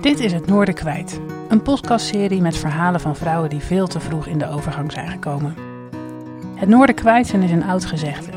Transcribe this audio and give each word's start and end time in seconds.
Dit 0.00 0.20
is 0.20 0.32
Het 0.32 0.46
Noorden 0.46 0.74
Kwijt, 0.74 1.20
een 1.48 1.62
podcastserie 1.62 2.40
met 2.40 2.56
verhalen 2.56 3.00
van 3.00 3.16
vrouwen 3.16 3.50
die 3.50 3.60
veel 3.60 3.86
te 3.86 4.00
vroeg 4.00 4.26
in 4.26 4.38
de 4.38 4.48
overgang 4.48 4.92
zijn 4.92 5.08
gekomen. 5.08 5.54
Het 6.54 6.68
Noorden 6.68 6.94
Kwijt 6.94 7.26
zijn 7.26 7.42
is 7.42 7.50
een 7.50 7.64
oud 7.64 7.84
gezegde 7.84 8.30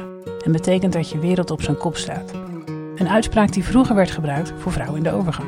en 0.46 0.52
betekent 0.52 0.94
dat 0.94 1.10
je 1.10 1.20
wereld 1.20 1.52
op 1.52 1.62
zijn 1.62 1.78
kop 1.78 1.97
staat. 1.97 2.32
Een 2.96 3.10
uitspraak 3.10 3.52
die 3.52 3.63
vroeger 3.63 3.96
werd 3.96 4.12
gebruikt 4.12 4.54
voor 4.58 4.71
vrouwen 4.71 4.97
in 4.97 5.04
de 5.04 5.12
overgang. 5.12 5.47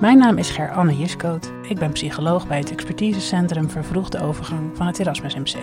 Mijn 0.00 0.18
naam 0.18 0.38
is 0.38 0.50
Ger-Anne 0.50 0.96
Jiskoot. 0.96 1.52
Ik 1.68 1.78
ben 1.78 1.92
psycholoog 1.92 2.46
bij 2.46 2.58
het 2.58 2.70
expertisecentrum 2.70 3.70
Vervroegde 3.70 4.22
Overgang 4.22 4.70
van 4.74 4.86
het 4.86 4.98
Erasmus 4.98 5.34
MC. 5.34 5.56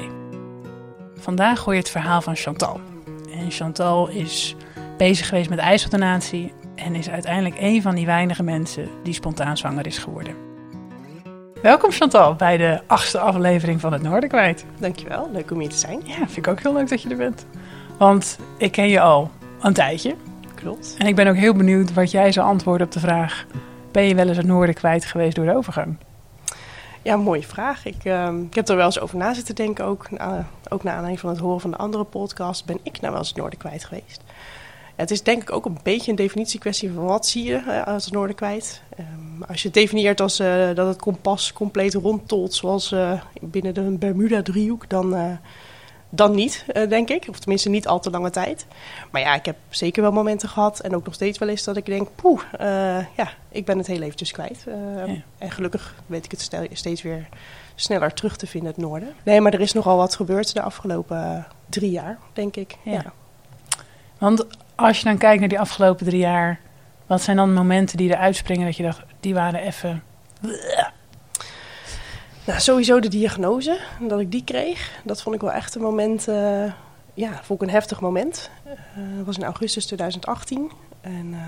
Vandaag 1.16 1.64
hoor 1.64 1.74
je 1.74 1.80
het 1.80 1.90
verhaal 1.90 2.22
van 2.22 2.36
Chantal. 2.36 2.80
En 3.34 3.52
Chantal 3.52 4.08
is 4.08 4.56
bezig 4.98 5.28
geweest 5.28 5.50
met 5.50 5.60
ijsseldonatie 5.60 6.54
en 6.80 6.96
is 6.96 7.10
uiteindelijk 7.10 7.56
een 7.60 7.82
van 7.82 7.96
die 7.96 8.06
weinige 8.06 8.44
mensen 8.44 8.90
die 9.04 9.14
spontaan 9.14 9.58
zwanger 9.58 9.86
is 9.86 9.98
geworden. 9.98 10.36
Welkom 11.62 11.92
Chantal 11.92 12.36
bij 12.36 12.58
de 12.58 12.82
achtste 12.88 13.20
aflevering 13.20 13.80
van 13.80 13.94
het 13.94 14.02
Noorden 14.02 14.30
kwijt. 14.30 14.66
Dankjewel, 14.80 15.30
leuk 15.32 15.52
om 15.52 15.60
hier 15.60 15.70
te 15.70 15.78
zijn. 15.78 16.02
Ja, 16.04 16.16
vind 16.16 16.38
ik 16.38 16.48
ook 16.48 16.62
heel 16.62 16.74
leuk 16.74 16.90
dat 16.90 17.02
je 17.02 17.10
er 17.10 17.18
bent. 17.18 17.46
Want 17.98 18.40
ik 18.58 18.72
ken 18.72 18.88
je 18.88 19.00
al 19.00 19.32
een 19.62 19.74
tijdje. 19.74 20.16
Klopt. 20.56 20.96
En 20.98 21.08
ik 21.08 21.16
ben 21.16 21.28
ook 21.28 21.36
heel 21.36 21.54
benieuwd 21.54 21.94
wat 21.94 22.12
jij 22.12 22.32
zou 22.32 22.48
antwoorden 22.48 22.88
op 22.88 22.94
de 22.94 23.00
vraag... 23.00 23.46
ben 23.92 24.04
je 24.04 24.16
wel 24.16 24.28
eens 24.28 24.38
het 24.38 24.46
Noorden 24.46 24.76
kwijt 24.76 25.06
geweest 25.06 25.36
door 25.36 25.46
de 25.46 25.56
overgang? 25.56 25.98
Ja, 27.02 27.18
mooie 27.18 27.44
vraag. 27.44 27.86
Ik, 27.86 28.04
ehm, 28.04 28.42
ik 28.42 28.54
heb 28.54 28.68
er 28.68 28.76
wel 28.76 28.86
eens 28.86 29.00
over 29.00 29.18
na 29.18 29.34
zitten 29.34 29.56
denken, 29.56 29.86
ook, 29.86 30.12
na, 30.12 30.48
ook 30.70 30.84
na 30.84 30.92
aanleiding 30.92 31.20
van 31.20 31.30
het 31.30 31.40
horen 31.40 31.62
van 31.62 31.72
de 31.72 31.78
andere 31.78 32.04
podcast. 32.04 32.66
Ben 32.66 32.80
ik 32.84 33.00
nou 33.00 33.12
wel 33.12 33.18
eens 33.18 33.30
het 33.30 33.38
Noorden 33.38 33.60
kwijt 33.60 33.84
geweest? 33.84 34.22
Het 35.00 35.12
is 35.12 35.24
denk 35.24 35.42
ik 35.42 35.52
ook 35.52 35.66
een 35.66 35.78
beetje 35.84 36.12
een 36.12 36.18
definitiekwestie 36.18 36.92
van 36.92 37.04
wat 37.04 37.28
zie 37.28 37.44
je 37.44 37.64
uh, 37.68 37.88
als 37.88 38.06
het 38.06 38.14
noorden 38.14 38.36
kwijt. 38.36 38.82
Um, 39.00 39.44
als 39.48 39.62
je 39.62 39.68
het 39.68 39.78
definieert 39.78 40.22
als 40.22 40.40
uh, 40.40 40.76
dat 40.76 40.88
het 40.88 41.02
kompas 41.02 41.54
compleet 41.54 41.94
rondtolt 41.94 42.54
zoals 42.54 42.92
uh, 42.92 43.22
binnen 43.42 43.74
de 43.74 43.82
Bermuda-driehoek, 43.82 44.90
dan, 44.90 45.40
dan 46.10 46.36
niet, 46.36 46.66
denk 46.90 47.10
ik. 47.10 47.26
Of 47.30 47.40
tenminste 47.40 47.70
niet 47.70 47.88
al 47.88 48.00
te 48.00 48.10
lange 48.10 48.30
tijd. 48.30 48.66
Maar 49.12 49.22
ja, 49.22 49.36
ik 49.36 49.46
heb 49.46 49.56
zeker 49.70 50.02
wel 50.02 50.12
momenten 50.12 50.50
gehad 50.50 50.80
en 50.80 50.96
ook 50.96 51.06
nog 51.06 51.14
steeds 51.14 51.38
wel 51.38 51.50
eens 51.50 51.64
dat 51.64 51.78
ik 51.78 51.86
denk, 51.86 52.08
poeh, 52.16 52.42
ja, 53.16 53.34
ik 53.50 53.66
ben 53.66 53.78
het 53.78 53.88
heel 53.88 54.02
eventjes 54.02 54.32
kwijt. 54.32 54.64
Ja. 54.66 55.06
En 55.38 55.52
gelukkig 55.52 55.96
weet 56.06 56.26
ik 56.26 56.32
het 56.32 56.50
steeds 56.72 57.02
weer 57.02 57.28
sneller 57.76 58.14
terug 58.14 58.38
te 58.38 58.48
vinden, 58.48 58.70
het 58.70 58.82
noorden. 58.82 59.14
Nee, 59.24 59.42
maar 59.42 59.54
er 59.54 59.62
is 59.62 59.74
nogal 59.74 59.98
wat 59.98 60.16
gebeurd 60.16 60.54
de 60.54 60.62
afgelopen 60.62 61.48
drie 61.70 61.92
jaar, 61.92 62.18
denk 62.34 62.56
ik. 62.56 62.76
Ja. 62.84 62.92
ja. 62.92 63.14
Want 64.18 64.46
als 64.80 64.98
je 64.98 65.04
dan 65.04 65.18
kijkt 65.18 65.40
naar 65.40 65.50
die 65.50 65.60
afgelopen 65.60 66.06
drie 66.06 66.20
jaar, 66.20 66.60
wat 67.08 67.22
zijn 67.22 67.38
dan 67.38 67.54
momenten 67.54 67.98
die 67.98 68.12
er 68.14 68.20
uitspringen 68.20 68.66
dat 68.66 68.76
je 68.76 68.84
dacht, 68.84 69.02
die 69.20 69.34
waren 69.34 69.60
even. 69.60 70.04
Nou, 72.46 72.60
sowieso 72.60 73.00
de 73.00 73.08
diagnose, 73.08 73.80
dat 74.00 74.20
ik 74.20 74.32
die 74.32 74.44
kreeg, 74.44 75.02
dat 75.04 75.22
vond 75.22 75.36
ik 75.36 75.42
wel 75.42 75.52
echt 75.52 75.76
een 75.76 75.82
moment, 75.82 76.28
uh, 76.28 76.72
ja, 77.14 77.40
vond 77.44 77.62
ik 77.62 77.68
een 77.68 77.74
heftig 77.74 78.02
moment. 78.02 78.50
Uh, 78.66 78.72
dat 79.18 79.26
was 79.26 79.38
in 79.38 79.44
augustus 79.44 79.86
2018 79.86 80.72
en 81.02 81.28
uh, 81.32 81.40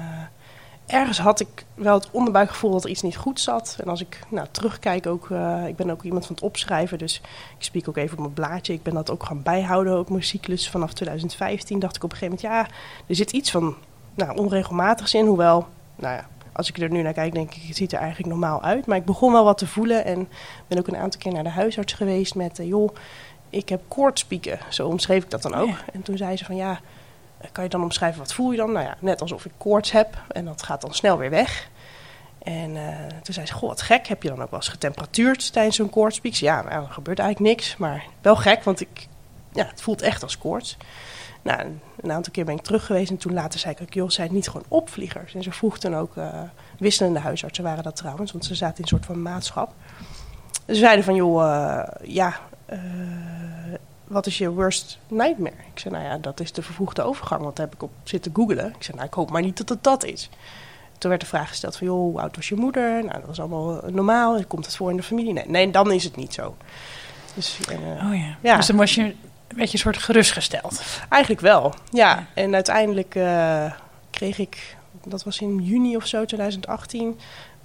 ergens 0.92 1.20
had 1.20 1.39
ik 1.39 1.66
wel 1.73 1.94
het 1.94 2.11
onderbuikgevoel 2.11 2.72
dat 2.72 2.84
er 2.84 2.89
iets 2.89 3.02
niet 3.02 3.17
goed 3.17 3.39
zat. 3.39 3.78
En 3.84 3.89
als 3.89 4.02
ik 4.02 4.20
nou, 4.30 4.47
terugkijk, 4.52 5.08
ook, 5.08 5.30
uh, 5.30 5.67
ik 5.67 5.75
ben 5.75 5.89
ook 5.89 6.03
iemand 6.03 6.25
van 6.25 6.36
het 6.36 6.44
opschrijven, 6.44 6.98
dus 6.98 7.22
ik 7.58 7.64
spreek 7.64 7.89
ook 7.89 7.98
even 7.98 8.17
op 8.17 8.20
mijn 8.20 8.33
blaadje. 8.33 8.73
Ik 8.73 8.83
ben 8.83 8.94
dat 8.94 9.11
ook 9.11 9.23
gaan 9.23 9.44
bijhouden, 9.44 9.94
ook 9.94 10.09
mijn 10.09 10.23
cyclus 10.23 10.70
vanaf 10.70 10.94
2015. 10.94 11.80
Dacht 11.80 11.95
ik 11.95 12.03
op 12.03 12.11
een 12.11 12.17
gegeven 12.17 12.39
moment, 12.44 12.70
ja, 12.70 12.75
er 13.08 13.16
zit 13.16 13.31
iets 13.31 13.52
van 13.52 13.75
nou, 14.14 14.38
onregelmatigs 14.38 15.14
in. 15.14 15.25
Hoewel, 15.25 15.67
nou 15.95 16.16
ja, 16.16 16.28
als 16.52 16.70
ik 16.70 16.78
er 16.78 16.92
nu 16.92 17.02
naar 17.02 17.14
kijk, 17.14 17.33
denk 17.33 17.53
ik, 17.55 17.61
het 17.67 17.78
ziet 17.78 17.92
er 17.92 18.00
eigenlijk 18.00 18.30
normaal 18.30 18.64
uit. 18.64 18.86
Maar 18.86 18.98
ik 18.98 19.05
begon 19.05 19.31
wel 19.31 19.44
wat 19.44 19.58
te 19.58 19.67
voelen 19.67 20.05
en 20.05 20.30
ben 20.67 20.78
ook 20.78 20.88
een 20.88 20.98
aantal 20.98 21.20
keer 21.20 21.33
naar 21.33 21.44
de 21.44 21.50
huisarts 21.50 21.94
geweest 21.94 22.36
met, 22.36 22.59
uh, 22.59 22.67
joh, 22.67 22.95
ik 23.49 23.70
heb 23.70 23.82
koortspieken. 23.88 24.60
Zo 24.70 24.88
omschreef 24.88 25.23
ik 25.23 25.30
dat 25.30 25.42
dan 25.42 25.55
ook. 25.55 25.67
Ja. 25.67 25.77
En 25.94 26.02
toen 26.02 26.17
zei 26.17 26.38
ze 26.38 26.45
van, 26.45 26.55
ja 26.55 26.80
kan 27.52 27.63
je 27.63 27.69
dan 27.69 27.83
omschrijven 27.83 28.19
wat 28.19 28.33
voel 28.33 28.52
je 28.52 28.57
dan? 28.57 28.71
Nou 28.71 28.85
ja, 28.85 28.97
net 28.99 29.21
alsof 29.21 29.45
ik 29.45 29.52
koorts 29.57 29.91
heb 29.91 30.17
en 30.27 30.45
dat 30.45 30.63
gaat 30.63 30.81
dan 30.81 30.93
snel 30.93 31.17
weer 31.17 31.29
weg. 31.29 31.69
En 32.43 32.75
uh, 32.75 32.97
toen 33.21 33.33
zei 33.33 33.45
ze, 33.45 33.53
goh, 33.53 33.69
wat 33.69 33.81
gek, 33.81 34.07
heb 34.07 34.23
je 34.23 34.29
dan 34.29 34.41
ook 34.41 34.49
wel 34.49 34.59
eens 34.59 34.69
getemperatuurd 34.69 35.53
tijdens 35.53 35.75
zo'n 35.75 35.89
koortspiek? 35.89 36.33
Ja, 36.33 36.61
nou, 36.61 36.87
gebeurt 36.87 37.19
eigenlijk 37.19 37.55
niks, 37.55 37.77
maar 37.77 38.05
wel 38.21 38.35
gek, 38.35 38.63
want 38.63 38.81
ik, 38.81 39.07
ja, 39.52 39.65
het 39.65 39.81
voelt 39.81 40.02
echt 40.02 40.23
als 40.23 40.37
koorts. 40.37 40.77
Nou, 41.41 41.79
een 42.02 42.11
aantal 42.11 42.31
keer 42.31 42.45
ben 42.45 42.55
ik 42.55 42.61
terug 42.61 42.85
geweest 42.85 43.09
en 43.09 43.17
toen 43.17 43.33
later 43.33 43.59
zei 43.59 43.73
ik 43.73 43.81
ook, 43.81 43.93
joh, 43.93 44.09
zijn 44.09 44.27
het 44.27 44.35
niet 44.35 44.47
gewoon 44.47 44.65
opvliegers? 44.67 45.33
En 45.33 45.43
ze 45.43 45.52
vroeg 45.52 45.79
dan 45.79 45.95
ook, 45.95 46.15
uh, 46.15 46.41
wisselende 46.79 47.19
huisartsen 47.19 47.63
waren 47.63 47.83
dat 47.83 47.95
trouwens, 47.95 48.31
want 48.31 48.45
ze 48.45 48.55
zaten 48.55 48.77
in 48.77 48.83
een 48.83 48.87
soort 48.87 49.05
van 49.05 49.21
maatschap. 49.21 49.73
Ze 50.67 50.75
zeiden 50.75 51.05
van, 51.05 51.15
joh, 51.15 51.43
uh, 51.43 51.83
ja, 52.03 52.39
wat 54.11 54.26
is 54.26 54.38
je 54.38 54.49
worst 54.49 54.98
nightmare? 55.08 55.55
Ik 55.73 55.80
zei, 55.80 55.94
nou 55.94 56.05
ja, 56.05 56.17
dat 56.17 56.39
is 56.39 56.52
de 56.52 56.61
vervroegde 56.61 57.02
overgang. 57.02 57.42
Want 57.42 57.55
daar 57.55 57.66
heb 57.66 57.76
ik 57.76 57.83
op 57.83 57.92
zitten 58.04 58.32
googelen. 58.36 58.67
Ik 58.67 58.83
zei, 58.83 58.98
nou, 58.98 59.08
ik 59.08 59.14
hoop 59.14 59.32
maar 59.32 59.42
niet 59.42 59.58
dat 59.58 59.70
het 59.70 59.83
dat 59.83 60.04
is. 60.04 60.30
Toen 60.98 61.10
werd 61.10 61.22
de 61.22 61.27
vraag 61.27 61.49
gesteld 61.49 61.77
van, 61.77 61.88
joh, 61.88 61.98
hoe 61.98 62.20
oud 62.20 62.36
was 62.36 62.50
je 62.50 62.55
moeder? 62.55 63.04
Nou, 63.04 63.14
dat 63.14 63.26
was 63.26 63.39
allemaal 63.39 63.82
normaal. 63.88 64.45
Komt 64.45 64.66
het 64.66 64.76
voor 64.76 64.89
in 64.89 64.98
de 64.98 65.04
familie? 65.04 65.33
Nee, 65.33 65.48
nee 65.48 65.71
dan 65.71 65.92
is 65.92 66.04
het 66.04 66.16
niet 66.16 66.33
zo. 66.33 66.55
Dus, 67.36 67.60
uh, 67.70 67.77
oh 67.77 68.16
ja. 68.16 68.38
ja. 68.42 68.55
Dus 68.55 68.67
dan 68.67 68.76
was 68.76 68.95
je 68.95 69.02
een 69.02 69.16
beetje 69.48 69.73
een 69.73 69.80
soort 69.80 69.98
gerustgesteld. 69.98 70.82
Eigenlijk 71.10 71.42
wel, 71.42 71.73
ja. 71.89 72.26
En 72.33 72.54
uiteindelijk 72.54 73.16
uh, 73.16 73.71
kreeg 74.10 74.38
ik, 74.38 74.77
dat 75.08 75.23
was 75.23 75.39
in 75.39 75.60
juni 75.64 75.95
of 75.95 76.06
zo, 76.06 76.26
2018... 76.26 77.20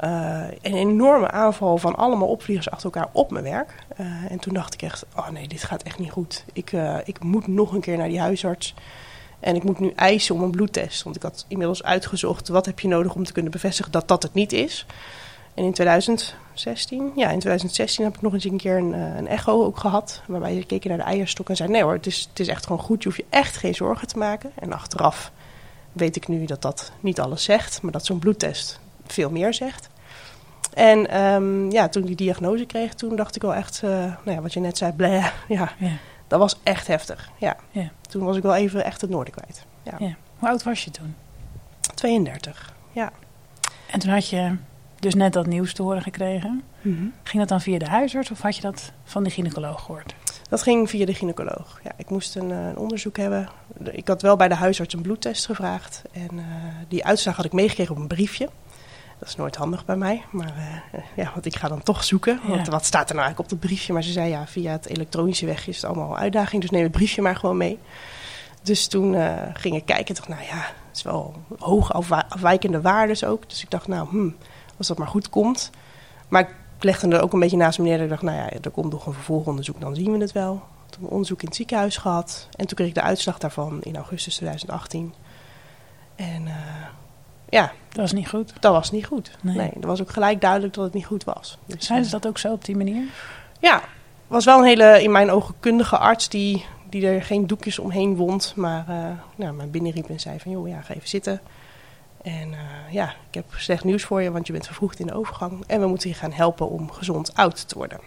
Uh, 0.04 0.44
een 0.62 0.74
enorme 0.74 1.30
aanval 1.30 1.78
van 1.78 1.96
allemaal 1.96 2.28
opvliegers 2.28 2.70
achter 2.70 2.84
elkaar 2.84 3.08
op 3.12 3.30
mijn 3.30 3.44
werk. 3.44 3.84
Uh, 4.00 4.06
en 4.30 4.38
toen 4.38 4.54
dacht 4.54 4.74
ik 4.74 4.82
echt, 4.82 5.04
oh 5.16 5.28
nee, 5.28 5.48
dit 5.48 5.62
gaat 5.62 5.82
echt 5.82 5.98
niet 5.98 6.10
goed. 6.10 6.44
Ik, 6.52 6.72
uh, 6.72 6.98
ik 7.04 7.22
moet 7.22 7.46
nog 7.46 7.72
een 7.72 7.80
keer 7.80 7.96
naar 7.96 8.08
die 8.08 8.20
huisarts. 8.20 8.74
En 9.40 9.54
ik 9.54 9.62
moet 9.62 9.78
nu 9.78 9.92
eisen 9.94 10.34
om 10.34 10.42
een 10.42 10.50
bloedtest. 10.50 11.02
Want 11.02 11.16
ik 11.16 11.22
had 11.22 11.44
inmiddels 11.48 11.82
uitgezocht, 11.82 12.48
wat 12.48 12.66
heb 12.66 12.80
je 12.80 12.88
nodig 12.88 13.14
om 13.14 13.24
te 13.24 13.32
kunnen 13.32 13.52
bevestigen 13.52 13.92
dat 13.92 14.08
dat 14.08 14.22
het 14.22 14.34
niet 14.34 14.52
is. 14.52 14.86
En 15.54 15.64
in 15.64 15.72
2016, 15.72 17.12
ja, 17.14 17.30
in 17.30 17.38
2016 17.38 18.04
heb 18.04 18.14
ik 18.14 18.22
nog 18.22 18.32
eens 18.32 18.44
een 18.44 18.56
keer 18.56 18.76
een, 18.76 18.92
een 18.92 19.28
echo 19.28 19.64
ook 19.64 19.78
gehad. 19.78 20.22
Waarbij 20.26 20.54
je 20.54 20.64
keek 20.64 20.84
naar 20.84 20.96
de 20.96 21.02
eierstok 21.02 21.48
en 21.48 21.56
zei, 21.56 21.68
nee 21.68 21.82
hoor, 21.82 21.92
het 21.92 22.06
is, 22.06 22.26
het 22.28 22.40
is 22.40 22.48
echt 22.48 22.66
gewoon 22.66 22.82
goed. 22.82 23.02
Je 23.02 23.08
hoeft 23.08 23.20
je 23.20 23.26
echt 23.30 23.56
geen 23.56 23.74
zorgen 23.74 24.08
te 24.08 24.18
maken. 24.18 24.50
En 24.54 24.72
achteraf 24.72 25.32
weet 25.96 26.16
ik 26.16 26.28
nu 26.28 26.44
dat 26.44 26.62
dat 26.62 26.92
niet 27.00 27.20
alles 27.20 27.44
zegt. 27.44 27.82
Maar 27.82 27.92
dat 27.92 28.04
zo'n 28.04 28.18
bloedtest 28.18 28.80
veel 29.06 29.30
meer 29.30 29.54
zegt. 29.54 29.88
En 30.74 31.20
um, 31.22 31.70
ja, 31.70 31.88
toen 31.88 32.02
ik 32.02 32.08
die 32.08 32.16
diagnose 32.16 32.64
kreeg, 32.64 32.94
toen 32.94 33.16
dacht 33.16 33.36
ik 33.36 33.42
wel 33.42 33.54
echt, 33.54 33.80
uh, 33.84 33.90
nou 33.90 34.16
ja, 34.24 34.40
wat 34.40 34.52
je 34.52 34.60
net 34.60 34.78
zei, 34.78 34.92
bleh, 34.92 35.26
ja, 35.48 35.72
ja, 35.78 35.92
dat 36.26 36.38
was 36.38 36.58
echt 36.62 36.86
heftig. 36.86 37.30
Ja. 37.38 37.56
ja. 37.70 37.90
Toen 38.08 38.24
was 38.24 38.36
ik 38.36 38.42
wel 38.42 38.54
even 38.54 38.84
echt 38.84 39.00
het 39.00 39.10
noorden 39.10 39.34
kwijt. 39.34 39.64
Ja. 39.82 40.16
Hoe 40.38 40.48
oud 40.48 40.62
was 40.62 40.84
je 40.84 40.90
toen? 40.90 41.14
32, 41.94 42.72
ja. 42.92 43.12
En 43.90 43.98
toen 43.98 44.10
had 44.10 44.28
je 44.28 44.56
dus 44.98 45.14
net 45.14 45.32
dat 45.32 45.46
nieuws 45.46 45.74
te 45.74 45.82
horen 45.82 46.02
gekregen. 46.02 46.62
Mm 46.80 46.96
-hmm. 46.96 47.12
Ging 47.22 47.38
dat 47.38 47.48
dan 47.48 47.60
via 47.60 47.78
de 47.78 47.88
huisarts 47.88 48.30
of 48.30 48.40
had 48.40 48.56
je 48.56 48.62
dat 48.62 48.92
van 49.04 49.24
de 49.24 49.30
gynaecoloog 49.30 49.84
gehoord? 49.84 50.14
Dat 50.48 50.62
ging 50.62 50.90
via 50.90 51.06
de 51.06 51.14
gynaecoloog. 51.14 51.80
Ja, 51.84 51.90
ik 51.96 52.10
moest 52.10 52.36
een, 52.36 52.50
uh, 52.50 52.66
een, 52.66 52.76
onderzoek 52.76 53.16
hebben. 53.16 53.48
Ik 53.90 54.08
had 54.08 54.22
wel 54.22 54.36
bij 54.36 54.48
de 54.48 54.54
huisarts 54.54 54.94
een 54.94 55.02
bloedtest 55.02 55.46
gevraagd. 55.46 56.02
En 56.12 56.28
uh, 56.32 56.44
die 56.88 57.04
uitslag 57.04 57.36
had 57.36 57.44
ik 57.44 57.52
meegekregen 57.52 57.94
op 57.94 58.00
een 58.00 58.06
briefje. 58.06 58.48
Dat 59.18 59.28
is 59.28 59.36
nooit 59.36 59.56
handig 59.56 59.84
bij 59.84 59.96
mij, 59.96 60.24
maar 60.30 60.54
uh, 60.94 61.00
ja, 61.14 61.30
want 61.32 61.46
ik 61.46 61.56
ga 61.56 61.68
dan 61.68 61.82
toch 61.82 62.04
zoeken. 62.04 62.40
Ja. 62.42 62.48
Want 62.48 62.66
wat 62.66 62.84
staat 62.84 63.08
er 63.08 63.14
nou 63.14 63.26
eigenlijk 63.26 63.52
op 63.52 63.58
het 63.58 63.68
briefje? 63.68 63.92
Maar 63.92 64.02
ze 64.02 64.12
zei 64.12 64.28
ja, 64.28 64.46
via 64.46 64.72
het 64.72 64.86
elektronische 64.86 65.46
weg 65.46 65.66
is 65.66 65.76
het 65.76 65.84
allemaal 65.84 66.10
een 66.10 66.16
uitdaging, 66.16 66.62
dus 66.62 66.70
neem 66.70 66.82
het 66.82 66.92
briefje 66.92 67.22
maar 67.22 67.36
gewoon 67.36 67.56
mee. 67.56 67.78
Dus 68.62 68.86
toen 68.86 69.12
uh, 69.12 69.32
ging 69.52 69.74
ik 69.74 69.84
kijken 69.84 70.06
en 70.06 70.14
dacht, 70.14 70.28
nou 70.28 70.42
ja, 70.42 70.56
het 70.88 70.96
is 70.96 71.02
wel 71.02 71.34
hoog 71.58 71.92
afwijkende 71.92 72.80
waarden 72.80 73.28
ook. 73.28 73.48
Dus 73.48 73.62
ik 73.62 73.70
dacht, 73.70 73.86
nou, 73.86 74.08
hmm, 74.08 74.36
als 74.78 74.86
dat 74.86 74.98
maar 74.98 75.08
goed 75.08 75.28
komt. 75.28 75.70
Maar 76.28 76.40
ik 76.40 76.54
legde 76.84 77.08
er 77.08 77.22
ook 77.22 77.32
een 77.32 77.40
beetje 77.40 77.56
naast 77.56 77.78
me 77.78 77.84
neer. 77.84 78.00
Ik 78.00 78.08
dacht, 78.08 78.22
nou 78.22 78.36
ja, 78.36 78.50
er 78.50 78.70
komt 78.70 78.92
nog 78.92 79.06
een 79.06 79.12
vervolgonderzoek, 79.12 79.80
dan 79.80 79.94
zien 79.94 80.12
we 80.12 80.18
het 80.18 80.32
wel. 80.32 80.62
Toen 80.90 81.04
een 81.04 81.10
onderzoek 81.10 81.40
in 81.40 81.46
het 81.46 81.56
ziekenhuis 81.56 81.96
gehad. 81.96 82.48
En 82.50 82.66
toen 82.66 82.76
kreeg 82.76 82.88
ik 82.88 82.94
de 82.94 83.02
uitslag 83.02 83.38
daarvan 83.38 83.82
in 83.82 83.96
augustus 83.96 84.34
2018. 84.34 85.14
En 86.14 86.42
uh, 86.42 86.54
ja. 87.48 87.72
Dat 87.88 87.98
was 87.98 88.12
niet 88.12 88.28
goed? 88.28 88.52
Dat 88.60 88.72
was 88.72 88.90
niet 88.90 89.06
goed. 89.06 89.30
Nee. 89.42 89.56
nee. 89.56 89.70
dat 89.74 89.84
was 89.84 90.00
ook 90.00 90.10
gelijk 90.10 90.40
duidelijk 90.40 90.74
dat 90.74 90.84
het 90.84 90.94
niet 90.94 91.06
goed 91.06 91.24
was. 91.24 91.58
Dus, 91.66 91.86
Zijn 91.86 92.04
ze 92.04 92.10
dat 92.10 92.26
ook 92.26 92.38
zo 92.38 92.52
op 92.52 92.64
die 92.64 92.76
manier? 92.76 93.04
Ja, 93.60 93.82
was 94.26 94.44
wel 94.44 94.58
een 94.58 94.64
hele, 94.64 95.02
in 95.02 95.12
mijn 95.12 95.30
ogen, 95.30 95.54
kundige 95.60 95.98
arts 95.98 96.28
die, 96.28 96.64
die 96.88 97.06
er 97.06 97.22
geen 97.22 97.46
doekjes 97.46 97.78
omheen 97.78 98.16
wond. 98.16 98.52
Maar 98.56 98.84
uh, 98.88 98.96
nou, 99.36 99.54
mijn 99.54 99.70
binnenriep 99.70 100.08
en 100.08 100.20
zei 100.20 100.40
van, 100.40 100.50
joh, 100.52 100.68
ja, 100.68 100.80
ga 100.80 100.94
even 100.94 101.08
zitten. 101.08 101.40
En 102.26 102.52
uh, 102.52 102.58
ja, 102.90 103.14
ik 103.28 103.34
heb 103.34 103.44
slecht 103.56 103.84
nieuws 103.84 104.02
voor 104.02 104.22
je, 104.22 104.30
want 104.30 104.46
je 104.46 104.52
bent 104.52 104.66
vervroegd 104.66 104.98
in 104.98 105.06
de 105.06 105.14
overgang. 105.14 105.64
En 105.66 105.80
we 105.80 105.86
moeten 105.86 106.08
je 106.08 106.14
gaan 106.14 106.32
helpen 106.32 106.68
om 106.68 106.90
gezond 106.90 107.34
oud 107.34 107.68
te 107.68 107.74
worden. 107.74 108.00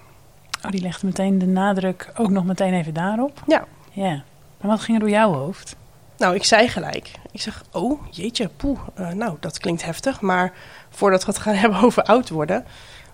Oh, 0.65 0.71
die 0.71 0.81
legde 0.81 1.05
meteen 1.05 1.37
de 1.37 1.45
nadruk 1.45 2.11
ook 2.15 2.29
nog 2.29 2.45
meteen 2.45 2.73
even 2.73 2.93
daarop? 2.93 3.43
Ja. 3.47 3.65
Ja. 3.91 4.23
Maar 4.61 4.71
wat 4.71 4.79
ging 4.79 4.97
er 4.97 5.03
door 5.03 5.13
jouw 5.13 5.33
hoofd? 5.33 5.75
Nou, 6.17 6.35
ik 6.35 6.43
zei 6.43 6.67
gelijk. 6.67 7.11
Ik 7.31 7.41
zeg, 7.41 7.63
oh 7.71 8.01
jeetje, 8.11 8.49
poeh, 8.49 8.79
uh, 8.99 9.09
nou 9.09 9.37
dat 9.39 9.57
klinkt 9.57 9.85
heftig. 9.85 10.21
Maar 10.21 10.53
voordat 10.89 11.25
we 11.25 11.31
het 11.31 11.41
gaan 11.41 11.55
hebben 11.63 11.81
over 11.81 12.03
oud 12.03 12.29
worden, 12.29 12.65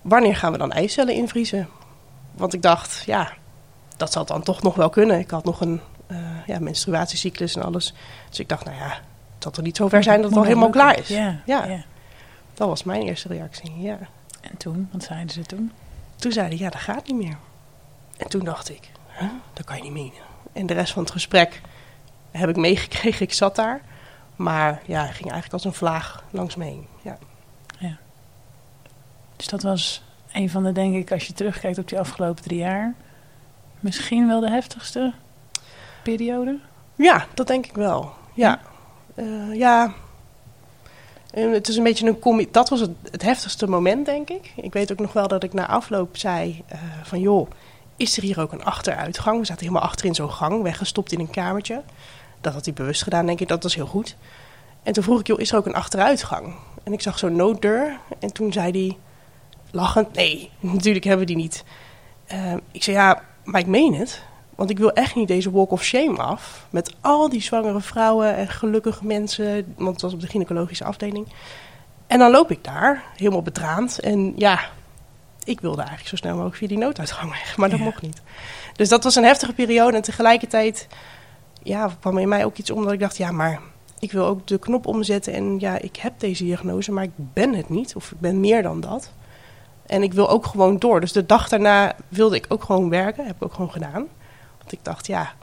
wanneer 0.01 0.35
gaan 0.35 0.51
we 0.51 0.57
dan 0.57 0.71
eicellen 0.71 1.13
invriezen? 1.13 1.69
Want 2.31 2.53
ik 2.53 2.61
dacht, 2.61 3.03
ja, 3.05 3.33
dat 3.97 4.11
zal 4.11 4.25
dan 4.25 4.43
toch 4.43 4.61
nog 4.61 4.75
wel 4.75 4.89
kunnen. 4.89 5.19
Ik 5.19 5.29
had 5.29 5.45
nog 5.45 5.61
een 5.61 5.81
uh, 6.07 6.17
ja, 6.45 6.59
menstruatiecyclus 6.59 7.55
en 7.55 7.63
alles. 7.63 7.93
Dus 8.29 8.39
ik 8.39 8.49
dacht, 8.49 8.65
nou 8.65 8.77
ja, 8.77 8.99
zal 9.45 9.53
toch 9.53 9.65
niet 9.65 9.77
zover 9.77 10.03
zijn 10.03 10.21
dat 10.21 10.29
het 10.29 10.39
al 10.39 10.45
helemaal 10.45 10.69
klaar 10.69 10.99
is. 10.99 11.07
Ja, 11.07 11.41
ja. 11.45 11.65
ja. 11.65 11.83
Dat 12.53 12.67
was 12.67 12.83
mijn 12.83 13.01
eerste 13.01 13.27
reactie, 13.27 13.81
ja. 13.81 13.97
En 14.41 14.57
toen, 14.57 14.89
wat 14.91 15.03
zeiden 15.03 15.29
ze 15.29 15.41
toen? 15.41 15.71
Toen 16.15 16.31
zeiden 16.31 16.57
ja, 16.57 16.69
dat 16.69 16.81
gaat 16.81 17.07
niet 17.07 17.15
meer. 17.15 17.37
En 18.17 18.27
toen 18.29 18.43
dacht 18.43 18.69
ik, 18.69 18.89
huh? 19.19 19.29
dat 19.53 19.65
kan 19.65 19.75
je 19.75 19.83
niet 19.83 19.91
menen. 19.91 20.23
En 20.53 20.65
de 20.65 20.73
rest 20.73 20.93
van 20.93 21.03
het 21.03 21.11
gesprek 21.11 21.61
heb 22.31 22.49
ik 22.49 22.55
meegekregen. 22.55 23.25
Ik 23.25 23.33
zat 23.33 23.55
daar. 23.55 23.81
Maar 24.35 24.81
ja, 24.85 25.03
ging 25.03 25.31
eigenlijk 25.31 25.53
als 25.53 25.65
een 25.65 25.73
vlaag 25.73 26.23
langs 26.29 26.55
me 26.55 26.63
heen. 26.63 26.87
Ja. 27.01 27.17
ja. 27.77 27.97
Dus 29.35 29.47
dat 29.47 29.61
was 29.61 30.03
een 30.31 30.49
van 30.49 30.63
de, 30.63 30.71
denk 30.71 30.95
ik, 30.95 31.11
als 31.11 31.27
je 31.27 31.33
terugkijkt 31.33 31.77
op 31.77 31.87
die 31.87 31.99
afgelopen 31.99 32.43
drie 32.43 32.59
jaar, 32.59 32.93
misschien 33.79 34.27
wel 34.27 34.39
de 34.39 34.49
heftigste 34.49 35.13
periode? 36.03 36.59
Ja, 36.95 37.25
dat 37.33 37.47
denk 37.47 37.65
ik 37.65 37.75
wel. 37.75 38.13
Ja. 38.33 38.59
Uh, 39.15 39.55
ja. 39.55 39.93
Het 41.31 41.67
is 41.67 41.77
een 41.77 41.83
beetje 41.83 42.17
een. 42.21 42.47
Dat 42.51 42.69
was 42.69 42.79
het, 42.79 43.21
heftigste 43.21 43.67
moment, 43.67 44.05
denk 44.05 44.29
ik. 44.29 44.53
Ik 44.55 44.73
weet 44.73 44.91
ook 44.91 44.99
nog 44.99 45.13
wel 45.13 45.27
dat 45.27 45.43
ik 45.43 45.53
na 45.53 45.67
afloop 45.67 46.17
zei: 46.17 46.63
uh, 46.73 46.79
van 47.03 47.19
joh, 47.19 47.49
is 47.95 48.17
er 48.17 48.23
hier 48.23 48.39
ook 48.41 48.51
een 48.51 48.63
achteruitgang? 48.63 49.39
We 49.39 49.45
zaten 49.45 49.65
helemaal 49.65 49.87
achter 49.87 50.05
in 50.05 50.15
zo'n 50.15 50.31
gang, 50.31 50.61
weggestopt 50.61 51.11
in 51.11 51.19
een 51.19 51.29
kamertje. 51.29 51.83
Dat 52.41 52.53
had 52.53 52.65
hij 52.65 52.73
bewust 52.73 53.03
gedaan, 53.03 53.25
denk 53.25 53.39
ik. 53.39 53.47
Dat 53.47 53.63
was 53.63 53.75
heel 53.75 53.85
goed. 53.85 54.15
En 54.83 54.93
toen 54.93 55.03
vroeg 55.03 55.19
ik, 55.19 55.27
joh, 55.27 55.39
is 55.39 55.51
er 55.51 55.57
ook 55.57 55.65
een 55.65 55.75
achteruitgang? 55.75 56.55
En 56.83 56.93
ik 56.93 57.01
zag 57.01 57.19
zo'n 57.19 57.35
nooddeur. 57.35 57.99
En 58.19 58.33
toen 58.33 58.53
zei 58.53 58.71
hij, 58.71 58.97
lachend, 59.71 60.13
nee, 60.13 60.49
natuurlijk 60.59 61.05
hebben 61.05 61.27
we 61.27 61.33
die 61.33 61.41
niet. 61.41 61.63
Uh, 62.33 62.53
ik 62.71 62.83
zei, 62.83 62.95
ja, 62.95 63.21
maar 63.43 63.61
ik 63.61 63.67
meen 63.67 63.95
het. 63.95 64.23
Want 64.55 64.69
ik 64.69 64.77
wil 64.77 64.91
echt 64.91 65.15
niet 65.15 65.27
deze 65.27 65.51
walk 65.51 65.71
of 65.71 65.83
shame 65.83 66.17
af. 66.17 66.65
Met 66.69 66.95
al 67.01 67.29
die 67.29 67.41
zwangere 67.41 67.81
vrouwen 67.81 68.35
en 68.35 68.47
gelukkige 68.47 69.05
mensen. 69.05 69.73
Want 69.77 69.91
het 69.91 70.01
was 70.01 70.13
op 70.13 70.21
de 70.21 70.27
gynaecologische 70.27 70.83
afdeling. 70.83 71.27
En 72.07 72.19
dan 72.19 72.31
loop 72.31 72.51
ik 72.51 72.63
daar, 72.63 73.03
helemaal 73.15 73.41
betraand. 73.41 73.99
En 73.99 74.33
ja, 74.35 74.59
ik 75.43 75.61
wilde 75.61 75.77
eigenlijk 75.77 76.09
zo 76.09 76.15
snel 76.15 76.33
mogelijk 76.33 76.55
via 76.55 76.67
die 76.67 76.77
nooduitgang 76.77 77.31
weg. 77.31 77.57
Maar 77.57 77.69
dat 77.69 77.79
ja. 77.79 77.85
mocht 77.85 78.01
niet. 78.01 78.21
Dus 78.75 78.89
dat 78.89 79.03
was 79.03 79.15
een 79.15 79.23
heftige 79.23 79.53
periode. 79.53 79.97
En 79.97 80.03
tegelijkertijd 80.03 80.87
ja, 81.63 81.89
kwam 81.99 82.17
in 82.17 82.27
mij 82.27 82.45
ook 82.45 82.57
iets 82.57 82.71
om 82.71 82.83
dat 82.83 82.93
ik 82.93 82.99
dacht... 82.99 83.17
ja, 83.17 83.31
maar 83.31 83.59
ik 83.99 84.11
wil 84.11 84.25
ook 84.25 84.47
de 84.47 84.57
knop 84.57 84.87
omzetten. 84.87 85.33
En 85.33 85.59
ja, 85.59 85.77
ik 85.79 85.95
heb 85.95 86.19
deze 86.19 86.43
diagnose, 86.43 86.91
maar 86.91 87.03
ik 87.03 87.11
ben 87.15 87.53
het 87.53 87.69
niet. 87.69 87.95
Of 87.95 88.11
ik 88.11 88.19
ben 88.19 88.39
meer 88.39 88.63
dan 88.63 88.81
dat. 88.81 89.11
En 89.85 90.03
ik 90.03 90.13
wil 90.13 90.29
ook 90.29 90.45
gewoon 90.45 90.77
door. 90.77 90.99
Dus 90.99 91.11
de 91.11 91.25
dag 91.25 91.49
daarna 91.49 91.95
wilde 92.07 92.35
ik 92.35 92.45
ook 92.49 92.63
gewoon 92.63 92.89
werken. 92.89 93.25
Heb 93.25 93.35
ik 93.35 93.43
ook 93.43 93.53
gewoon 93.53 93.71
gedaan. 93.71 94.07
Want 94.65 94.77
ik 94.77 94.83
dacht, 94.83 95.07
ja, 95.07 95.33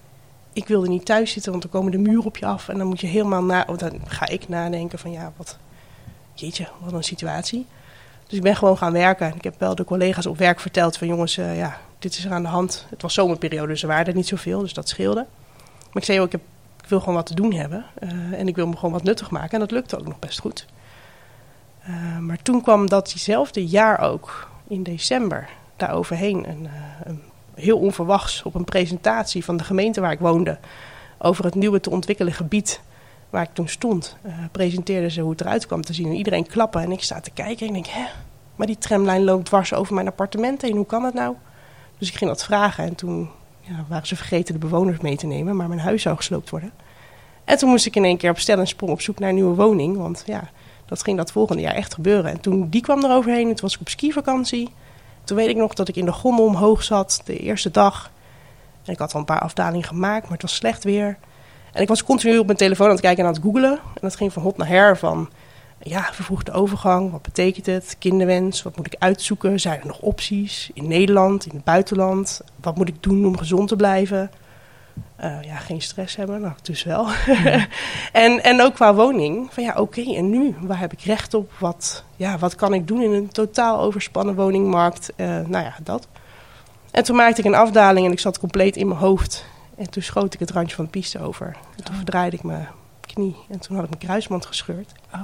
ik 0.53 0.69
wilde 0.69 0.89
niet 0.89 1.05
thuis 1.05 1.33
zitten, 1.33 1.51
want 1.51 1.63
dan 1.63 1.73
komen 1.73 1.93
de 1.93 1.99
muren 1.99 2.25
op 2.25 2.37
je 2.37 2.47
af. 2.47 2.69
En 2.69 2.79
dan 2.79 2.87
moet 2.87 3.01
je 3.01 3.07
helemaal 3.07 3.43
na. 3.43 3.65
Dan 3.65 4.01
ga 4.07 4.29
ik 4.29 4.49
nadenken 4.49 4.99
van 4.99 5.11
ja, 5.11 5.33
wat. 5.37 5.59
Jeetje, 6.35 6.69
wat 6.81 6.93
een 6.93 7.05
situatie. 7.05 7.67
Dus 8.27 8.37
ik 8.37 8.43
ben 8.43 8.57
gewoon 8.57 8.79
gaan 8.79 8.93
werken. 8.93 9.35
Ik 9.35 9.45
heb 9.45 9.55
wel 9.59 9.75
de 9.75 9.85
collega's 9.85 10.27
op 10.27 10.39
werk 10.39 10.61
verteld 10.61 10.97
van 10.97 11.07
jongens, 11.07 11.39
uh, 11.39 11.57
ja, 11.57 11.79
dit 11.99 12.17
is 12.17 12.25
er 12.25 12.33
aan 12.33 12.43
de 12.43 12.49
hand. 12.49 12.87
Het 12.91 13.03
was 13.03 13.15
zomerperiode, 13.15 13.67
dus 13.67 13.83
er 13.83 13.89
waren 13.89 14.07
er 14.07 14.15
niet 14.15 14.29
zoveel, 14.29 14.61
dus 14.61 14.73
dat 14.73 14.89
scheelde. 14.89 15.27
Maar 15.77 16.03
ik 16.03 16.05
zei, 16.05 16.19
oh, 16.19 16.25
ik, 16.25 16.33
heb, 16.33 16.41
ik 16.83 16.89
wil 16.89 16.99
gewoon 17.01 17.15
wat 17.15 17.27
te 17.27 17.35
doen 17.35 17.53
hebben. 17.53 17.85
Uh, 18.03 18.11
en 18.39 18.49
ik 18.49 18.57
wil 18.57 18.67
me 18.67 18.77
gewoon 18.77 18.93
wat 18.93 19.03
nuttig 19.03 19.31
maken. 19.31 19.51
En 19.51 19.61
dat 19.61 19.71
lukte 19.71 19.99
ook 19.99 20.07
nog 20.07 20.19
best 20.19 20.41
goed. 20.41 20.67
Uh, 21.89 22.19
maar 22.19 22.43
toen 22.43 22.63
kwam 22.63 22.89
dat 22.89 23.11
diezelfde 23.11 23.67
jaar 23.67 24.01
ook, 24.01 24.49
in 24.69 24.83
december, 24.83 25.49
daar 25.77 25.93
overheen 25.93 26.49
een, 26.49 26.69
een 27.05 27.23
heel 27.62 27.79
onverwachts 27.79 28.43
op 28.43 28.55
een 28.55 28.64
presentatie 28.64 29.44
van 29.44 29.56
de 29.56 29.64
gemeente 29.64 30.00
waar 30.00 30.12
ik 30.12 30.19
woonde 30.19 30.59
over 31.19 31.44
het 31.44 31.55
nieuwe 31.55 31.81
te 31.81 31.91
ontwikkelen 31.91 32.32
gebied 32.32 32.81
waar 33.31 33.43
ik 33.43 33.50
toen 33.53 33.69
stond, 33.69 34.17
uh, 34.26 34.32
presenteerden 34.53 35.11
ze 35.11 35.20
hoe 35.20 35.31
het 35.31 35.41
eruit 35.41 35.67
kwam 35.67 35.82
te 35.82 35.93
zien. 35.93 36.06
En 36.06 36.14
iedereen 36.14 36.47
klappen 36.47 36.82
en 36.82 36.93
ik 36.93 37.03
sta 37.03 37.20
te 37.20 37.31
kijken 37.31 37.69
en 37.69 37.75
ik 37.75 37.85
denk, 37.85 37.97
hè, 37.97 38.05
maar 38.56 38.67
die 38.67 38.79
tramlijn 38.79 39.25
loopt 39.25 39.44
dwars 39.44 39.75
over 39.75 39.94
mijn 39.94 40.06
appartement 40.06 40.62
heen, 40.62 40.76
hoe 40.76 40.87
kan 40.87 41.03
dat 41.03 41.14
nou? 41.14 41.35
Dus 41.99 42.09
ik 42.09 42.14
ging 42.14 42.31
dat 42.31 42.44
vragen 42.44 42.85
en 42.85 42.94
toen 42.94 43.29
ja, 43.61 43.85
waren 43.88 44.06
ze 44.06 44.17
vergeten 44.17 44.55
de 44.55 44.61
bewoners 44.61 45.00
mee 45.00 45.17
te 45.17 45.26
nemen, 45.26 45.56
maar 45.56 45.69
mijn 45.69 45.81
huis 45.81 46.03
zou 46.03 46.17
gesloopt 46.17 46.50
worden. 46.50 46.73
En 47.44 47.58
toen 47.58 47.70
moest 47.70 47.87
ik 47.87 47.97
in 47.97 48.05
één 48.05 48.17
keer 48.17 48.31
op 48.31 48.38
stel 48.38 48.58
en 48.58 48.67
sprong 48.67 48.93
op 48.93 49.00
zoek 49.00 49.19
naar 49.19 49.29
een 49.29 49.35
nieuwe 49.35 49.55
woning, 49.55 49.97
want 49.97 50.23
ja, 50.26 50.50
dat 50.87 51.03
ging 51.03 51.17
dat 51.17 51.32
volgende 51.32 51.62
jaar 51.62 51.75
echt 51.75 51.94
gebeuren. 51.94 52.31
En 52.31 52.41
toen 52.41 52.69
die 52.69 52.82
kwam 52.82 53.05
er 53.05 53.11
overheen, 53.11 53.47
toen 53.47 53.56
was 53.61 53.75
ik 53.75 53.81
op 53.81 53.88
skivakantie. 53.88 54.70
Toen 55.25 55.37
weet 55.37 55.49
ik 55.49 55.57
nog 55.57 55.75
dat 55.75 55.89
ik 55.89 55.97
in 55.97 56.05
de 56.05 56.13
gondel 56.13 56.45
omhoog 56.45 56.83
zat 56.83 57.21
de 57.25 57.39
eerste 57.39 57.71
dag. 57.71 58.11
En 58.85 58.93
ik 58.93 58.99
had 58.99 59.13
al 59.13 59.21
een 59.21 59.27
paar 59.27 59.41
afdalingen 59.41 59.87
gemaakt, 59.87 60.23
maar 60.23 60.33
het 60.33 60.43
was 60.43 60.55
slecht 60.55 60.85
weer. 60.85 61.19
En 61.73 61.83
ik 61.83 61.89
was 61.89 62.05
continu 62.05 62.39
op 62.39 62.47
mijn 62.47 62.59
telefoon 62.59 62.87
aan 62.87 62.93
het 62.93 63.01
kijken 63.01 63.21
en 63.23 63.29
aan 63.29 63.35
het 63.35 63.43
googelen. 63.43 63.73
En 63.73 64.01
dat 64.01 64.17
ging 64.17 64.33
van 64.33 64.43
hot 64.43 64.57
naar 64.57 64.69
her 64.69 64.99
van... 64.99 65.29
Ja, 65.85 66.09
vervroegde 66.13 66.53
overgang, 66.53 67.11
wat 67.11 67.23
betekent 67.23 67.67
het? 67.67 67.97
Kinderwens, 67.99 68.63
wat 68.63 68.77
moet 68.77 68.87
ik 68.87 68.97
uitzoeken? 68.99 69.61
Zijn 69.61 69.81
er 69.81 69.87
nog 69.87 70.01
opties 70.01 70.71
in 70.75 70.89
Nederland, 70.89 71.47
in 71.47 71.55
het 71.55 71.65
buitenland? 71.65 72.41
Wat 72.61 72.77
moet 72.77 72.89
ik 72.89 73.03
doen 73.03 73.27
om 73.27 73.39
gezond 73.39 73.69
te 73.69 73.77
blijven? 73.77 74.31
Uh, 75.21 75.43
ja, 75.43 75.56
geen 75.56 75.83
stress 75.83 76.17
hebben, 76.17 76.41
nou, 76.41 76.55
dus 76.62 76.83
wel. 76.83 77.06
Ja. 77.27 77.67
en, 78.12 78.43
en 78.43 78.62
ook 78.62 78.75
qua 78.75 78.94
woning, 78.94 79.53
van 79.53 79.62
ja, 79.62 79.71
oké, 79.71 79.81
okay, 79.81 80.17
en 80.17 80.31
nu? 80.31 80.55
Waar 80.61 80.79
heb 80.79 80.93
ik 80.93 81.00
recht 81.00 81.35
op? 81.35 81.53
Wat, 81.59 82.05
ja, 82.17 82.39
wat 82.39 82.55
kan 82.55 82.75
ik 82.75 82.87
doen 82.87 83.03
in 83.03 83.12
een 83.12 83.29
totaal 83.29 83.81
overspannen 83.81 84.35
woningmarkt? 84.35 85.12
Uh, 85.17 85.27
nou 85.27 85.65
ja, 85.65 85.75
dat. 85.83 86.09
En 86.91 87.05
toen 87.05 87.17
maakte 87.17 87.41
ik 87.41 87.47
een 87.47 87.55
afdaling 87.55 88.06
en 88.06 88.12
ik 88.12 88.21
zat 88.21 88.39
compleet 88.39 88.77
in 88.77 88.89
mijn 88.89 89.00
hoofd. 89.00 89.44
En 89.77 89.91
toen 89.91 90.03
schoot 90.03 90.35
ik 90.35 90.41
het 90.41 90.50
randje 90.50 90.77
van 90.77 90.85
de 90.85 90.91
piste 90.91 91.21
over. 91.21 91.47
En 91.47 91.85
toen 91.85 91.91
oh. 91.91 91.97
verdraaide 91.97 92.37
ik 92.37 92.43
mijn 92.43 92.69
knie 93.00 93.37
en 93.49 93.59
toen 93.59 93.77
had 93.77 93.85
ik 93.85 93.91
mijn 93.91 94.03
kruisband 94.03 94.47
gescheurd. 94.47 94.93
Oh. 95.15 95.21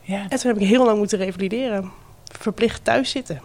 Ja. 0.00 0.26
En 0.28 0.38
toen 0.38 0.50
heb 0.50 0.60
ik 0.60 0.66
heel 0.66 0.84
lang 0.84 0.98
moeten 0.98 1.18
revalideren. 1.18 1.90
Verplicht 2.24 2.84
thuis 2.84 3.10
zitten. 3.10 3.40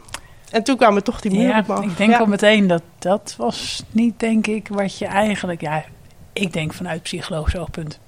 En 0.52 0.64
toen 0.64 0.78
kwamen 0.78 1.04
toch 1.04 1.22
die 1.22 1.32
muren 1.32 1.48
ja, 1.48 1.60
op 1.60 1.70
af. 1.70 1.84
Ik 1.84 1.98
denk 1.98 2.12
ja. 2.12 2.18
al 2.18 2.26
meteen 2.26 2.68
dat 2.68 2.82
dat 3.00 3.34
was 3.38 3.84
niet, 3.92 4.20
denk 4.20 4.48
ik, 4.48 4.68
wat 4.68 4.98
je 4.98 5.06
eigenlijk... 5.06 5.62
Ja, 5.62 5.84
ik 6.34 6.54
denk 6.54 6.74
vanuit 6.74 7.02
psychologisch 7.02 7.56
oogpunt, 7.56 8.00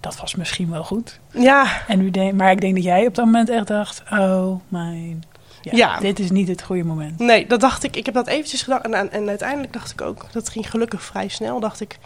dat 0.00 0.16
was 0.16 0.34
misschien 0.34 0.70
wel 0.70 0.84
goed. 0.84 1.20
Ja. 1.30 1.66
En 1.88 1.98
nu 1.98 2.10
denk, 2.10 2.32
maar 2.32 2.50
ik 2.50 2.60
denk 2.60 2.74
dat 2.74 2.84
jij 2.84 3.06
op 3.06 3.14
dat 3.14 3.24
moment 3.24 3.48
echt 3.48 3.66
dacht, 3.66 4.02
oh 4.10 4.60
mijn... 4.68 5.22
Ja, 5.62 5.70
Ja. 5.74 5.98
dit 6.00 6.18
is 6.18 6.30
niet 6.30 6.48
het 6.48 6.62
goede 6.62 6.84
moment. 6.84 7.18
Nee, 7.18 7.46
dat 7.46 7.60
dacht 7.60 7.84
ik. 7.84 7.96
Ik 7.96 8.06
heb 8.06 8.14
dat 8.14 8.26
eventjes 8.26 8.62
gedaan. 8.62 8.94
En, 8.94 9.12
en 9.12 9.28
uiteindelijk 9.28 9.72
dacht 9.72 9.90
ik 9.92 10.00
ook, 10.00 10.26
dat 10.32 10.48
ging 10.48 10.70
gelukkig 10.70 11.02
vrij 11.02 11.28
snel, 11.28 11.60
dacht 11.60 11.80
ik... 11.80 11.98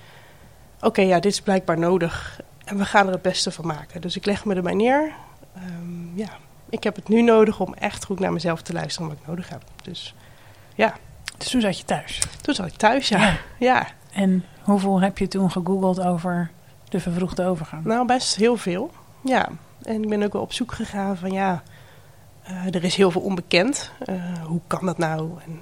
Oké, 0.81 1.01
ja, 1.01 1.21
dit 1.21 1.33
is 1.33 1.41
blijkbaar 1.41 1.79
nodig. 1.79 2.41
En 2.65 2.79
we 2.79 2.85
gaan 2.85 3.07
er 3.07 3.13
het 3.13 3.23
beste 3.23 3.51
van 3.51 3.67
maken. 3.67 4.01
Dus 4.01 4.17
ik 4.17 4.25
leg 4.25 4.45
me 4.45 4.55
erbij 4.55 4.75
neer. 4.75 5.13
Um, 5.57 6.13
ja, 6.15 6.29
ik 6.69 6.85
heb 6.85 6.97
het 6.97 7.09
nu 7.09 7.23
nodig 7.23 7.61
om 7.61 7.75
echt 7.75 8.05
goed 8.05 8.21
naar 8.21 8.33
mezelf 8.33 8.63
te 8.63 8.73
luisteren 8.73 9.09
wat 9.09 9.19
ik 9.21 9.27
nodig 9.27 9.49
heb. 9.49 9.63
Dus 9.83 10.15
ja. 10.75 10.95
Dus 11.39 11.49
toen 11.49 11.61
zat 11.61 11.79
je 11.79 11.85
thuis? 11.85 12.23
Toen 12.41 12.55
zat 12.55 12.67
ik 12.67 12.77
thuis, 12.77 13.09
ja. 13.09 13.19
ja. 13.19 13.37
ja. 13.59 13.87
En 14.13 14.45
hoeveel 14.63 15.01
heb 15.01 15.19
je 15.19 15.29
toen 15.29 15.51
gegoogeld 15.51 16.01
over 16.01 16.51
de 16.89 17.01
vervroegde 17.01 17.45
overgang? 17.45 17.85
Nou, 17.85 18.07
best 18.07 18.37
heel 18.37 18.57
veel. 18.57 18.91
Ja. 19.21 19.49
En 19.83 20.03
ik 20.03 20.09
ben 20.09 20.23
ook 20.23 20.33
wel 20.33 20.43
op 20.43 20.53
zoek 20.53 20.73
gegaan 20.73 21.17
van 21.17 21.31
ja, 21.31 21.63
uh, 22.51 22.75
er 22.75 22.85
is 22.85 22.97
heel 22.97 23.11
veel 23.11 23.21
onbekend. 23.21 23.91
Uh, 24.07 24.43
hoe 24.45 24.61
kan 24.67 24.87
dat 24.87 24.99
nou? 24.99 25.31
En, 25.45 25.61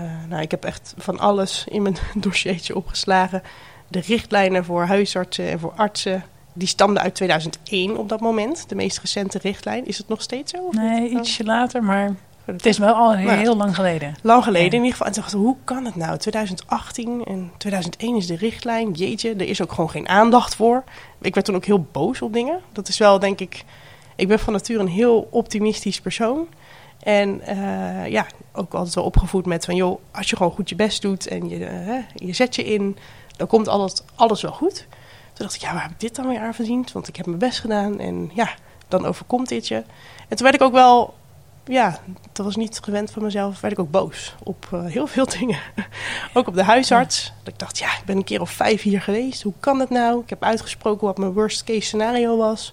uh, 0.00 0.10
nou, 0.28 0.42
ik 0.42 0.50
heb 0.50 0.64
echt 0.64 0.94
van 0.96 1.18
alles 1.18 1.64
in 1.68 1.82
mijn 1.82 1.96
dossiertje 2.14 2.76
opgeslagen. 2.76 3.42
De 3.88 4.00
richtlijnen 4.00 4.64
voor 4.64 4.84
huisartsen 4.84 5.48
en 5.48 5.58
voor 5.58 5.72
artsen 5.72 6.24
die 6.52 6.68
stamde 6.68 7.00
uit 7.00 7.14
2001 7.14 7.96
op 7.96 8.08
dat 8.08 8.20
moment, 8.20 8.68
de 8.68 8.74
meest 8.74 8.98
recente 8.98 9.38
richtlijn. 9.38 9.86
Is 9.86 9.98
het 9.98 10.08
nog 10.08 10.22
steeds 10.22 10.52
zo? 10.52 10.68
Nee, 10.70 11.08
ietsje 11.08 11.44
later, 11.44 11.82
maar 11.82 12.14
het 12.44 12.66
is 12.66 12.78
wel 12.78 12.94
al 12.94 13.14
heel 13.16 13.42
nou, 13.42 13.56
lang 13.56 13.74
geleden. 13.74 14.14
Lang 14.22 14.44
geleden 14.44 14.70
ja. 14.70 14.76
in 14.76 14.84
ieder 14.84 14.90
geval. 14.90 15.06
En 15.06 15.12
toen 15.12 15.22
dacht 15.22 15.34
ik, 15.34 15.40
hoe 15.40 15.56
kan 15.64 15.84
het 15.84 15.96
nou? 15.96 16.18
2018 16.18 17.24
en 17.24 17.52
2001 17.56 18.16
is 18.16 18.26
de 18.26 18.36
richtlijn. 18.36 18.92
Jeetje, 18.92 19.34
er 19.34 19.48
is 19.48 19.62
ook 19.62 19.72
gewoon 19.72 19.90
geen 19.90 20.08
aandacht 20.08 20.54
voor. 20.54 20.84
Ik 21.20 21.34
werd 21.34 21.46
toen 21.46 21.54
ook 21.54 21.64
heel 21.64 21.86
boos 21.92 22.22
op 22.22 22.32
dingen. 22.32 22.60
Dat 22.72 22.88
is 22.88 22.98
wel, 22.98 23.18
denk 23.18 23.40
ik... 23.40 23.64
Ik 24.16 24.28
ben 24.28 24.38
van 24.38 24.52
nature 24.52 24.80
een 24.80 24.88
heel 24.88 25.28
optimistisch 25.30 26.00
persoon. 26.00 26.46
En 27.02 27.40
uh, 27.48 28.06
ja, 28.06 28.26
ook 28.52 28.74
altijd 28.74 28.94
wel 28.94 29.04
opgevoed 29.04 29.46
met 29.46 29.64
van... 29.64 29.74
joh, 29.74 30.00
als 30.10 30.30
je 30.30 30.36
gewoon 30.36 30.52
goed 30.52 30.68
je 30.68 30.74
best 30.74 31.02
doet 31.02 31.26
en 31.26 31.48
je, 31.48 31.58
uh, 31.58 31.94
je 32.14 32.32
zet 32.32 32.54
je 32.54 32.64
in... 32.64 32.96
dan 33.36 33.46
komt 33.46 33.68
alles, 33.68 34.02
alles 34.14 34.42
wel 34.42 34.52
goed. 34.52 34.86
Toen 35.40 35.48
dacht 35.48 35.60
ik, 35.62 35.68
ja, 35.68 35.74
waar 35.74 35.82
heb 35.82 35.90
ik 35.90 36.00
dit 36.00 36.14
dan 36.14 36.28
weer 36.28 36.40
aan 36.40 36.54
verdiend? 36.54 36.92
Want 36.92 37.08
ik 37.08 37.16
heb 37.16 37.26
mijn 37.26 37.38
best 37.38 37.60
gedaan 37.60 37.98
en 37.98 38.30
ja, 38.34 38.50
dan 38.88 39.06
overkomt 39.06 39.48
dit 39.48 39.68
je. 39.68 39.74
En 40.28 40.36
toen 40.36 40.42
werd 40.42 40.54
ik 40.54 40.62
ook 40.62 40.72
wel 40.72 41.14
ja, 41.64 41.98
dat 42.32 42.44
was 42.44 42.56
niet 42.56 42.78
gewend 42.82 43.10
van 43.10 43.22
mezelf, 43.22 43.60
werd 43.60 43.72
ik 43.72 43.78
ook 43.78 43.90
boos 43.90 44.34
op 44.42 44.68
eh, 44.72 44.84
heel 44.84 45.06
veel 45.06 45.26
dingen. 45.38 45.58
ook 46.34 46.46
op 46.46 46.54
de 46.54 46.62
huisarts. 46.62 47.32
Dat 47.42 47.52
ik 47.52 47.58
dacht, 47.58 47.78
ja, 47.78 47.86
ik 47.86 48.04
ben 48.06 48.16
een 48.16 48.24
keer 48.24 48.40
of 48.40 48.50
vijf 48.50 48.82
hier 48.82 49.00
geweest. 49.00 49.42
Hoe 49.42 49.52
kan 49.60 49.78
dat 49.78 49.90
nou? 49.90 50.20
Ik 50.20 50.30
heb 50.30 50.44
uitgesproken 50.44 51.06
wat 51.06 51.18
mijn 51.18 51.32
worst 51.32 51.64
case 51.64 51.80
scenario 51.80 52.36
was. 52.36 52.72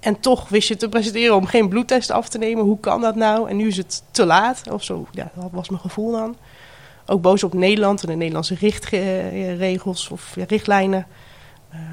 En 0.00 0.20
toch 0.20 0.48
wist 0.48 0.68
je 0.68 0.76
te 0.76 0.88
presenteren 0.88 1.36
om 1.36 1.46
geen 1.46 1.68
bloedtest 1.68 2.10
af 2.10 2.28
te 2.28 2.38
nemen. 2.38 2.64
Hoe 2.64 2.80
kan 2.80 3.00
dat 3.00 3.14
nou? 3.14 3.48
En 3.48 3.56
nu 3.56 3.66
is 3.66 3.76
het 3.76 4.02
te 4.10 4.26
laat. 4.26 4.70
Of 4.70 4.84
zo, 4.84 5.06
ja, 5.10 5.30
dat 5.34 5.50
was 5.52 5.68
mijn 5.68 5.82
gevoel 5.82 6.12
dan. 6.12 6.36
Ook 7.06 7.22
boos 7.22 7.44
op 7.44 7.54
Nederland 7.54 8.02
en 8.02 8.08
de 8.08 8.14
Nederlandse 8.14 8.54
richtregels 8.54 10.08
of 10.08 10.32
ja, 10.34 10.44
richtlijnen. 10.48 11.06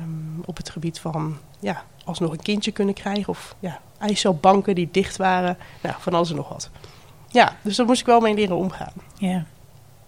Um, 0.02 0.44
op 0.46 0.58
het 0.58 0.70
gebied 0.70 1.00
van 1.00 1.38
ja, 1.60 1.84
alsnog 2.06 2.32
een 2.32 2.42
kindje 2.42 2.72
kunnen 2.72 2.94
krijgen. 2.94 3.28
Of 3.28 3.56
ja, 3.60 3.80
eicelbanken 3.98 4.76
die 4.76 4.90
dicht 4.92 5.18
waren. 5.18 5.58
Nou, 5.82 5.96
van 6.00 6.14
alles 6.14 6.30
en 6.30 6.36
nog 6.36 6.50
wat. 6.50 6.70
Ja, 7.28 7.56
dus 7.62 7.76
daar 7.76 7.86
moest 7.86 8.00
ik 8.00 8.06
wel 8.06 8.20
mee 8.20 8.34
leren 8.34 8.56
omgaan. 8.56 8.94
Ja. 9.18 9.46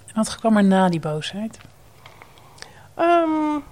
En 0.06 0.14
wat 0.14 0.36
kwam 0.36 0.58
er 0.58 0.64
na 0.64 0.90
die 0.90 1.00
boosheid? 1.00 1.58
Um, 3.00 3.64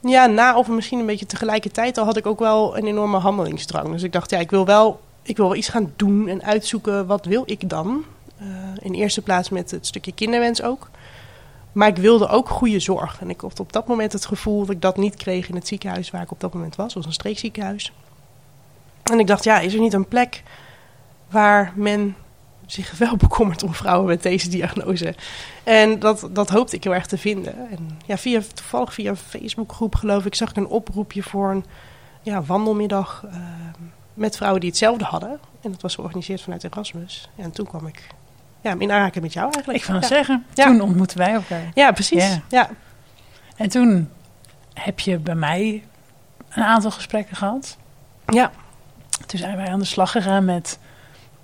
ja, 0.00 0.26
na 0.26 0.56
of 0.56 0.68
misschien 0.68 0.98
een 0.98 1.06
beetje 1.06 1.26
tegelijkertijd 1.26 1.98
al 1.98 2.04
had 2.04 2.16
ik 2.16 2.26
ook 2.26 2.38
wel 2.38 2.76
een 2.76 2.86
enorme 2.86 3.18
handelingsdrang. 3.18 3.90
Dus 3.90 4.02
ik 4.02 4.12
dacht, 4.12 4.30
ja, 4.30 4.38
ik 4.38 4.50
wil 4.50 4.66
wel, 4.66 5.00
ik 5.22 5.36
wil 5.36 5.46
wel 5.46 5.56
iets 5.56 5.68
gaan 5.68 5.92
doen 5.96 6.28
en 6.28 6.42
uitzoeken 6.42 7.06
wat 7.06 7.24
wil 7.24 7.42
ik 7.46 7.68
dan. 7.68 8.04
Uh, 8.42 8.48
in 8.78 8.94
eerste 8.94 9.22
plaats 9.22 9.48
met 9.48 9.70
het 9.70 9.86
stukje 9.86 10.12
kinderwens 10.12 10.62
ook. 10.62 10.90
Maar 11.76 11.88
ik 11.88 11.96
wilde 11.96 12.28
ook 12.28 12.48
goede 12.48 12.80
zorg. 12.80 13.20
En 13.20 13.30
ik 13.30 13.40
had 13.40 13.60
op 13.60 13.72
dat 13.72 13.86
moment 13.86 14.12
het 14.12 14.26
gevoel 14.26 14.60
dat 14.60 14.70
ik 14.70 14.80
dat 14.80 14.96
niet 14.96 15.14
kreeg 15.14 15.48
in 15.48 15.54
het 15.54 15.66
ziekenhuis 15.66 16.10
waar 16.10 16.22
ik 16.22 16.30
op 16.30 16.40
dat 16.40 16.54
moment 16.54 16.76
was. 16.76 16.86
Dat 16.86 16.94
was 16.94 17.06
een 17.06 17.12
streekziekenhuis. 17.12 17.92
En 19.02 19.18
ik 19.18 19.26
dacht, 19.26 19.44
ja, 19.44 19.60
is 19.60 19.74
er 19.74 19.80
niet 19.80 19.92
een 19.92 20.08
plek 20.08 20.42
waar 21.28 21.72
men 21.74 22.16
zich 22.66 22.98
wel 22.98 23.16
bekommert 23.26 23.62
om 23.62 23.74
vrouwen 23.74 24.06
met 24.06 24.22
deze 24.22 24.48
diagnose? 24.48 25.14
En 25.64 25.98
dat, 25.98 26.28
dat 26.30 26.50
hoopte 26.50 26.76
ik 26.76 26.84
heel 26.84 26.94
erg 26.94 27.06
te 27.06 27.18
vinden. 27.18 27.70
En 27.70 27.98
ja, 28.06 28.18
via, 28.18 28.40
toevallig 28.54 28.94
via 28.94 29.10
een 29.10 29.16
Facebookgroep 29.16 29.94
geloof 29.94 30.24
ik, 30.24 30.34
zag 30.34 30.50
ik 30.50 30.56
een 30.56 30.68
oproepje 30.68 31.22
voor 31.22 31.50
een 31.50 31.64
ja, 32.22 32.42
wandelmiddag 32.42 33.24
uh, 33.26 33.36
met 34.14 34.36
vrouwen 34.36 34.60
die 34.60 34.70
hetzelfde 34.70 35.04
hadden. 35.04 35.38
En 35.60 35.70
dat 35.70 35.82
was 35.82 35.94
georganiseerd 35.94 36.42
vanuit 36.42 36.64
Erasmus. 36.64 37.28
En 37.36 37.50
toen 37.50 37.66
kwam 37.66 37.86
ik 37.86 38.06
ja, 38.66 38.74
in 38.78 38.92
aanraking 38.92 39.24
met 39.24 39.32
jou 39.32 39.52
eigenlijk. 39.52 39.78
Ik 39.78 39.84
kan 39.84 40.00
ja. 40.00 40.06
zeggen, 40.06 40.46
toen 40.54 40.80
ontmoetten 40.80 41.18
wij 41.18 41.32
elkaar. 41.32 41.70
Ja, 41.74 41.92
precies. 41.92 42.24
Ja. 42.24 42.42
ja. 42.48 42.70
En 43.56 43.68
toen 43.68 44.10
heb 44.74 45.00
je 45.00 45.18
bij 45.18 45.34
mij 45.34 45.84
een 46.48 46.62
aantal 46.62 46.90
gesprekken 46.90 47.36
gehad. 47.36 47.76
Ja. 48.26 48.50
Toen 49.26 49.38
zijn 49.38 49.56
wij 49.56 49.68
aan 49.68 49.78
de 49.78 49.84
slag 49.84 50.10
gegaan 50.10 50.44
met... 50.44 50.78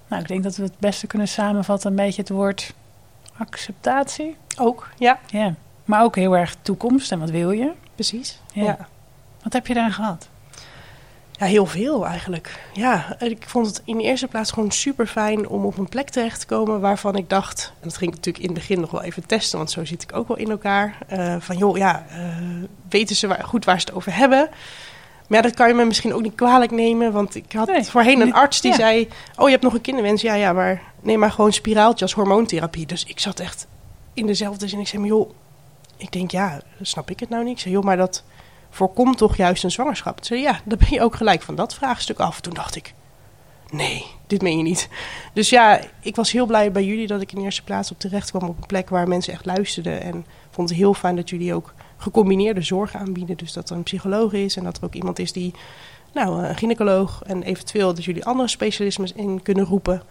Nou, 0.08 0.22
ik 0.22 0.28
denk 0.28 0.42
dat 0.42 0.56
we 0.56 0.62
het 0.62 0.78
beste 0.78 1.06
kunnen 1.06 1.28
samenvatten... 1.28 1.90
een 1.90 1.96
beetje 1.96 2.20
het 2.20 2.30
woord 2.30 2.74
acceptatie. 3.36 4.36
Ook, 4.58 4.88
ja. 4.96 5.18
Ja, 5.26 5.54
maar 5.84 6.02
ook 6.02 6.16
heel 6.16 6.36
erg 6.36 6.56
toekomst 6.62 7.12
en 7.12 7.18
wat 7.18 7.30
wil 7.30 7.50
je? 7.50 7.72
Precies, 7.94 8.40
ja. 8.52 8.62
ja. 8.62 8.88
Wat 9.42 9.52
heb 9.52 9.66
je 9.66 9.74
daar 9.74 9.92
gehad? 9.92 10.28
Ja, 11.42 11.48
heel 11.48 11.66
veel 11.66 12.06
eigenlijk. 12.06 12.58
Ja, 12.72 13.16
ik 13.18 13.44
vond 13.46 13.66
het 13.66 13.82
in 13.84 13.96
de 13.96 14.02
eerste 14.02 14.26
plaats 14.26 14.50
gewoon 14.50 14.70
super 14.70 15.06
fijn 15.06 15.48
om 15.48 15.64
op 15.64 15.78
een 15.78 15.88
plek 15.88 16.08
terecht 16.08 16.40
te 16.40 16.46
komen 16.46 16.80
waarvan 16.80 17.16
ik 17.16 17.28
dacht, 17.28 17.72
en 17.80 17.88
dat 17.88 17.96
ging 17.96 18.10
ik 18.10 18.16
natuurlijk 18.16 18.44
in 18.44 18.50
het 18.50 18.58
begin 18.58 18.80
nog 18.80 18.90
wel 18.90 19.02
even 19.02 19.26
testen, 19.26 19.58
want 19.58 19.70
zo 19.70 19.84
zit 19.84 20.02
ik 20.02 20.16
ook 20.16 20.28
wel 20.28 20.36
in 20.36 20.50
elkaar. 20.50 20.98
Uh, 21.12 21.36
van 21.38 21.56
joh, 21.56 21.76
ja, 21.76 22.04
uh, 22.10 22.36
weten 22.88 23.16
ze 23.16 23.26
waar, 23.26 23.44
goed 23.44 23.64
waar 23.64 23.80
ze 23.80 23.86
het 23.86 23.94
over 23.94 24.16
hebben? 24.16 24.48
Maar 25.28 25.38
ja, 25.38 25.48
dat 25.48 25.54
kan 25.54 25.68
je 25.68 25.74
me 25.74 25.84
misschien 25.84 26.14
ook 26.14 26.22
niet 26.22 26.34
kwalijk 26.34 26.70
nemen, 26.70 27.12
want 27.12 27.34
ik 27.34 27.52
had 27.52 27.68
nee, 27.68 27.82
voorheen 27.82 28.20
een 28.20 28.34
arts 28.34 28.60
die 28.60 28.70
ja. 28.70 28.76
zei, 28.76 29.08
oh 29.36 29.44
je 29.44 29.50
hebt 29.50 29.62
nog 29.62 29.74
een 29.74 29.80
kinderwens, 29.80 30.22
ja, 30.22 30.34
ja, 30.34 30.52
maar 30.52 30.82
neem 31.00 31.18
maar 31.18 31.32
gewoon 31.32 31.52
spiraaltje 31.52 32.04
als 32.04 32.14
hormoontherapie. 32.14 32.86
Dus 32.86 33.04
ik 33.04 33.20
zat 33.20 33.40
echt 33.40 33.66
in 34.14 34.26
dezelfde 34.26 34.68
zin. 34.68 34.80
Ik 34.80 34.88
zei, 34.88 35.02
maar 35.02 35.10
joh, 35.10 35.30
ik 35.96 36.12
denk 36.12 36.30
ja, 36.30 36.60
snap 36.80 37.10
ik 37.10 37.20
het 37.20 37.28
nou 37.28 37.44
niet? 37.44 37.52
Ik 37.52 37.60
zei, 37.60 37.74
joh, 37.74 37.84
maar 37.84 37.96
dat 37.96 38.22
voorkomt 38.72 39.18
toch 39.18 39.36
juist 39.36 39.64
een 39.64 39.70
zwangerschap? 39.70 40.16
Toen 40.16 40.24
zei 40.24 40.40
ja, 40.40 40.60
dan 40.64 40.78
ben 40.78 40.90
je 40.90 41.02
ook 41.02 41.14
gelijk 41.14 41.42
van 41.42 41.54
dat 41.54 41.74
vraagstuk 41.74 42.18
af. 42.18 42.40
Toen 42.40 42.54
dacht 42.54 42.76
ik, 42.76 42.94
nee, 43.70 44.06
dit 44.26 44.42
meen 44.42 44.56
je 44.56 44.62
niet. 44.62 44.88
Dus 45.32 45.50
ja, 45.50 45.80
ik 46.00 46.16
was 46.16 46.32
heel 46.32 46.46
blij 46.46 46.72
bij 46.72 46.84
jullie 46.84 47.06
dat 47.06 47.20
ik 47.20 47.32
in 47.32 47.42
eerste 47.42 47.62
plaats 47.62 47.90
op 47.90 47.98
terecht 47.98 48.30
kwam 48.30 48.48
op 48.48 48.56
een 48.60 48.66
plek 48.66 48.88
waar 48.88 49.08
mensen 49.08 49.32
echt 49.32 49.46
luisterden. 49.46 50.00
En 50.02 50.26
vond 50.50 50.68
het 50.68 50.78
heel 50.78 50.94
fijn 50.94 51.16
dat 51.16 51.30
jullie 51.30 51.54
ook 51.54 51.74
gecombineerde 51.96 52.62
zorg 52.62 52.94
aanbieden. 52.94 53.36
Dus 53.36 53.52
dat 53.52 53.70
er 53.70 53.76
een 53.76 53.82
psycholoog 53.82 54.32
is 54.32 54.56
en 54.56 54.64
dat 54.64 54.76
er 54.76 54.84
ook 54.84 54.94
iemand 54.94 55.18
is 55.18 55.32
die, 55.32 55.54
nou, 56.12 56.44
een 56.44 56.56
gynaecoloog 56.56 57.22
en 57.22 57.42
eventueel 57.42 57.94
dat 57.94 58.04
jullie 58.04 58.24
andere 58.24 58.48
specialismes 58.48 59.12
in 59.12 59.42
kunnen 59.42 59.64
roepen. 59.64 60.02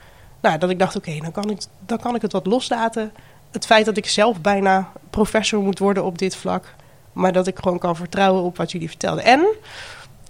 Nou, 0.41 0.57
dat 0.57 0.69
ik 0.69 0.79
dacht, 0.79 0.95
oké, 0.95 1.17
dan, 1.17 1.31
kan 1.31 1.49
ik, 1.49 1.61
dan 1.85 1.99
kan 1.99 2.15
ik 2.15 2.21
het 2.21 2.31
wat 2.31 2.45
loslaten. 2.45 3.13
Het 3.51 3.65
feit 3.65 3.85
dat 3.85 3.97
ik 3.97 4.05
zelf 4.05 4.41
bijna 4.41 4.91
professor 5.09 5.61
moet 5.61 5.79
worden 5.79 6.05
op 6.05 6.17
dit 6.17 6.35
vlak, 6.35 6.75
maar 7.13 7.31
dat 7.33 7.47
ik 7.47 7.59
gewoon 7.59 7.79
kan 7.79 7.95
vertrouwen 7.95 8.43
op 8.43 8.57
wat 8.57 8.71
jullie 8.71 8.87
vertelden. 8.87 9.23
En 9.23 9.39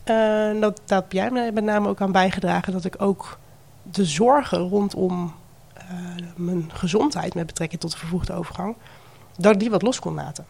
uh, 0.06 0.62
dat, 0.62 0.82
dat 0.86 1.04
heb 1.04 1.12
jij 1.12 1.32
met 1.32 1.64
name 1.64 1.88
ook 1.88 2.02
aan 2.02 2.12
bijgedragen 2.12 2.74
dat 2.74 2.86
ik 2.86 3.02
ook 3.02 3.40
de 3.84 4.06
zorgen 4.06 4.58
rondom 4.58 5.34
uh, 5.78 6.26
mijn 6.36 6.72
gezondheid 6.74 7.34
met 7.34 7.46
betrekking 7.46 7.82
tot 7.82 7.92
de 7.92 7.98
vervoegde 7.98 8.34
overgang, 8.34 8.76
dat 9.38 9.54
ik 9.54 9.60
die 9.60 9.70
wat 9.70 9.82
los 9.82 10.00
kon 10.00 10.14
laten. 10.14 10.46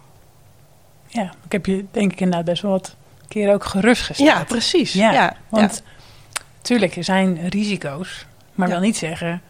Ja, 1.08 1.34
ik 1.46 1.52
heb 1.52 1.66
je 1.66 1.86
denk 1.92 2.12
ik 2.12 2.20
inderdaad 2.20 2.46
best 2.46 2.62
wel 2.62 2.72
wat 2.72 2.96
keer 3.28 3.54
ook 3.54 3.64
gerustgesteld. 3.64 4.30
Ja, 4.30 4.44
precies. 4.44 4.94
Ja, 4.94 5.12
ja 5.12 5.36
want 5.50 5.84
ja. 5.86 6.42
tuurlijk, 6.62 6.96
er 6.96 7.04
zijn 7.04 7.50
risico's, 7.50 8.26
maar 8.54 8.68
ja. 8.68 8.74
wil 8.74 8.84
niet 8.84 8.98
zeggen 8.98 9.42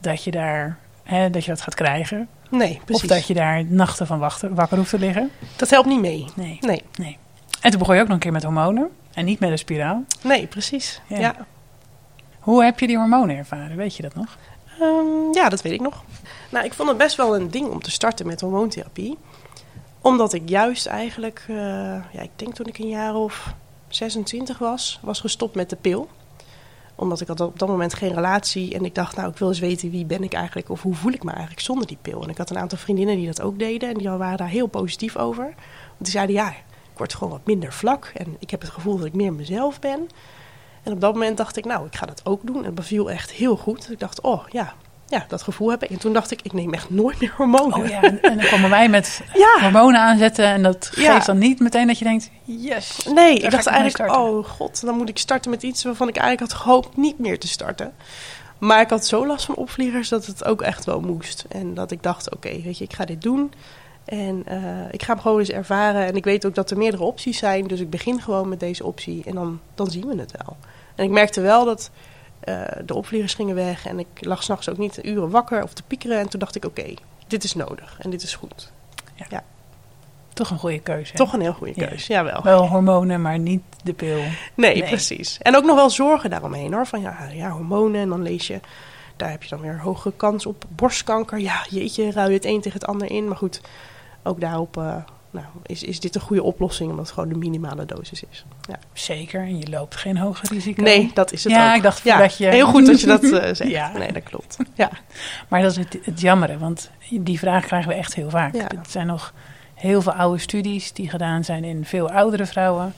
dat 0.00 0.24
je 0.24 0.30
daar 0.30 0.78
hè, 1.02 1.30
dat 1.30 1.44
je 1.44 1.50
dat 1.50 1.60
gaat 1.60 1.74
krijgen. 1.74 2.28
Nee, 2.48 2.80
precies. 2.84 3.02
Of 3.02 3.08
dat 3.08 3.26
je 3.26 3.34
daar 3.34 3.64
nachten 3.64 4.06
van 4.06 4.18
wachten, 4.18 4.54
wakker 4.54 4.76
hoeft 4.76 4.90
te 4.90 4.98
liggen. 4.98 5.30
Dat 5.56 5.70
helpt 5.70 5.88
niet 5.88 6.00
mee. 6.00 6.24
Nee. 6.34 6.58
nee. 6.60 6.82
nee. 6.98 7.18
En 7.60 7.70
toen 7.70 7.78
begon 7.78 7.94
je 7.94 8.00
ook 8.00 8.06
nog 8.06 8.16
een 8.16 8.22
keer 8.22 8.32
met 8.32 8.42
hormonen 8.42 8.90
en 9.12 9.24
niet 9.24 9.40
met 9.40 9.50
een 9.50 9.58
spiraal. 9.58 10.04
Nee, 10.22 10.46
precies. 10.46 11.00
Ja. 11.06 11.18
ja. 11.18 11.46
Hoe 12.38 12.64
heb 12.64 12.80
je 12.80 12.86
die 12.86 12.96
hormonen 12.96 13.36
ervaren? 13.36 13.76
Weet 13.76 13.96
je 13.96 14.02
dat 14.02 14.14
nog? 14.14 14.38
Um, 14.80 15.34
ja, 15.34 15.48
dat 15.48 15.62
weet 15.62 15.72
ik 15.72 15.80
nog. 15.80 16.04
Nou, 16.50 16.64
ik 16.64 16.72
vond 16.72 16.88
het 16.88 16.98
best 16.98 17.16
wel 17.16 17.36
een 17.36 17.50
ding 17.50 17.68
om 17.68 17.82
te 17.82 17.90
starten 17.90 18.26
met 18.26 18.40
hormoontherapie. 18.40 19.18
Omdat 20.00 20.32
ik 20.32 20.48
juist 20.48 20.86
eigenlijk, 20.86 21.44
uh, 21.50 21.56
ja, 22.12 22.20
ik 22.20 22.30
denk 22.36 22.54
toen 22.54 22.66
ik 22.66 22.78
een 22.78 22.88
jaar 22.88 23.14
of 23.14 23.54
26 23.88 24.58
was, 24.58 24.98
was 25.02 25.20
gestopt 25.20 25.54
met 25.54 25.70
de 25.70 25.76
pil 25.76 26.08
omdat 26.98 27.20
ik 27.20 27.28
had 27.28 27.40
op 27.40 27.58
dat 27.58 27.68
moment 27.68 27.94
geen 27.94 28.14
relatie. 28.14 28.74
En 28.74 28.84
ik 28.84 28.94
dacht, 28.94 29.16
nou, 29.16 29.28
ik 29.28 29.36
wil 29.36 29.48
eens 29.48 29.58
weten 29.58 29.90
wie 29.90 30.04
ben 30.04 30.22
ik 30.22 30.32
eigenlijk 30.32 30.70
of 30.70 30.82
hoe 30.82 30.94
voel 30.94 31.12
ik 31.12 31.24
me 31.24 31.30
eigenlijk 31.30 31.60
zonder 31.60 31.86
die 31.86 31.98
pil. 32.02 32.22
En 32.22 32.28
ik 32.28 32.38
had 32.38 32.50
een 32.50 32.58
aantal 32.58 32.78
vriendinnen 32.78 33.16
die 33.16 33.26
dat 33.26 33.40
ook 33.40 33.58
deden. 33.58 33.88
En 33.88 33.94
die 33.94 34.08
waren 34.08 34.38
daar 34.38 34.48
heel 34.48 34.66
positief 34.66 35.16
over. 35.16 35.44
Want 35.44 35.98
die 35.98 36.10
zeiden, 36.10 36.34
ja, 36.34 36.50
ik 36.50 36.96
word 36.96 37.14
gewoon 37.14 37.32
wat 37.32 37.46
minder 37.46 37.72
vlak. 37.72 38.12
En 38.14 38.36
ik 38.38 38.50
heb 38.50 38.60
het 38.60 38.70
gevoel 38.70 38.96
dat 38.96 39.06
ik 39.06 39.14
meer 39.14 39.32
mezelf 39.32 39.80
ben. 39.80 40.08
En 40.82 40.92
op 40.92 41.00
dat 41.00 41.12
moment 41.12 41.36
dacht 41.36 41.56
ik, 41.56 41.64
nou, 41.64 41.86
ik 41.86 41.96
ga 41.96 42.06
dat 42.06 42.20
ook 42.24 42.46
doen. 42.46 42.56
En 42.56 42.64
het 42.64 42.74
beviel 42.74 43.10
echt 43.10 43.30
heel 43.30 43.56
goed. 43.56 43.90
Ik 43.90 43.98
dacht, 43.98 44.20
oh 44.20 44.48
ja, 44.48 44.74
ja, 45.08 45.24
dat 45.28 45.42
gevoel 45.42 45.70
heb 45.70 45.82
ik. 45.82 45.90
En 45.90 45.98
toen 45.98 46.12
dacht 46.12 46.30
ik, 46.30 46.42
ik 46.42 46.52
neem 46.52 46.74
echt 46.74 46.90
nooit 46.90 47.20
meer 47.20 47.34
hormonen. 47.36 47.78
Oh 47.78 47.86
ja, 47.86 48.02
en, 48.02 48.22
en 48.22 48.38
dan 48.38 48.48
komen 48.48 48.70
wij 48.70 48.88
met 48.88 49.20
ja. 49.34 49.60
hormonen 49.60 50.00
aanzetten. 50.00 50.44
En 50.44 50.62
dat 50.62 50.86
geeft 50.92 51.06
ja. 51.06 51.18
dan 51.18 51.38
niet 51.38 51.60
meteen 51.60 51.86
dat 51.86 51.98
je 51.98 52.04
denkt, 52.04 52.30
yes. 52.44 53.08
Nee, 53.14 53.34
ik 53.34 53.50
dacht 53.50 53.66
ik 53.66 53.72
eigenlijk, 53.72 54.16
oh 54.16 54.44
god, 54.44 54.84
dan 54.84 54.96
moet 54.96 55.08
ik 55.08 55.18
starten 55.18 55.50
met 55.50 55.62
iets 55.62 55.84
waarvan 55.84 56.08
ik 56.08 56.16
eigenlijk 56.16 56.52
had 56.52 56.60
gehoopt 56.60 56.96
niet 56.96 57.18
meer 57.18 57.38
te 57.38 57.48
starten. 57.48 57.92
Maar 58.58 58.80
ik 58.80 58.90
had 58.90 59.06
zo 59.06 59.26
last 59.26 59.44
van 59.44 59.54
opvliegers 59.54 60.08
dat 60.08 60.26
het 60.26 60.44
ook 60.44 60.62
echt 60.62 60.84
wel 60.84 61.00
moest. 61.00 61.44
En 61.48 61.74
dat 61.74 61.90
ik 61.90 62.02
dacht, 62.02 62.26
oké, 62.34 62.46
okay, 62.46 62.62
weet 62.64 62.78
je, 62.78 62.84
ik 62.84 62.92
ga 62.92 63.04
dit 63.04 63.22
doen. 63.22 63.52
En 64.04 64.44
uh, 64.48 64.60
ik 64.90 65.02
ga 65.02 65.12
hem 65.12 65.22
gewoon 65.22 65.38
eens 65.38 65.50
ervaren. 65.50 66.06
En 66.06 66.16
ik 66.16 66.24
weet 66.24 66.46
ook 66.46 66.54
dat 66.54 66.70
er 66.70 66.78
meerdere 66.78 67.02
opties 67.02 67.38
zijn. 67.38 67.66
Dus 67.66 67.80
ik 67.80 67.90
begin 67.90 68.20
gewoon 68.22 68.48
met 68.48 68.60
deze 68.60 68.84
optie. 68.84 69.22
En 69.26 69.34
dan, 69.34 69.60
dan 69.74 69.90
zien 69.90 70.06
we 70.06 70.20
het 70.20 70.32
wel. 70.44 70.56
En 70.94 71.04
ik 71.04 71.10
merkte 71.10 71.40
wel 71.40 71.64
dat 71.64 71.90
uh, 72.48 72.86
de 72.86 72.94
opvliegers 72.94 73.34
gingen 73.34 73.54
weg 73.54 73.86
en 73.86 73.98
ik 73.98 74.06
lag 74.20 74.42
s'nachts 74.42 74.68
ook 74.68 74.78
niet 74.78 74.98
uren 75.02 75.30
wakker 75.30 75.62
of 75.62 75.72
te 75.72 75.82
piekeren. 75.82 76.18
En 76.18 76.28
toen 76.28 76.40
dacht 76.40 76.56
ik, 76.56 76.64
oké, 76.64 76.80
okay, 76.80 76.96
dit 77.26 77.44
is 77.44 77.54
nodig 77.54 77.96
en 78.00 78.10
dit 78.10 78.22
is 78.22 78.34
goed. 78.34 78.72
Ja. 79.14 79.26
ja. 79.28 79.44
Toch 80.32 80.50
een 80.50 80.58
goede 80.58 80.80
keuze. 80.80 81.14
Toch 81.14 81.32
een 81.32 81.40
heel 81.40 81.52
goede 81.52 81.74
keuze, 81.74 82.12
ja. 82.12 82.18
jawel. 82.18 82.42
Wel 82.42 82.68
hormonen, 82.68 83.22
maar 83.22 83.38
niet 83.38 83.62
de 83.82 83.92
pil. 83.92 84.16
Nee, 84.54 84.74
nee, 84.74 84.82
precies. 84.82 85.38
En 85.38 85.56
ook 85.56 85.64
nog 85.64 85.74
wel 85.74 85.90
zorgen 85.90 86.30
daaromheen 86.30 86.72
hoor. 86.72 86.86
Van 86.86 87.00
ja, 87.00 87.28
ja, 87.32 87.50
hormonen 87.50 88.00
en 88.00 88.08
dan 88.08 88.22
lees 88.22 88.46
je... 88.46 88.60
Daar 89.16 89.30
heb 89.30 89.42
je 89.42 89.48
dan 89.48 89.60
weer 89.60 89.80
hogere 89.80 90.14
kans 90.16 90.46
op 90.46 90.64
borstkanker. 90.68 91.38
Ja, 91.38 91.66
jeetje, 91.70 92.10
ruil 92.10 92.28
je 92.28 92.34
het 92.34 92.44
een 92.44 92.60
tegen 92.60 92.78
het 92.78 92.88
ander 92.88 93.10
in. 93.10 93.28
Maar 93.28 93.36
goed, 93.36 93.60
ook 94.22 94.40
daarop... 94.40 94.76
Uh, 94.76 94.96
nou, 95.30 95.46
is, 95.66 95.82
is 95.82 96.00
dit 96.00 96.14
een 96.14 96.20
goede 96.20 96.42
oplossing 96.42 96.90
omdat 96.90 97.04
het 97.04 97.14
gewoon 97.14 97.28
de 97.28 97.34
minimale 97.34 97.84
dosis 97.86 98.22
is. 98.30 98.44
Ja. 98.68 98.78
Zeker, 98.92 99.40
en 99.40 99.58
je 99.58 99.70
loopt 99.70 99.96
geen 99.96 100.16
hoger 100.18 100.48
risico. 100.52 100.82
Nee, 100.82 101.10
dat 101.14 101.32
is 101.32 101.44
het 101.44 101.52
ja, 101.52 101.70
ook. 101.70 101.76
ik 101.76 101.82
dacht 101.82 102.02
ja, 102.02 102.18
dat 102.18 102.36
je... 102.36 102.46
Heel 102.46 102.66
goed 102.66 102.86
dat 102.86 103.00
je 103.00 103.06
dat 103.06 103.22
uh, 103.22 103.30
zegt. 103.52 103.70
ja. 103.70 103.92
Nee, 103.92 104.12
dat 104.12 104.22
klopt. 104.22 104.56
Ja. 104.74 104.90
Maar 105.48 105.62
dat 105.62 105.70
is 105.70 105.76
het, 105.76 105.98
het 106.02 106.20
jammere, 106.20 106.58
want 106.58 106.90
die 107.10 107.38
vraag 107.38 107.64
krijgen 107.64 107.88
we 107.88 107.94
echt 107.94 108.14
heel 108.14 108.30
vaak. 108.30 108.54
Ja. 108.54 108.68
Er 108.68 108.78
zijn 108.88 109.06
nog 109.06 109.32
heel 109.74 110.02
veel 110.02 110.12
oude 110.12 110.38
studies 110.38 110.92
die 110.92 111.10
gedaan 111.10 111.44
zijn 111.44 111.64
in 111.64 111.84
veel 111.84 112.10
oudere 112.10 112.46
vrouwen. 112.46 112.94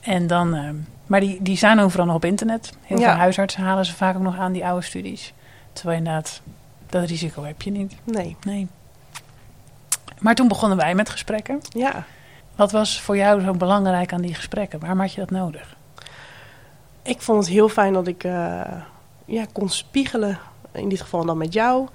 En 0.00 0.26
dan, 0.26 0.54
ehm, 0.54 0.74
maar 1.06 1.20
die, 1.20 1.42
die 1.42 1.56
staan 1.56 1.78
overal 1.78 2.06
nog 2.06 2.14
op 2.14 2.24
internet. 2.24 2.72
Heel 2.82 2.98
veel 2.98 3.06
huisartsen 3.06 3.62
halen 3.62 3.84
ze 3.84 3.94
vaak 3.94 4.16
ook 4.16 4.22
nog 4.22 4.36
aan, 4.36 4.52
die 4.52 4.66
oude 4.66 4.84
studies. 4.84 5.32
Terwijl 5.72 5.98
inderdaad, 5.98 6.40
dat 6.86 7.08
risico 7.08 7.44
heb 7.44 7.62
je 7.62 7.70
niet. 7.70 7.94
Nee. 8.04 8.36
Nee. 8.40 8.68
Maar 10.20 10.34
toen 10.34 10.48
begonnen 10.48 10.78
wij 10.78 10.94
met 10.94 11.08
gesprekken. 11.10 11.60
Ja. 11.68 12.04
Wat 12.56 12.72
was 12.72 13.00
voor 13.00 13.16
jou 13.16 13.40
zo 13.40 13.52
belangrijk 13.52 14.12
aan 14.12 14.20
die 14.20 14.34
gesprekken? 14.34 14.80
Waarom 14.80 15.00
had 15.00 15.12
je 15.12 15.20
dat 15.20 15.30
nodig? 15.30 15.76
Ik 17.02 17.20
vond 17.20 17.38
het 17.38 17.52
heel 17.52 17.68
fijn 17.68 17.92
dat 17.92 18.06
ik 18.06 18.24
eh, 18.24 18.60
ja, 19.24 19.44
kon 19.52 19.68
spiegelen, 19.68 20.38
in 20.72 20.88
dit 20.88 21.00
geval 21.00 21.24
dan 21.24 21.38
met 21.38 21.52
jou, 21.52 21.88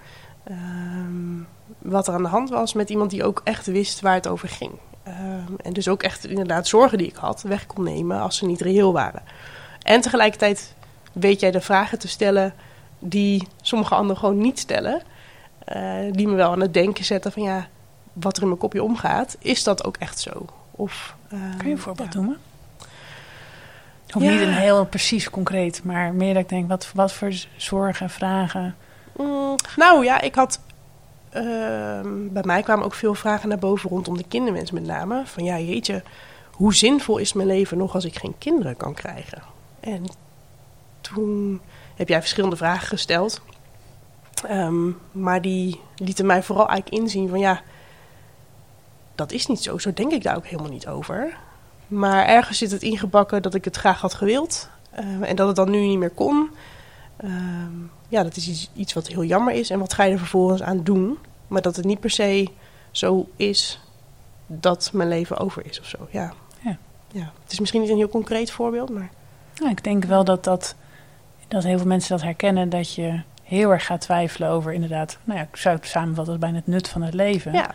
ehm, 0.43 1.41
wat 1.77 2.07
er 2.07 2.13
aan 2.13 2.23
de 2.23 2.29
hand 2.29 2.49
was 2.49 2.73
met 2.73 2.89
iemand 2.89 3.09
die 3.09 3.23
ook 3.23 3.41
echt 3.43 3.65
wist 3.65 4.01
waar 4.01 4.13
het 4.13 4.27
over 4.27 4.49
ging. 4.49 4.71
Ehm, 5.03 5.53
en 5.63 5.73
dus 5.73 5.87
ook 5.87 6.03
echt 6.03 6.25
inderdaad 6.25 6.67
zorgen 6.67 6.97
die 6.97 7.07
ik 7.07 7.15
had 7.15 7.41
weg 7.41 7.65
kon 7.65 7.83
nemen 7.83 8.21
als 8.21 8.37
ze 8.37 8.45
niet 8.45 8.61
reëel 8.61 8.93
waren. 8.93 9.23
En 9.81 10.01
tegelijkertijd 10.01 10.75
weet 11.11 11.39
jij 11.39 11.51
de 11.51 11.61
vragen 11.61 11.99
te 11.99 12.07
stellen 12.07 12.53
die 12.99 13.47
sommige 13.61 13.95
anderen 13.95 14.17
gewoon 14.17 14.37
niet 14.37 14.59
stellen. 14.59 15.01
eh, 15.65 16.11
die 16.11 16.27
me 16.27 16.35
wel 16.35 16.51
aan 16.51 16.61
het 16.61 16.73
denken 16.73 17.05
zetten 17.05 17.31
van 17.31 17.43
ja, 17.43 17.67
wat 18.15 18.35
er 18.35 18.41
in 18.41 18.47
mijn 18.47 18.59
kopje 18.59 18.83
omgaat, 18.83 19.35
is 19.39 19.63
dat 19.63 19.83
ook 19.85 19.97
echt 19.97 20.19
zo? 20.19 20.45
Of, 20.71 21.15
ehm, 21.29 21.57
Kun 21.57 21.67
je 21.67 21.73
een 21.73 21.79
voorbeeld 21.81 22.13
ja. 22.13 22.19
noemen? 22.19 22.37
Of 24.15 24.21
Ja. 24.21 24.31
niet 24.31 24.41
een 24.41 24.53
heel 24.53 24.85
precies 24.85 25.29
concreet, 25.29 25.83
maar 25.83 26.13
meer 26.13 26.33
dat 26.33 26.43
ik 26.43 26.49
denk, 26.49 26.67
wat, 26.69 26.91
wat 26.93 27.13
voor 27.13 27.33
zorgen, 27.55 28.09
vragen? 28.09 28.75
Mm, 29.17 29.55
nou 29.75 30.03
ja, 30.03 30.21
ik 30.21 30.35
had. 30.35 30.59
ehm, 31.29 32.27
bij 32.31 32.43
mij 32.45 32.61
kwamen 32.63 32.85
ook 32.85 32.93
veel 32.93 33.13
vragen 33.15 33.49
naar 33.49 33.57
boven 33.59 33.89
rondom 33.89 34.17
de 34.17 34.23
kinderwens 34.27 34.71
met 34.71 34.83
name. 34.83 35.21
Van 35.25 35.43
ja, 35.43 35.59
jeetje, 35.59 36.03
hoe 36.51 36.73
zinvol 36.75 37.17
is 37.17 37.33
mijn 37.33 37.47
leven 37.47 37.77
nog 37.77 37.93
als 37.93 38.05
ik 38.05 38.17
geen 38.17 38.35
kinderen 38.37 38.77
kan 38.77 38.93
krijgen? 38.93 39.41
En 39.79 40.03
toen 41.01 41.61
heb 41.95 42.07
jij 42.07 42.19
verschillende 42.19 42.55
vragen 42.55 42.87
gesteld. 42.87 43.41
Ehm, 44.47 44.89
maar 45.11 45.41
die 45.41 45.79
lieten 45.95 46.25
mij 46.25 46.43
vooral 46.43 46.67
eigenlijk 46.67 47.01
inzien 47.03 47.29
van 47.29 47.39
ja, 47.39 47.61
dat 49.15 49.31
is 49.31 49.45
niet 49.45 49.63
zo. 49.63 49.77
Zo 49.77 49.93
denk 49.93 50.11
ik 50.11 50.23
daar 50.23 50.35
ook 50.35 50.45
helemaal 50.45 50.71
niet 50.71 50.87
over. 50.87 51.37
Maar 51.87 52.25
ergens 52.25 52.57
zit 52.57 52.71
het 52.71 52.81
ingebakken 52.83 53.41
dat 53.41 53.53
ik 53.53 53.65
het 53.65 53.75
graag 53.75 54.01
had 54.01 54.13
gewild. 54.13 54.69
eh, 54.91 55.29
en 55.29 55.35
dat 55.35 55.47
het 55.47 55.55
dan 55.55 55.69
nu 55.69 55.79
niet 55.79 55.97
meer 55.99 56.09
kon. 56.09 56.49
Ehm, 57.17 57.71
ja, 58.09 58.23
dat 58.23 58.35
is 58.35 58.47
iets, 58.47 58.69
iets 58.75 58.93
wat 58.93 59.07
heel 59.07 59.23
jammer 59.23 59.53
is. 59.53 59.69
En 59.69 59.79
wat 59.79 59.93
ga 59.93 60.03
je 60.03 60.11
er 60.11 60.17
vervolgens 60.17 60.61
aan 60.61 60.83
doen? 60.83 61.17
Maar 61.47 61.61
dat 61.61 61.75
het 61.75 61.85
niet 61.85 61.99
per 61.99 62.09
se 62.09 62.47
zo 62.91 63.29
is 63.35 63.79
dat 64.47 64.89
mijn 64.93 65.09
leven 65.09 65.37
over 65.37 65.65
is 65.65 65.79
of 65.79 65.85
zo. 65.85 66.07
Ja. 66.09 66.33
Ja. 66.63 66.77
ja. 67.11 67.31
Het 67.43 67.51
is 67.51 67.59
misschien 67.59 67.81
niet 67.81 67.89
een 67.89 67.97
heel 67.97 68.07
concreet 68.09 68.51
voorbeeld, 68.51 68.89
maar 68.89 69.09
Nou, 69.55 69.71
ik 69.71 69.83
denk 69.83 70.03
wel 70.05 70.23
dat, 70.23 70.43
dat, 70.43 70.75
dat 71.47 71.63
heel 71.63 71.77
veel 71.77 71.87
mensen 71.87 72.09
dat 72.15 72.25
herkennen, 72.25 72.69
dat 72.69 72.93
je 72.93 73.21
heel 73.43 73.71
erg 73.71 73.85
gaat 73.85 74.01
twijfelen 74.01 74.49
over 74.49 74.73
inderdaad, 74.73 75.17
nou 75.23 75.39
ja, 75.39 75.45
ik 75.51 75.55
zou 75.55 75.75
het 75.75 75.87
samenvatten 75.87 76.33
als 76.33 76.41
bijna 76.41 76.57
het 76.57 76.67
nut 76.67 76.89
van 76.89 77.01
het 77.01 77.13
leven. 77.13 77.53
ja. 77.53 77.73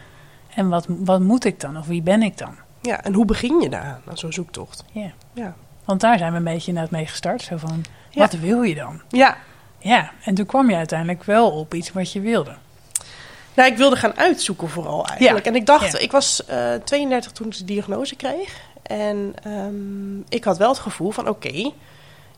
En 0.54 0.68
wat, 0.68 0.86
wat 0.88 1.20
moet 1.20 1.44
ik 1.44 1.60
dan? 1.60 1.76
Of 1.78 1.86
wie 1.86 2.02
ben 2.02 2.22
ik 2.22 2.38
dan? 2.38 2.54
ja. 2.82 3.02
En 3.02 3.14
hoe 3.14 3.24
begin 3.24 3.60
je 3.60 3.68
daar 3.68 4.00
aan 4.08 4.18
zo'n 4.18 4.32
zoektocht? 4.32 4.84
Ja. 4.92 5.10
Ja. 5.32 5.54
Want 5.84 6.00
daar 6.00 6.18
zijn 6.18 6.32
we 6.32 6.38
een 6.38 6.44
beetje 6.44 6.68
inderdaad 6.68 6.92
mee 6.92 7.06
gestart. 7.06 7.42
Zo 7.42 7.56
van, 7.56 7.84
Ja. 8.10 8.20
wat 8.20 8.32
wil 8.32 8.62
je 8.62 8.74
dan? 8.74 9.00
Ja. 9.08 9.36
Ja, 9.78 10.10
en 10.24 10.34
toen 10.34 10.46
kwam 10.46 10.70
je 10.70 10.76
uiteindelijk 10.76 11.24
wel 11.24 11.50
op 11.50 11.74
iets 11.74 11.92
wat 11.92 12.12
je 12.12 12.20
wilde. 12.20 12.54
Nou, 13.54 13.70
ik 13.70 13.76
wilde 13.76 13.96
gaan 13.96 14.16
uitzoeken 14.16 14.68
vooral 14.68 15.06
eigenlijk. 15.06 15.44
Ja. 15.44 15.50
En 15.50 15.56
ik 15.56 15.66
dacht, 15.66 15.92
Ja. 15.92 15.98
ik 15.98 16.10
was 16.12 16.44
eh 16.46 16.74
32 16.74 17.32
toen 17.32 17.46
ik 17.46 17.56
de 17.58 17.64
diagnose 17.64 18.16
kreeg. 18.16 18.60
En 18.82 19.34
ehm, 19.42 20.20
ik 20.28 20.44
had 20.44 20.58
wel 20.58 20.68
het 20.68 20.78
gevoel 20.78 21.10
van, 21.10 21.28
oké, 21.28 21.70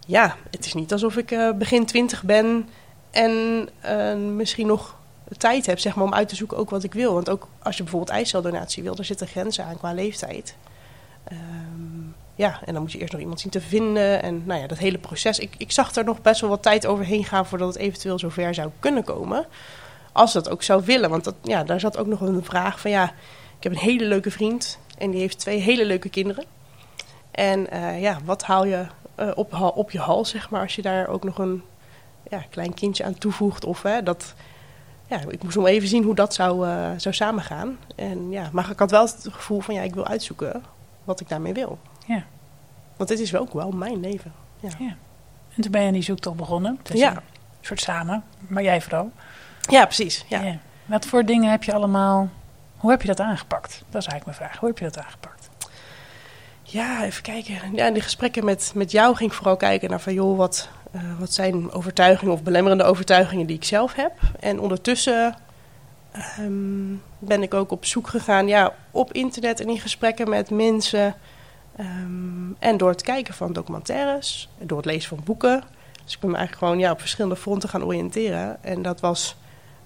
ja, 0.07 0.37
het 0.51 0.67
is 0.67 0.75
niet 0.75 0.93
alsof 0.93 1.17
ik 1.17 1.31
eh, 1.31 1.53
begin 1.53 1.87
20 1.87 2.23
ben 2.23 2.69
en 3.11 3.69
eh, 3.81 4.15
misschien 4.15 4.67
nog 4.67 4.97
tijd 5.37 5.67
heb 5.67 5.79
zeg 5.79 5.95
maar, 5.95 6.05
om 6.05 6.15
uit 6.15 6.29
te 6.29 6.37
zoeken 6.37 6.57
ook 6.57 6.71
wat 6.71 6.83
ik 6.83 6.95
wil. 6.95 7.15
Want 7.15 7.31
ook 7.31 7.49
als 7.63 7.77
je 7.77 7.83
bijvoorbeeld 7.83 8.13
eiceldonatie 8.13 8.83
wil, 8.83 8.95
daar 8.95 9.05
zitten 9.05 9.27
grenzen 9.27 9.65
aan 9.65 9.79
qua 9.79 9.93
leeftijd. 9.93 10.57
Ehm, 11.25 12.03
ja, 12.35 12.61
en 12.65 12.73
dan 12.73 12.83
moet 12.83 12.93
je 12.93 12.99
eerst 12.99 13.13
nog 13.13 13.21
iemand 13.21 13.41
zien 13.41 13.51
te 13.51 13.61
vinden. 13.61 14.23
En 14.23 14.43
nou 14.47 14.61
ja, 14.61 14.67
dat 14.67 14.79
hele 14.79 14.99
proces. 14.99 15.39
Ik, 15.39 15.55
ik 15.59 15.73
zag 15.73 15.95
er 15.95 16.05
nog 16.05 16.23
best 16.23 16.41
wel 16.41 16.51
wat 16.51 16.63
tijd 16.63 16.87
overheen 16.87 17.25
gaan 17.25 17.47
voordat 17.47 17.69
het 17.69 17.83
eventueel 17.83 18.19
zover 18.19 18.55
zou 18.55 18.71
kunnen 18.79 19.05
komen. 19.05 19.47
Als 20.13 20.33
dat 20.33 20.49
ook 20.49 20.63
zou 20.63 20.85
willen. 20.85 21.11
Want 21.11 21.25
dat, 21.25 21.35
ja, 21.43 21.65
daar 21.65 21.81
zat 21.81 21.97
ook 21.97 22.07
nog 22.07 22.21
een 22.21 22.45
vraag 22.45 22.81
van 22.81 22.91
ja, 22.91 23.05
ik 23.57 23.63
heb 23.63 23.73
een 23.73 23.79
hele 23.79 24.05
leuke 24.05 24.31
vriend. 24.31 24.79
En 24.99 25.11
die 25.11 25.21
heeft 25.21 25.39
twee 25.39 25.59
hele 25.59 25.85
leuke 25.85 26.09
kinderen. 26.09 26.45
En 27.31 27.71
eh, 27.71 28.01
ja, 28.01 28.19
wat 28.25 28.43
haal 28.43 28.65
je 28.65 28.87
eh, 29.15 29.31
op, 29.35 29.53
hal- 29.53 29.71
op 29.71 29.91
je 29.91 29.99
hals, 29.99 30.31
zeg 30.31 30.51
maar, 30.51 30.61
als 30.61 30.75
je 30.75 30.83
daar 30.83 31.09
ook 31.09 31.25
nog 31.25 31.39
een 31.39 31.63
ja, 32.31 32.45
klein 32.51 32.75
kindje 32.75 33.05
aan 33.05 33.19
toevoegt? 33.19 33.65
Of 33.65 33.83
hè, 33.83 34.03
dat, 34.03 34.35
ja, 35.13 35.21
ik 35.29 35.43
moest 35.43 35.57
nog 35.57 35.67
even 35.67 35.89
zien 35.89 36.03
hoe 36.05 36.15
dat 36.15 36.35
zou, 36.35 36.69
eh, 36.69 36.91
zou 36.97 37.15
samengaan. 37.15 37.79
En 37.97 38.31
ja, 38.31 38.49
maar 38.53 38.71
ik 38.71 38.79
had 38.79 38.91
wel 38.91 39.03
het 39.03 39.27
gevoel 39.31 39.61
van 39.61 39.75
ja, 39.75 39.83
ik 39.83 39.95
wil 39.95 40.07
uitzoeken 40.07 40.63
wat 41.05 41.21
ik 41.21 41.29
daarmee 41.29 41.53
wil. 41.53 41.79
Ja. 42.07 42.25
Want 42.97 43.09
dit 43.09 43.19
is 43.19 43.31
wel 43.31 43.41
ook 43.41 43.53
wel 43.53 43.71
mijn 43.71 44.01
leven. 44.01 44.33
Ja, 44.61 44.69
En 45.57 45.63
toen 45.63 45.71
ben 45.71 45.81
je 45.81 45.87
aan 45.87 45.93
die 45.93 46.03
zoektocht 46.03 46.37
begonnen. 46.37 46.79
Dus 46.83 47.01
Ja. 47.01 47.11
Een 47.11 47.23
soort 47.61 47.81
samen, 47.81 48.25
maar 48.39 48.63
jij 48.63 48.81
vooral. 48.81 49.11
ja 49.61 49.85
precies. 49.85 50.25
Ja. 50.29 50.59
Wat 50.85 51.07
voor 51.07 51.25
dingen 51.25 51.51
heb 51.51 51.63
je 51.65 51.73
allemaal... 51.73 52.29
Hoe 52.77 52.91
heb 52.91 53.01
je 53.01 53.09
dat 53.09 53.21
aangepakt? 53.21 53.71
Dat 53.91 54.03
is 54.03 54.09
eigenlijk 54.09 54.25
mijn 54.25 54.37
vraag. 54.37 54.61
Hoe 54.61 54.69
heb 54.69 54.79
je 54.79 54.85
dat 54.85 54.99
aangepakt? 54.99 55.51
Ja, 56.73 57.05
even 57.05 57.23
kijken. 57.23 57.75
Ja, 57.75 57.87
in 57.87 57.95
de 57.95 58.01
gesprekken 58.01 58.45
met, 58.45 58.73
met 58.75 58.91
jou 58.91 59.17
ging 59.17 59.31
ik 59.31 59.37
vooral 59.37 59.57
kijken 59.57 59.91
naar 59.91 60.01
van 60.01 60.15
joh, 60.15 60.37
wat, 60.37 60.69
eh, 60.91 61.19
wat 61.19 61.33
zijn 61.33 61.71
overtuigingen 61.71 62.35
of 62.35 62.43
belemmerende 62.43 62.85
overtuigingen 62.85 63.47
die 63.47 63.57
ik 63.57 63.65
zelf 63.65 63.95
heb. 63.95 64.13
En 64.41 64.61
ondertussen 64.61 65.35
ehm, 66.13 66.95
ben 67.19 67.43
ik 67.43 67.55
ook 67.55 67.71
op 67.71 67.85
zoek 67.85 68.09
gegaan 68.09 68.47
ja, 68.49 68.75
op 68.91 69.13
internet 69.13 69.61
en 69.61 69.69
in 69.69 69.81
gesprekken 69.81 70.29
met 70.29 70.51
mensen. 70.51 71.15
Ehm, 71.77 72.53
en 72.59 72.77
door 72.77 72.91
het 72.91 73.03
kijken 73.03 73.35
van 73.35 73.53
documentaires, 73.53 74.49
en 74.59 74.67
door 74.67 74.77
het 74.77 74.87
lezen 74.87 75.09
van 75.09 75.25
boeken. 75.25 75.63
Dus 76.05 76.15
ik 76.15 76.21
ben 76.21 76.31
me 76.31 76.37
eigenlijk 76.37 76.67
gewoon 76.67 76.83
ja, 76.83 76.93
op 76.93 77.01
verschillende 77.01 77.37
fronten 77.37 77.69
gaan 77.69 77.85
oriënteren. 77.85 78.65
En 78.65 78.83
dat 78.83 79.01
was 79.01 79.37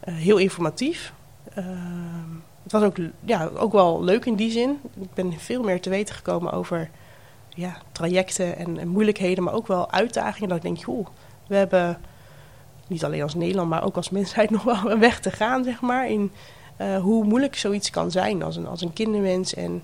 eh, 0.00 0.14
heel 0.14 0.36
informatief. 0.36 1.12
Ehm, 1.54 2.34
het 2.66 2.74
was 2.74 2.82
ook, 2.82 2.96
ja, 3.24 3.50
ook 3.56 3.72
wel 3.72 4.04
leuk 4.04 4.24
in 4.24 4.34
die 4.34 4.50
zin. 4.50 4.80
Ik 5.00 5.14
ben 5.14 5.32
veel 5.32 5.62
meer 5.62 5.80
te 5.80 5.90
weten 5.90 6.14
gekomen 6.14 6.52
over 6.52 6.90
ja, 7.48 7.76
trajecten 7.92 8.56
en, 8.56 8.78
en 8.78 8.88
moeilijkheden, 8.88 9.44
maar 9.44 9.54
ook 9.54 9.66
wel 9.66 9.90
uitdagingen. 9.90 10.48
Dat 10.48 10.56
ik 10.56 10.62
denk, 10.62 10.78
joh, 10.78 11.06
we 11.46 11.56
hebben 11.56 11.98
niet 12.86 13.04
alleen 13.04 13.22
als 13.22 13.34
Nederland, 13.34 13.68
maar 13.68 13.84
ook 13.84 13.96
als 13.96 14.10
mensheid 14.10 14.50
nog 14.56 14.62
wel 14.62 14.90
een 14.90 14.98
weg 14.98 15.20
te 15.20 15.30
gaan, 15.30 15.64
zeg 15.64 15.80
maar. 15.80 16.10
In 16.10 16.32
eh, 16.76 16.98
hoe 16.98 17.24
moeilijk 17.24 17.56
zoiets 17.56 17.90
kan 17.90 18.10
zijn 18.10 18.42
als 18.42 18.56
een, 18.56 18.66
als 18.66 18.80
een 18.80 18.92
kinderwens. 18.92 19.54
En, 19.54 19.82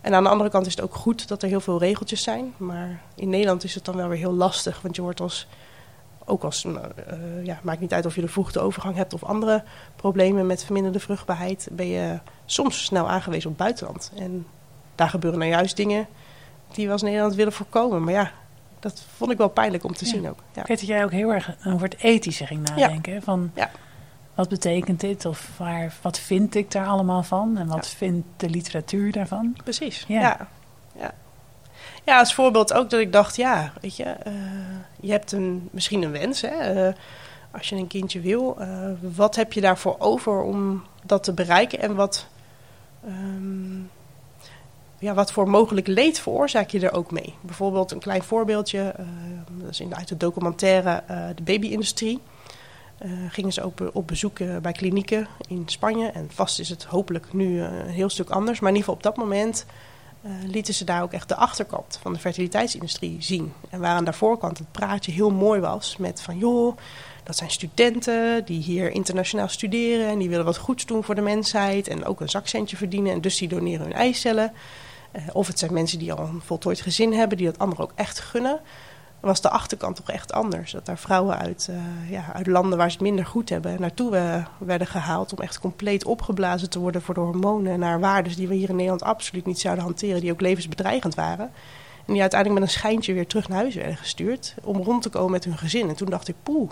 en 0.00 0.14
aan 0.14 0.22
de 0.22 0.28
andere 0.28 0.50
kant 0.50 0.66
is 0.66 0.74
het 0.74 0.84
ook 0.84 0.94
goed 0.94 1.28
dat 1.28 1.42
er 1.42 1.48
heel 1.48 1.60
veel 1.60 1.78
regeltjes 1.78 2.22
zijn. 2.22 2.54
Maar 2.56 3.02
in 3.14 3.28
Nederland 3.28 3.64
is 3.64 3.74
het 3.74 3.84
dan 3.84 3.96
wel 3.96 4.08
weer 4.08 4.18
heel 4.18 4.34
lastig, 4.34 4.80
want 4.82 4.96
je 4.96 5.02
wordt 5.02 5.20
als 5.20 5.46
ook 6.24 6.44
als, 6.44 6.64
nou, 6.64 6.78
eh, 7.06 7.44
ja, 7.44 7.58
maakt 7.62 7.80
niet 7.80 7.92
uit 7.92 8.06
of 8.06 8.14
je 8.14 8.20
de 8.20 8.28
vroegte 8.28 8.60
overgang 8.60 8.96
hebt 8.96 9.14
of 9.14 9.24
andere 9.24 9.62
problemen 9.96 10.46
met 10.46 10.64
verminderde 10.64 11.00
vruchtbaarheid, 11.00 11.68
ben 11.72 11.86
je 11.86 12.18
soms 12.46 12.84
snel 12.84 13.08
aangewezen 13.08 13.50
op 13.50 13.56
het 13.56 13.64
buitenland. 13.66 14.12
En 14.16 14.46
daar 14.94 15.08
gebeuren 15.08 15.38
nou 15.38 15.50
juist 15.50 15.76
dingen 15.76 16.06
die 16.72 16.86
we 16.86 16.92
als 16.92 17.02
Nederland 17.02 17.34
willen 17.34 17.52
voorkomen. 17.52 18.04
Maar 18.04 18.12
ja, 18.12 18.30
dat 18.80 19.04
vond 19.16 19.30
ik 19.30 19.38
wel 19.38 19.48
pijnlijk 19.48 19.84
om 19.84 19.94
te 19.94 20.04
Ja. 20.04 20.10
zien 20.10 20.28
ook. 20.28 20.38
Ja. 20.52 20.60
Ik 20.60 20.66
weet 20.66 20.78
dat 20.78 20.88
jij 20.88 21.04
ook 21.04 21.10
heel 21.10 21.32
erg 21.32 21.56
over 21.66 21.82
het 21.88 21.96
ethische 21.98 22.46
ging 22.46 22.68
nadenken. 22.68 23.22
Van 23.22 23.50
wat 24.34 24.48
betekent 24.48 25.00
dit? 25.00 25.24
Of 25.24 25.50
waar, 25.56 25.94
wat 26.02 26.18
vind 26.18 26.54
ik 26.54 26.70
daar 26.70 26.86
allemaal 26.86 27.22
van? 27.22 27.56
En 27.58 27.66
wat 27.66 27.88
vindt 27.88 28.26
de 28.36 28.50
literatuur 28.50 29.12
daarvan? 29.12 29.56
Precies. 29.64 30.04
Ja. 30.08 30.48
Ja. 32.04 32.18
als 32.18 32.34
voorbeeld 32.34 32.72
ook 32.72 32.90
dat 32.90 33.00
ik 33.00 33.12
dacht, 33.12 33.36
ja, 33.36 33.72
weet 33.80 33.96
je, 33.96 34.04
eh, 34.04 34.32
je 35.00 35.10
hebt 35.10 35.32
een, 35.32 35.68
misschien 35.72 36.02
een 36.02 36.12
wens, 36.12 36.40
hè, 36.40 36.48
eh, 36.48 36.94
als 37.50 37.68
je 37.68 37.76
een 37.76 37.86
kindje 37.86 38.20
wil. 38.20 38.56
eh, 38.58 38.90
wat 39.16 39.36
heb 39.36 39.52
je 39.52 39.60
daarvoor 39.60 39.96
over 39.98 40.42
om 40.42 40.84
dat 41.02 41.22
te 41.24 41.32
bereiken 41.32 41.80
en 41.80 41.94
wat, 41.94 42.26
ehm, 43.06 43.78
ja, 44.98 45.14
wat 45.14 45.32
voor 45.32 45.48
mogelijk 45.48 45.86
leed 45.86 46.20
veroorzaak 46.20 46.70
je 46.70 46.80
er 46.80 46.92
ook 46.92 47.10
mee? 47.10 47.34
Bijvoorbeeld 47.40 47.90
een 47.90 47.98
klein 47.98 48.22
voorbeeldje, 48.22 48.94
dat 49.60 49.70
is 49.70 49.80
in, 49.80 49.96
uit 49.96 50.08
de 50.08 50.16
documentaire 50.16 51.02
De 51.34 51.42
Babyindustrie. 51.42 52.20
Gingen 53.28 53.52
ze 53.52 53.62
ook 53.62 53.78
op 53.92 54.06
bezoek 54.06 54.38
bij 54.62 54.72
klinieken 54.72 55.26
in 55.48 55.62
Spanje. 55.66 56.08
En 56.08 56.28
vast 56.32 56.60
is 56.60 56.68
het 56.68 56.84
hopelijk 56.84 57.32
nu 57.32 57.60
een 57.60 57.86
heel 57.86 58.08
stuk 58.08 58.30
anders. 58.30 58.60
Maar 58.60 58.70
in 58.70 58.76
ieder 58.76 58.90
geval 58.90 58.94
op 58.94 59.16
dat 59.16 59.24
moment 59.24 59.66
lieten 60.46 60.74
ze 60.74 60.84
daar 60.84 61.02
ook 61.02 61.12
echt 61.12 61.28
de 61.28 61.36
achterkant 61.36 61.98
van 62.02 62.12
de 62.12 62.18
fertiliteitsindustrie 62.18 63.16
zien. 63.20 63.52
En 63.70 63.80
waar 63.80 63.96
aan 63.96 64.04
de 64.04 64.12
voorkant 64.12 64.58
het 64.58 64.72
praatje 64.72 65.12
heel 65.12 65.30
mooi 65.30 65.60
was 65.60 65.96
met 65.96 66.22
van 66.22 66.38
joh, 66.38 66.76
dat 67.24 67.36
zijn 67.36 67.50
studenten 67.50 68.44
die 68.44 68.62
hier 68.62 68.90
internationaal 68.90 69.48
studeren 69.48 70.08
en 70.08 70.18
die 70.18 70.28
willen 70.28 70.44
wat 70.44 70.56
goeds 70.56 70.86
doen 70.86 71.04
voor 71.04 71.14
de 71.14 71.20
mensheid 71.20 71.88
en 71.88 72.04
ook 72.04 72.20
een 72.20 72.28
zakcentje 72.28 72.76
verdienen 72.76 73.12
en 73.12 73.20
dus 73.20 73.38
die 73.38 73.48
doneren 73.48 73.86
hun 73.86 73.94
eicellen. 73.94 74.52
Eh, 75.12 75.22
of 75.32 75.46
het 75.46 75.58
zijn 75.58 75.72
mensen 75.72 75.98
die 75.98 76.12
al 76.12 76.24
een 76.24 76.42
voltooid 76.44 76.80
gezin 76.80 77.12
hebben, 77.12 77.36
die 77.36 77.46
dat 77.46 77.58
anderen 77.58 77.84
ook 77.84 77.92
echt 77.94 78.18
gunnen. 78.18 78.60
Was 79.24 79.40
de 79.40 79.50
achterkant 79.50 79.96
toch 79.96 80.10
echt 80.10 80.32
anders. 80.32 80.72
Dat 80.72 80.86
daar 80.86 80.98
vrouwen 80.98 81.38
uit, 81.38 81.68
eh, 81.70 82.10
ja, 82.10 82.24
uit 82.32 82.46
landen 82.46 82.78
waar 82.78 82.90
ze 82.90 82.96
het 82.96 83.06
minder 83.06 83.26
goed 83.26 83.48
hebben 83.48 83.80
naartoe 83.80 84.10
werden 84.58 84.86
gehaald. 84.86 85.32
om 85.32 85.38
echt 85.38 85.58
compleet 85.60 86.04
opgeblazen 86.04 86.70
te 86.70 86.78
worden 86.78 87.02
voor 87.02 87.14
de 87.14 87.20
hormonen 87.20 87.72
en 87.72 87.78
naar 87.78 88.00
waarden 88.00 88.36
die 88.36 88.48
we 88.48 88.54
hier 88.54 88.68
in 88.68 88.74
Nederland 88.74 89.02
absoluut 89.02 89.46
niet 89.46 89.60
zouden 89.60 89.84
hanteren. 89.84 90.20
die 90.20 90.32
ook 90.32 90.40
levensbedreigend 90.40 91.14
waren. 91.14 91.50
En 92.06 92.12
die 92.12 92.20
uiteindelijk 92.20 92.60
met 92.60 92.68
een 92.68 92.74
schijntje 92.78 93.12
weer 93.12 93.26
terug 93.26 93.48
naar 93.48 93.58
huis 93.58 93.74
werden 93.74 93.96
gestuurd. 93.96 94.54
om 94.62 94.76
rond 94.82 95.02
te 95.02 95.08
komen 95.08 95.30
met 95.30 95.44
hun 95.44 95.58
gezin. 95.58 95.88
En 95.88 95.94
toen 95.96 96.10
dacht 96.10 96.28
ik, 96.28 96.34
poeh, 96.42 96.70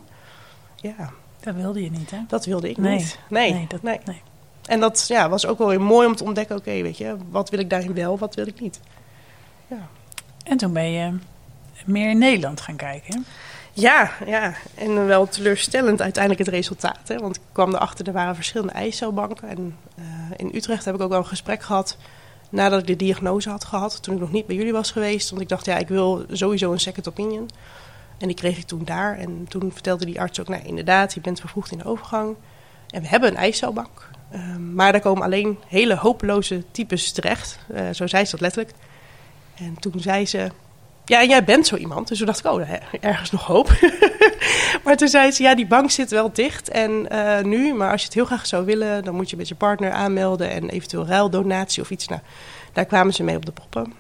ja. 0.76 1.10
Dat 1.40 1.54
wilde 1.54 1.82
je 1.82 1.90
niet, 1.90 2.10
hè? 2.10 2.18
Dat 2.28 2.44
wilde 2.44 2.70
ik 2.70 2.76
Nee. 2.78 2.96
niet. 2.96 3.18
Nee, 3.28 3.52
Nee, 3.52 3.66
dat- 3.68 3.82
nee. 3.82 4.00
nee. 4.04 4.22
En 4.66 4.80
dat 4.80 5.04
ja, 5.08 5.28
was 5.28 5.46
ook 5.46 5.58
wel 5.58 5.68
weer 5.68 5.80
mooi 5.80 6.06
om 6.06 6.16
te 6.16 6.24
ontdekken. 6.24 6.56
Oké, 6.56 6.82
weet 6.82 6.96
je, 6.98 7.16
wat 7.30 7.50
wil 7.50 7.58
ik 7.58 7.70
daarin 7.70 7.94
wel, 7.94 8.18
wat 8.18 8.34
wil 8.34 8.46
ik 8.46 8.60
niet. 8.60 8.80
En 10.44 10.56
toen 10.56 10.72
ben 10.72 10.90
je 10.90 11.18
meer 11.86 12.10
in 12.10 12.18
Nederland 12.18 12.60
gaan 12.60 12.76
kijken. 12.76 13.24
Ja, 13.72 14.10
ja, 14.26 14.54
en 14.74 15.06
wel 15.06 15.28
teleurstellend 15.28 16.02
uiteindelijk 16.02 16.44
het 16.44 16.54
resultaat. 16.54 17.08
Hè? 17.08 17.18
Want 17.18 17.36
ik 17.36 17.42
kwam 17.52 17.74
erachter, 17.74 18.06
er 18.06 18.12
waren 18.12 18.34
verschillende 18.34 18.72
ijscelbanken. 18.72 19.48
En 19.48 19.76
eh, 19.94 20.04
in 20.36 20.50
Utrecht 20.54 20.84
heb 20.84 20.94
ik 20.94 21.00
ook 21.00 21.08
wel 21.08 21.18
een 21.18 21.26
gesprek 21.26 21.62
gehad 21.62 21.96
nadat 22.50 22.80
ik 22.80 22.86
de 22.86 22.96
diagnose 22.96 23.50
had 23.50 23.64
gehad. 23.64 24.02
Toen 24.02 24.14
ik 24.14 24.20
nog 24.20 24.32
niet 24.32 24.46
bij 24.46 24.56
jullie 24.56 24.72
was 24.72 24.90
geweest. 24.90 25.30
Want 25.30 25.42
ik 25.42 25.48
dacht, 25.48 25.64
ja, 25.64 25.78
ik 25.78 25.88
wil 25.88 26.24
sowieso 26.30 26.72
een 26.72 26.80
second 26.80 27.08
opinion. 27.08 27.50
En 28.18 28.26
die 28.26 28.36
kreeg 28.36 28.58
ik 28.58 28.66
toen 28.66 28.84
daar. 28.84 29.18
En 29.18 29.46
toen 29.48 29.72
vertelde 29.72 30.04
die 30.04 30.20
arts 30.20 30.40
ook, 30.40 30.48
nou 30.48 30.62
inderdaad, 30.64 31.14
je 31.14 31.20
bent 31.20 31.40
vervroegd 31.40 31.72
in 31.72 31.78
de 31.78 31.84
overgang. 31.84 32.36
En 32.90 33.02
we 33.02 33.08
hebben 33.08 33.30
een 33.30 33.36
ijscelbank. 33.36 34.10
Ehm, 34.30 34.74
maar 34.74 34.92
daar 34.92 35.00
komen 35.00 35.22
alleen 35.22 35.58
hele 35.66 35.96
hopeloze 35.96 36.64
types 36.70 37.12
terecht. 37.12 37.58
Eh, 37.74 37.90
zo 37.90 38.06
zei 38.06 38.24
ze 38.24 38.30
dat 38.30 38.40
letterlijk. 38.40 38.74
En 39.54 39.76
toen 39.80 40.00
zei 40.00 40.26
ze, 40.26 40.50
ja, 41.04 41.20
en 41.20 41.28
jij 41.28 41.44
bent 41.44 41.66
zo 41.66 41.76
iemand. 41.76 42.08
Dus 42.08 42.18
toen 42.18 42.26
dacht 42.26 42.38
ik, 42.38 42.50
oh, 42.50 42.60
ergens 43.00 43.30
nog 43.30 43.46
hoop. 43.46 43.70
maar 44.84 44.96
toen 44.96 45.08
zei 45.08 45.30
ze, 45.30 45.42
ja, 45.42 45.54
die 45.54 45.66
bank 45.66 45.90
zit 45.90 46.10
wel 46.10 46.32
dicht. 46.32 46.68
En 46.68 47.08
eh, 47.08 47.44
nu, 47.44 47.74
maar 47.74 47.90
als 47.90 48.00
je 48.00 48.06
het 48.06 48.14
heel 48.14 48.24
graag 48.24 48.46
zou 48.46 48.64
willen, 48.64 49.04
dan 49.04 49.14
moet 49.14 49.30
je 49.30 49.36
met 49.36 49.48
je 49.48 49.54
partner 49.54 49.90
aanmelden 49.90 50.50
en 50.50 50.68
eventueel 50.68 51.06
ruildonatie 51.06 51.82
of 51.82 51.90
iets. 51.90 52.08
Nou, 52.08 52.20
daar 52.72 52.84
kwamen 52.84 53.14
ze 53.14 53.22
mee 53.22 53.36
op 53.36 53.46
de 53.46 53.52
proppen. 53.52 53.92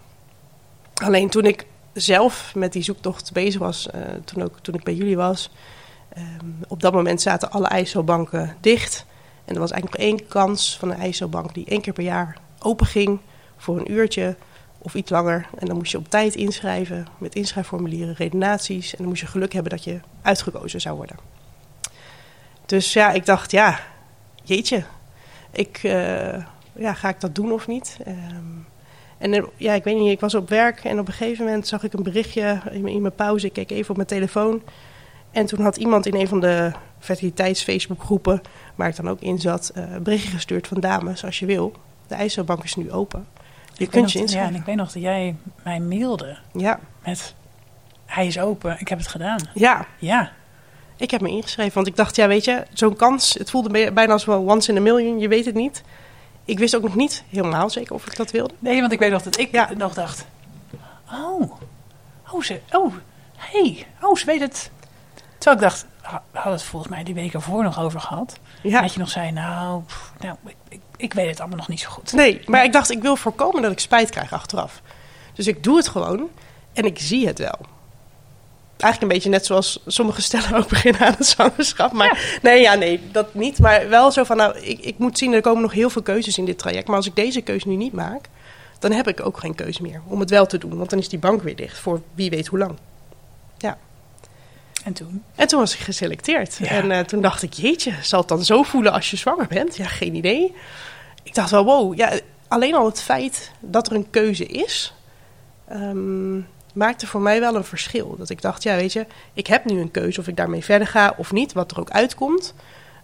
Alleen 0.94 1.28
toen 1.28 1.44
ik 1.44 1.66
zelf 1.92 2.54
met 2.54 2.72
die 2.72 2.82
zoektocht 2.82 3.32
bezig 3.32 3.60
was, 3.60 3.90
eh, 3.90 4.00
toen, 4.24 4.42
ook, 4.42 4.58
toen 4.62 4.74
ik 4.74 4.84
bij 4.84 4.94
jullie 4.94 5.16
was, 5.16 5.50
ehm, 6.08 6.46
op 6.68 6.82
dat 6.82 6.92
moment 6.92 7.20
zaten 7.22 7.50
alle 7.50 7.80
ISO-banken 7.80 8.56
dicht. 8.60 9.06
En 9.44 9.54
er 9.54 9.60
was 9.60 9.70
eigenlijk 9.70 10.02
nog 10.02 10.10
één 10.10 10.28
kans 10.28 10.76
van 10.78 10.90
een 10.90 11.02
ISO-bank 11.02 11.54
die 11.54 11.66
één 11.68 11.80
keer 11.80 11.92
per 11.92 12.04
jaar 12.04 12.38
open 12.58 12.86
ging 12.86 13.18
voor 13.56 13.78
een 13.78 13.92
uurtje 13.92 14.36
of 14.82 14.94
iets 14.94 15.10
langer. 15.10 15.46
En 15.58 15.66
dan 15.66 15.76
moest 15.76 15.92
je 15.92 15.98
op 15.98 16.08
tijd 16.08 16.34
inschrijven 16.34 17.06
met 17.18 17.34
inschrijfformulieren, 17.34 18.14
redenaties. 18.14 18.90
En 18.90 18.98
dan 18.98 19.06
moest 19.06 19.20
je 19.20 19.26
geluk 19.26 19.52
hebben 19.52 19.70
dat 19.70 19.84
je 19.84 20.00
uitgekozen 20.22 20.80
zou 20.80 20.96
worden. 20.96 21.16
Dus 22.66 22.92
ja, 22.92 23.12
ik 23.12 23.26
dacht, 23.26 23.50
ja, 23.50 23.80
jeetje, 24.42 24.84
ik, 25.50 25.80
eh, 25.82 26.44
ja, 26.72 26.94
ga 26.94 27.08
ik 27.08 27.20
dat 27.20 27.34
doen 27.34 27.52
of 27.52 27.66
niet? 27.66 27.98
Ehm, 28.04 28.62
en 29.18 29.48
ja, 29.56 29.72
ik 29.72 29.84
weet 29.84 29.98
niet, 29.98 30.10
ik 30.10 30.20
was 30.20 30.34
op 30.34 30.48
werk 30.48 30.84
en 30.84 30.98
op 30.98 31.06
een 31.06 31.12
gegeven 31.12 31.44
moment 31.44 31.66
zag 31.68 31.82
ik 31.82 31.92
een 31.92 32.02
berichtje 32.02 32.60
in 32.70 33.02
mijn, 33.02 33.14
pauze. 33.14 33.46
Ik 33.46 33.52
keek 33.52 33.70
even 33.70 33.90
op 33.90 33.96
mijn 33.96 34.08
telefoon. 34.08 34.62
En 35.30 35.46
toen 35.46 35.60
had 35.60 35.76
iemand 35.76 36.06
in 36.06 36.14
een 36.14 36.28
van 36.28 36.40
de 36.40 36.72
fertiliteits-Facebookgroepen, 36.98 38.40
waar 38.74 38.88
ik 38.88 38.96
dan 38.96 39.08
ook 39.08 39.20
in 39.20 39.38
zat, 39.38 39.70
eh, 39.74 39.92
een 39.92 40.02
berichtje 40.02 40.30
gestuurd 40.30 40.66
van 40.66 40.80
dames, 40.80 41.24
als 41.24 41.38
je 41.38 41.46
wil. 41.46 41.72
De 42.06 42.14
IJsselbank 42.14 42.64
is 42.64 42.74
nu 42.74 42.92
open. 42.92 43.26
Je 43.72 43.86
kunt 43.86 44.12
je 44.12 44.18
Ja, 44.18 44.24
inschrijven. 44.24 44.54
en 44.54 44.60
ik 44.60 44.66
weet 44.66 44.76
nog 44.76 44.92
dat 44.92 45.02
jij 45.02 45.36
mij 45.62 45.80
mailde 45.80 46.36
Ja, 46.52 46.78
met... 47.04 47.34
Hij 48.06 48.26
is 48.26 48.38
open, 48.38 48.76
ik 48.80 48.88
heb 48.88 48.98
het 48.98 49.08
gedaan. 49.08 49.38
ja, 49.54 49.86
Ja, 49.98 50.32
ik 50.96 51.10
heb 51.10 51.20
me 51.20 51.28
ingeschreven. 51.28 51.74
Want 51.74 51.86
ik 51.86 51.96
dacht, 51.96 52.16
ja, 52.16 52.26
weet 52.28 52.44
je, 52.44 52.64
zo'n 52.72 52.96
kans, 52.96 53.34
het 53.34 53.50
voelde 53.50 53.68
bij- 53.70 53.92
bijna 53.92 54.12
als 54.12 54.24
wel 54.24 54.48
once 54.50 54.70
in 54.70 54.76
a 54.78 54.80
million, 54.80 55.18
je 55.18 55.28
weet 55.28 55.44
het 55.44 55.54
niet. 55.54 55.82
Ik 56.44 56.58
wist 56.58 56.76
ook 56.76 56.82
nog 56.82 56.94
niet 56.94 57.24
helemaal 57.28 57.70
zeker 57.70 57.94
of 57.94 58.06
ik 58.06 58.16
dat 58.16 58.30
wilde. 58.30 58.54
nee, 58.58 58.80
want 58.80 58.92
ik 58.92 58.98
weet 58.98 59.10
nog 59.10 59.22
dat 59.22 59.38
ik 59.38 59.52
Ja. 59.52 59.68
nog 59.76 59.94
dacht... 59.94 60.26
Oh, 61.12 61.52
oh, 62.32 62.42
ze, 62.42 62.60
oh, 62.72 62.94
hey, 63.36 63.86
oh, 64.00 64.16
ze 64.16 64.24
weet 64.26 64.40
het. 64.40 64.70
Terwijl 65.38 65.56
ik 65.56 65.62
dacht, 65.62 65.86
we 66.02 66.18
hadden 66.38 66.52
het 66.52 66.62
volgens 66.62 66.92
mij 66.92 67.02
die 67.04 67.14
week 67.14 67.34
ervoor 67.34 67.62
nog 67.62 67.80
over 67.80 68.00
gehad. 68.00 68.38
Ja. 68.62 68.80
Dat 68.80 68.92
je 68.92 68.98
nog 68.98 69.10
zei, 69.10 69.30
nou, 69.32 69.82
pff, 69.82 70.12
nou 70.20 70.36
ik, 70.44 70.56
ik, 70.68 70.80
ik 71.02 71.14
weet 71.14 71.28
het 71.28 71.40
allemaal 71.40 71.58
nog 71.58 71.68
niet 71.68 71.80
zo 71.80 71.88
goed. 71.88 72.12
Nee, 72.12 72.40
maar 72.46 72.64
ik 72.64 72.72
dacht, 72.72 72.90
ik 72.90 73.02
wil 73.02 73.16
voorkomen 73.16 73.62
dat 73.62 73.72
ik 73.72 73.78
spijt 73.78 74.10
krijg 74.10 74.32
achteraf. 74.32 74.82
Dus 75.34 75.46
ik 75.46 75.62
doe 75.62 75.76
het 75.76 75.88
gewoon 75.88 76.28
en 76.72 76.84
ik 76.84 76.98
zie 76.98 77.26
het 77.26 77.38
wel. 77.38 77.58
Eigenlijk 78.76 79.02
een 79.02 79.18
beetje 79.18 79.28
net 79.28 79.46
zoals 79.46 79.82
sommige 79.86 80.22
stellen 80.22 80.54
ook 80.54 80.68
beginnen 80.76 81.00
aan 81.00 81.14
het 81.16 81.26
zwangerschap. 81.26 81.92
Maar 81.92 82.38
nee, 82.42 82.60
ja, 82.60 82.74
nee, 82.74 83.00
dat 83.12 83.34
niet. 83.34 83.58
Maar 83.58 83.88
wel 83.88 84.10
zo 84.10 84.24
van, 84.24 84.36
nou, 84.36 84.58
ik, 84.58 84.80
ik 84.80 84.98
moet 84.98 85.18
zien, 85.18 85.32
er 85.32 85.40
komen 85.40 85.62
nog 85.62 85.72
heel 85.72 85.90
veel 85.90 86.02
keuzes 86.02 86.38
in 86.38 86.44
dit 86.44 86.58
traject. 86.58 86.86
Maar 86.86 86.96
als 86.96 87.06
ik 87.06 87.16
deze 87.16 87.40
keuze 87.40 87.68
nu 87.68 87.76
niet 87.76 87.92
maak, 87.92 88.28
dan 88.78 88.92
heb 88.92 89.08
ik 89.08 89.26
ook 89.26 89.38
geen 89.38 89.54
keuze 89.54 89.82
meer 89.82 90.02
om 90.06 90.20
het 90.20 90.30
wel 90.30 90.46
te 90.46 90.58
doen. 90.58 90.76
Want 90.76 90.90
dan 90.90 90.98
is 90.98 91.08
die 91.08 91.18
bank 91.18 91.42
weer 91.42 91.56
dicht 91.56 91.78
voor 91.78 92.02
wie 92.14 92.30
weet 92.30 92.46
hoe 92.46 92.58
lang. 92.58 92.78
Ja. 93.58 93.78
En 94.84 94.92
toen? 94.92 95.22
En 95.34 95.46
toen 95.46 95.60
was 95.60 95.74
ik 95.74 95.80
geselecteerd. 95.80 96.56
Ja. 96.58 96.66
En 96.66 96.90
eh, 96.90 97.00
toen 97.00 97.20
dacht 97.20 97.42
ik, 97.42 97.52
jeetje, 97.52 97.92
zal 98.02 98.20
het 98.20 98.28
dan 98.28 98.44
zo 98.44 98.62
voelen 98.62 98.92
als 98.92 99.10
je 99.10 99.16
zwanger 99.16 99.46
bent? 99.46 99.76
Ja, 99.76 99.86
geen 99.86 100.14
idee. 100.14 100.54
Ik 101.22 101.34
dacht 101.34 101.50
wel, 101.50 101.64
wow, 101.64 101.94
ja, 101.94 102.12
alleen 102.48 102.74
al 102.74 102.86
het 102.86 103.02
feit 103.02 103.50
dat 103.60 103.86
er 103.86 103.96
een 103.96 104.10
keuze 104.10 104.46
is, 104.46 104.94
ehm, 105.68 106.36
maakte 106.74 107.06
voor 107.06 107.20
mij 107.20 107.40
wel 107.40 107.54
een 107.54 107.64
verschil. 107.64 108.16
Dat 108.18 108.30
ik 108.30 108.42
dacht, 108.42 108.62
ja, 108.62 108.74
weet 108.74 108.92
je, 108.92 109.06
ik 109.32 109.46
heb 109.46 109.64
nu 109.64 109.80
een 109.80 109.90
keuze 109.90 110.20
of 110.20 110.28
ik 110.28 110.36
daarmee 110.36 110.64
verder 110.64 110.86
ga 110.86 111.14
of 111.16 111.32
niet, 111.32 111.52
wat 111.52 111.70
er 111.70 111.80
ook 111.80 111.90
uitkomt. 111.90 112.54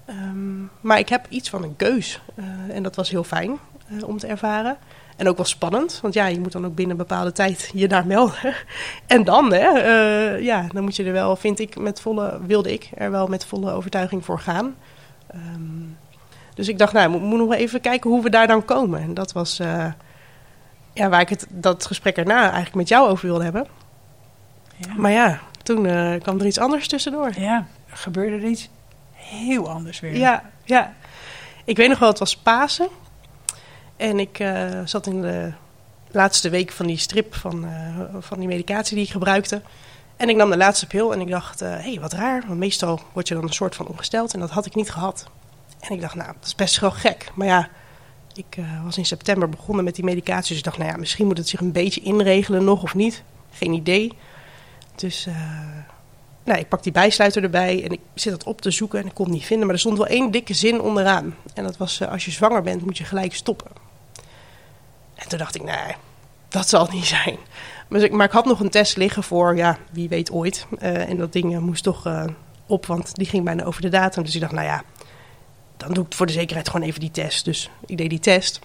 Ehm, 0.05 0.63
maar 0.81 0.99
ik 0.99 1.09
heb 1.09 1.27
iets 1.29 1.51
van 1.51 1.63
een 1.63 1.77
keus. 1.77 2.21
Eh, 2.35 2.45
en 2.77 2.83
dat 2.83 2.97
was 2.97 3.11
heel 3.11 3.25
fijn 3.25 3.59
eh, 3.89 4.09
om 4.09 4.19
te 4.19 4.27
ervaren. 4.27 4.77
En 5.17 5.29
ook 5.29 5.37
wel 5.37 5.47
spannend, 5.47 5.99
want 6.03 6.15
ja, 6.15 6.27
je 6.27 6.41
moet 6.41 6.53
dan 6.53 6.67
ook 6.67 6.75
binnen 6.75 6.99
een 6.99 7.07
bepaalde 7.07 7.33
tijd 7.33 7.71
je 7.75 7.89
daar 7.89 8.07
melden. 8.07 8.37
En 9.07 9.25
dan, 9.25 9.53
hè, 9.53 9.79
eh, 9.79 10.45
ja, 10.45 10.67
dan 10.73 10.83
moet 10.83 10.97
je 10.97 11.05
er 11.05 11.13
wel, 11.13 11.37
vind 11.37 11.59
ik, 11.59 11.79
met 11.79 12.01
volle, 12.01 12.41
wilde 12.47 12.73
ik 12.73 12.91
er 12.95 13.11
wel 13.11 13.27
met 13.27 13.45
volle 13.45 13.73
overtuiging 13.73 14.25
voor 14.25 14.39
gaan. 14.39 14.77
Ehm, 15.27 15.83
dus 16.59 16.69
ik 16.69 16.79
dacht, 16.79 16.93
nou, 16.93 17.13
we 17.13 17.19
moeten 17.19 17.49
nog 17.49 17.55
even 17.55 17.81
kijken 17.81 18.11
hoe 18.11 18.23
we 18.23 18.31
daar 18.31 18.47
dan 18.47 18.65
komen. 18.65 19.01
En 19.01 19.15
dat 19.15 19.33
was 19.33 19.59
eh, 19.59 19.87
ja, 20.93 21.09
waar 21.09 21.21
ik 21.21 21.29
het, 21.29 21.47
dat 21.49 21.87
gesprek 21.87 22.17
erna 22.17 22.43
eigenlijk 22.43 22.75
met 22.75 22.89
jou 22.89 23.09
over 23.09 23.27
wilde 23.27 23.45
hebben. 23.45 23.67
Ja. 24.77 24.95
Maar 24.97 25.11
ja, 25.11 25.41
toen 25.63 25.87
eh, 25.87 26.21
kwam 26.21 26.41
er 26.41 26.47
iets 26.47 26.59
anders 26.59 26.89
tussendoor. 26.89 27.31
ja, 27.37 27.67
er 27.91 27.97
gebeurde 27.97 28.37
er 28.37 28.45
iets 28.45 28.69
heel 29.13 29.69
anders 29.69 30.01
weer. 30.01 30.17
Ja, 30.17 30.43
ja. 30.65 30.93
Ik 31.65 31.77
weet 31.77 31.89
nog 31.89 31.99
wel, 31.99 32.09
het 32.09 32.19
was 32.19 32.37
Pasen. 32.37 32.89
En 33.97 34.19
ik 34.19 34.39
eh, 34.39 34.81
zat 34.85 35.07
in 35.07 35.23
de 35.23 35.53
laatste 36.11 36.49
week 36.49 36.73
van 36.73 36.87
die 36.87 36.99
strip 36.99 37.35
van, 37.35 37.67
van 38.21 38.39
die 38.39 38.49
medicatie 38.49 38.97
die 38.97 39.05
ik 39.05 39.11
gebruikte. 39.11 39.63
En 40.17 40.29
ik 40.29 40.37
nam 40.37 40.51
de 40.51 40.57
laatste 40.57 40.87
pil 40.87 41.13
en 41.13 41.21
ik 41.21 41.31
dacht, 41.31 41.61
hé, 41.61 41.67
hey, 41.67 41.99
wat 42.01 42.13
raar. 42.13 42.45
Want 42.47 42.59
meestal 42.59 43.01
word 43.13 43.29
je 43.29 43.35
dan 43.35 43.43
een 43.43 43.53
soort 43.53 43.75
van 43.75 43.87
ongesteld 43.87 44.35
en 44.35 44.41
dat 44.41 44.51
had 44.51 44.67
ik 44.67 44.75
niet 44.75 44.91
gehad. 44.91 45.27
En 45.81 45.95
ik 45.95 46.01
dacht, 46.01 46.15
nou, 46.15 46.33
dat 46.33 46.47
is 46.47 46.55
best 46.55 46.81
wel 46.81 46.91
gek. 46.91 47.31
Maar 47.35 47.47
ja, 47.47 47.69
ik 48.39 48.57
eh, 48.57 48.85
was 48.85 48.99
in 48.99 49.07
september 49.07 49.49
begonnen 49.49 49.85
met 49.85 49.95
die 49.95 50.05
medicatie. 50.05 50.49
Dus 50.49 50.59
ik 50.59 50.65
dacht, 50.65 50.79
nou 50.79 50.91
ja, 50.91 50.97
misschien 50.97 51.27
moet 51.27 51.39
het 51.39 51.49
zich 51.49 51.61
een 51.61 51.73
beetje 51.73 52.01
inregelen 52.01 52.65
nog 52.65 52.83
of 52.83 52.95
niet. 52.95 53.23
Geen 53.51 53.73
idee. 53.73 54.13
Dus 54.95 55.27
eh, 55.27 55.35
nou, 56.45 56.59
ik 56.59 56.69
pak 56.69 56.83
die 56.83 56.93
bijsluiter 56.93 57.43
erbij 57.43 57.85
en 57.85 57.91
ik 57.91 58.01
zit 58.15 58.33
dat 58.33 58.45
op 58.45 58.61
te 58.61 58.71
zoeken 58.71 59.01
en 59.01 59.07
ik 59.07 59.15
kon 59.15 59.25
het 59.25 59.35
niet 59.35 59.45
vinden. 59.45 59.67
Maar 59.67 59.75
er 59.75 59.81
stond 59.81 59.97
wel 59.97 60.07
één 60.07 60.31
dikke 60.31 60.55
zin 60.55 60.81
onderaan. 60.81 61.35
En 61.55 61.65
dat 61.65 61.77
was, 61.77 62.01
eh, 62.01 62.11
als 62.11 62.25
je 62.25 62.31
zwanger 62.31 62.63
bent, 62.63 62.85
moet 62.85 62.99
je 62.99 63.05
gelijk 63.05 63.35
stoppen. 63.35 63.71
En 65.15 65.29
toen 65.29 65.39
dacht 65.39 65.55
ik, 65.55 65.63
nee, 65.63 65.95
dat 66.49 66.69
zal 66.69 66.89
niet 66.93 67.07
zijn. 67.07 67.37
Maar 67.89 68.01
ik, 68.01 68.13
maar 68.13 68.27
ik 68.27 68.33
had 68.33 68.45
nog 68.45 68.61
een 68.61 68.71
test 68.71 68.97
liggen 68.97 69.23
voor, 69.23 69.57
ja, 69.57 69.79
wie 69.91 70.09
weet 70.09 70.31
ooit. 70.31 70.67
En 70.79 71.17
dat 71.17 71.33
ding 71.33 71.61
moest 71.61 71.83
toch 71.83 72.27
op, 72.67 72.87
want 72.87 73.15
die 73.15 73.27
ging 73.27 73.45
bijna 73.45 73.65
over 73.65 73.83
de 73.83 73.89
datum. 73.89 74.23
Dus 74.23 74.35
ik 74.35 74.41
dacht, 74.41 74.53
nou 74.53 74.67
ja, 74.67 74.83
dan 75.79 75.93
doe 75.93 76.05
ik 76.07 76.15
voor 76.15 76.27
de 76.27 76.33
zekerheid 76.33 76.69
gewoon 76.71 76.87
even 76.87 77.01
die 77.01 77.11
test. 77.11 77.45
Dus 77.45 77.71
ik 77.87 77.97
deed 77.97 78.11
die 78.11 78.19
test. 78.19 78.61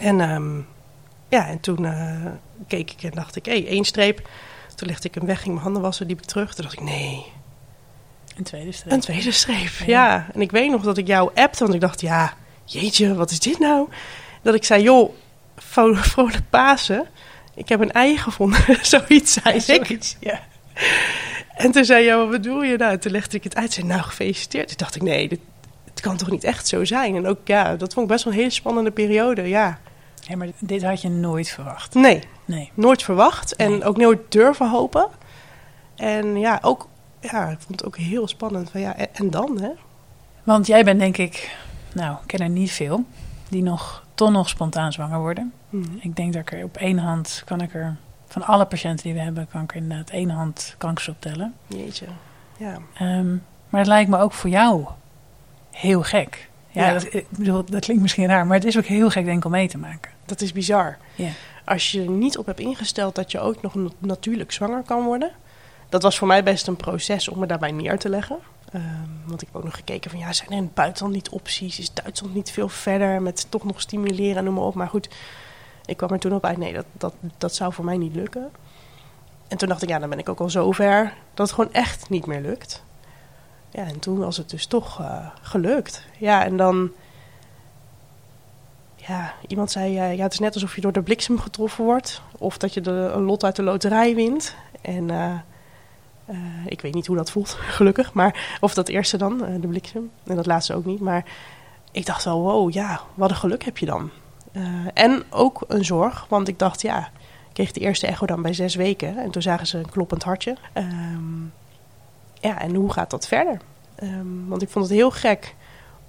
En 0.00 0.20
ehm, 0.20 0.56
ja, 1.28 1.46
en 1.48 1.60
toen 1.60 1.84
eh, 1.84 2.26
keek 2.68 2.90
ik 2.90 3.02
en 3.02 3.10
dacht 3.10 3.36
ik, 3.36 3.44
hé, 3.44 3.52
hey, 3.52 3.66
één 3.66 3.84
streep. 3.84 4.28
Toen 4.74 4.88
legde 4.88 5.08
ik 5.08 5.14
hem 5.14 5.26
weg, 5.26 5.38
ging 5.38 5.50
mijn 5.50 5.62
handen 5.64 5.82
wassen, 5.82 6.06
liep 6.06 6.18
ik 6.20 6.24
terug. 6.26 6.54
Toen 6.54 6.64
dacht 6.64 6.76
ik, 6.80 6.84
nee, 6.84 7.24
Een 8.36 8.44
tweede 8.44 8.72
streep. 8.72 8.92
een 8.92 9.00
tweede 9.00 9.30
streep. 9.32 9.70
Ja, 9.86 10.26
en 10.34 10.40
ik 10.40 10.50
weet 10.50 10.70
nog 10.70 10.82
dat 10.82 10.98
ik 10.98 11.06
jou 11.06 11.30
appte, 11.34 11.62
want 11.62 11.74
ik 11.74 11.80
dacht, 11.80 12.00
ja, 12.00 12.34
jeetje, 12.64 13.14
wat 13.14 13.30
is 13.30 13.38
dit 13.40 13.58
nou? 13.58 13.88
Dat 14.42 14.54
ik 14.54 14.64
zei, 14.64 14.82
joh, 14.82 15.12
vro- 15.56 15.94
vrolijk 16.12 16.50
Pasen. 16.50 17.06
Ik 17.54 17.68
heb 17.68 17.80
een 17.80 17.92
ei 17.92 18.16
gevonden, 18.18 18.60
zoiets 18.86 19.32
zei 19.32 19.54
ik. 19.54 19.60
Zoiets, 19.62 20.16
ja. 20.20 20.40
En 21.54 21.70
toen 21.72 21.84
zei 21.84 22.04
je, 22.04 22.14
wat 22.16 22.30
bedoel 22.30 22.62
je 22.62 22.76
nou? 22.76 22.98
Toen 22.98 23.12
legde 23.12 23.36
ik 23.36 23.44
het 23.44 23.56
uit, 23.56 23.72
zei, 23.72 23.86
nou, 23.86 24.02
gefeliciteerd. 24.02 24.68
Toen 24.68 24.76
dacht 24.76 24.94
ik, 24.96 25.02
nee, 25.02 25.28
dit, 25.28 25.40
het 25.96 26.04
kan 26.04 26.16
toch 26.16 26.30
niet 26.30 26.44
echt 26.44 26.66
zo 26.68 26.84
zijn? 26.84 27.16
En 27.16 27.26
ook, 27.26 27.38
ja, 27.44 27.76
dat 27.76 27.92
vond 27.94 28.06
ik 28.06 28.12
best 28.12 28.24
wel 28.24 28.32
een 28.32 28.38
hele 28.38 28.50
spannende 28.50 28.90
periode, 28.90 29.42
ja. 29.48 29.78
Ja, 30.20 30.36
maar 30.36 30.48
dit 30.58 30.82
had 30.84 31.02
je 31.02 31.08
nooit 31.08 31.48
verwacht. 31.48 31.94
Nee, 31.94 32.22
Nee. 32.44 32.70
nooit 32.74 33.02
verwacht 33.02 33.56
en 33.56 33.70
Nee. 33.70 33.84
ook 33.84 33.96
nooit 33.96 34.20
durven 34.28 34.70
hopen. 34.70 35.08
En 35.96 36.38
ja, 36.38 36.58
ook, 36.62 36.88
ja, 37.20 37.48
ik 37.48 37.58
vond 37.60 37.80
het 37.80 37.84
ook 37.84 37.96
heel 37.96 38.28
spannend. 38.28 38.70
Van, 38.70 38.80
ja, 38.80 38.96
en, 38.96 39.08
en 39.12 39.30
dan, 39.30 39.60
hè? 39.60 39.70
Want 40.44 40.66
jij 40.66 40.84
bent 40.84 41.00
denk 41.00 41.16
ik, 41.16 41.56
nou, 41.94 42.12
ik 42.12 42.26
ken 42.26 42.38
er 42.40 42.48
niet 42.48 42.72
veel, 42.72 43.04
die 43.48 43.62
nog, 43.62 44.04
toch 44.14 44.30
nog 44.30 44.48
spontaan 44.48 44.92
zwanger 44.92 45.18
worden. 45.18 45.52
Mhm. 45.70 45.84
Ik 46.00 46.16
denk 46.16 46.32
dat 46.32 46.42
ik 46.42 46.52
er 46.52 46.64
op 46.64 46.76
één 46.76 46.98
hand, 46.98 47.42
kan 47.44 47.60
ik 47.60 47.74
er, 47.74 47.96
van 48.26 48.42
alle 48.42 48.64
patiënten 48.64 49.04
die 49.04 49.14
we 49.14 49.20
hebben, 49.20 49.48
kan 49.50 49.62
ik 49.62 49.70
er 49.70 49.76
inderdaad 49.76 50.10
één 50.10 50.30
hand 50.30 50.74
kankers 50.78 51.08
optellen. 51.08 51.54
Jeetje, 51.66 52.06
ja. 52.58 52.76
Ehm, 52.94 53.30
maar 53.68 53.80
het 53.80 53.86
lijkt 53.86 54.10
me 54.10 54.18
ook 54.18 54.32
voor 54.32 54.50
jou 54.50 54.84
heel 55.76 56.02
gek. 56.02 56.48
Ja, 56.70 56.86
Ja. 56.86 56.92
Dat, 56.92 57.14
ik 57.14 57.26
bedoel, 57.30 57.64
dat 57.64 57.80
klinkt 57.84 58.02
misschien 58.02 58.26
raar, 58.26 58.46
maar 58.46 58.56
het 58.56 58.66
is 58.66 58.78
ook 58.78 58.84
heel 58.84 59.10
gek 59.10 59.24
denk 59.24 59.38
ik 59.38 59.44
om 59.44 59.50
mee 59.50 59.68
te 59.68 59.78
maken. 59.78 60.10
Dat 60.24 60.40
is 60.40 60.52
bizar. 60.52 60.96
Ja. 61.14 61.28
Als 61.64 61.92
je 61.92 62.02
er 62.02 62.10
niet 62.10 62.38
op 62.38 62.46
hebt 62.46 62.60
ingesteld 62.60 63.14
dat 63.14 63.30
je 63.32 63.40
ook 63.40 63.62
nog 63.62 63.74
na- 63.74 63.88
natuurlijk 63.98 64.52
zwanger 64.52 64.82
kan 64.82 65.04
worden. 65.04 65.30
Dat 65.88 66.02
was 66.02 66.18
voor 66.18 66.26
mij 66.28 66.42
best 66.42 66.66
een 66.66 66.76
proces 66.76 67.28
om 67.28 67.38
me 67.38 67.46
daarbij 67.46 67.70
neer 67.72 67.98
te 67.98 68.08
leggen. 68.08 68.36
Ehm, 68.72 68.82
want 69.26 69.42
ik 69.42 69.48
heb 69.52 69.56
ook 69.56 69.64
nog 69.64 69.74
gekeken 69.76 70.10
van 70.10 70.18
ja, 70.20 70.32
zijn 70.32 70.50
er 70.50 70.56
in 70.56 70.62
het 70.62 70.74
buitenland 70.74 71.14
niet 71.14 71.28
opties? 71.28 71.78
Is 71.78 71.92
Duitsland 71.92 72.34
niet 72.34 72.50
veel 72.50 72.68
verder 72.68 73.22
met 73.22 73.46
toch 73.48 73.64
nog 73.64 73.80
stimuleren 73.80 74.36
en 74.36 74.44
noem 74.44 74.54
maar 74.54 74.62
op. 74.64 74.74
Maar 74.74 74.88
goed, 74.88 75.08
ik 75.84 75.96
kwam 75.96 76.10
er 76.10 76.18
toen 76.18 76.34
op 76.34 76.44
uit, 76.44 76.56
nee, 76.58 76.72
dat, 76.72 76.84
dat, 76.92 77.14
dat 77.38 77.54
zou 77.54 77.72
voor 77.72 77.84
mij 77.84 77.96
niet 77.96 78.14
lukken. 78.14 78.50
En 79.48 79.56
toen 79.56 79.68
dacht 79.68 79.82
ik, 79.82 79.88
ja, 79.88 79.98
dan 79.98 80.08
ben 80.10 80.18
ik 80.18 80.28
ook 80.28 80.40
al 80.40 80.50
zo 80.50 80.72
ver 80.72 81.12
dat 81.34 81.46
het 81.46 81.54
gewoon 81.56 81.72
echt 81.72 82.08
niet 82.10 82.26
meer 82.26 82.40
lukt. 82.40 82.82
Ja, 83.76 83.84
en 83.84 83.98
toen 83.98 84.18
was 84.18 84.36
het 84.36 84.50
dus 84.50 84.66
toch 84.66 85.00
eh, 85.00 85.26
gelukt. 85.42 86.06
Ja, 86.18 86.44
en 86.44 86.56
dan 86.56 86.90
ja, 89.06 89.34
iemand 89.46 89.70
zei, 89.70 89.98
eh, 89.98 90.16
ja, 90.16 90.22
het 90.22 90.32
is 90.32 90.38
net 90.38 90.54
alsof 90.54 90.74
je 90.74 90.80
door 90.80 90.92
de 90.92 91.02
bliksem 91.02 91.38
getroffen 91.38 91.84
wordt. 91.84 92.22
Of 92.38 92.58
dat 92.58 92.74
je 92.74 92.80
de, 92.80 93.10
een 93.14 93.22
lot 93.22 93.44
uit 93.44 93.56
de 93.56 93.62
loterij 93.62 94.14
wint. 94.14 94.54
En 94.80 95.10
eh, 95.10 95.32
eh, 96.24 96.36
ik 96.66 96.80
weet 96.80 96.94
niet 96.94 97.06
hoe 97.06 97.16
dat 97.16 97.30
voelt, 97.30 97.50
gelukkig. 97.78 98.12
Maar, 98.12 98.56
of 98.60 98.74
dat 98.74 98.88
eerste 98.88 99.16
dan, 99.16 99.38
de 99.60 99.68
bliksem. 99.68 100.10
En 100.24 100.36
dat 100.36 100.46
laatste 100.46 100.74
ook 100.74 100.84
niet. 100.84 101.00
Maar 101.00 101.24
ik 101.90 102.06
dacht 102.06 102.24
wel, 102.24 102.40
wow, 102.40 102.72
ja, 102.72 103.00
wat 103.14 103.30
een 103.30 103.36
geluk 103.36 103.64
heb 103.64 103.78
je 103.78 103.86
dan. 103.86 104.10
En 104.94 105.22
ook 105.30 105.64
een 105.68 105.84
zorg, 105.84 106.26
want 106.28 106.48
ik 106.48 106.58
dacht, 106.58 106.82
ja... 106.82 107.10
Ik 107.48 107.62
kreeg 107.62 107.74
de 107.74 107.86
eerste 107.86 108.06
echo 108.06 108.26
dan 108.26 108.42
bij 108.42 108.52
zes 108.52 108.74
weken. 108.74 109.18
En 109.18 109.30
toen 109.30 109.42
zagen 109.42 109.66
ze 109.66 109.78
een 109.78 109.90
kloppend 109.90 110.22
hartje. 110.22 110.56
Ehm, 110.72 111.42
ja, 112.40 112.60
en 112.60 112.74
hoe 112.74 112.92
gaat 112.92 113.10
dat 113.10 113.26
verder? 113.26 113.60
Ehm, 113.94 114.46
want 114.46 114.62
ik 114.62 114.68
vond 114.68 114.84
het 114.84 114.94
heel 114.94 115.10
gek 115.10 115.54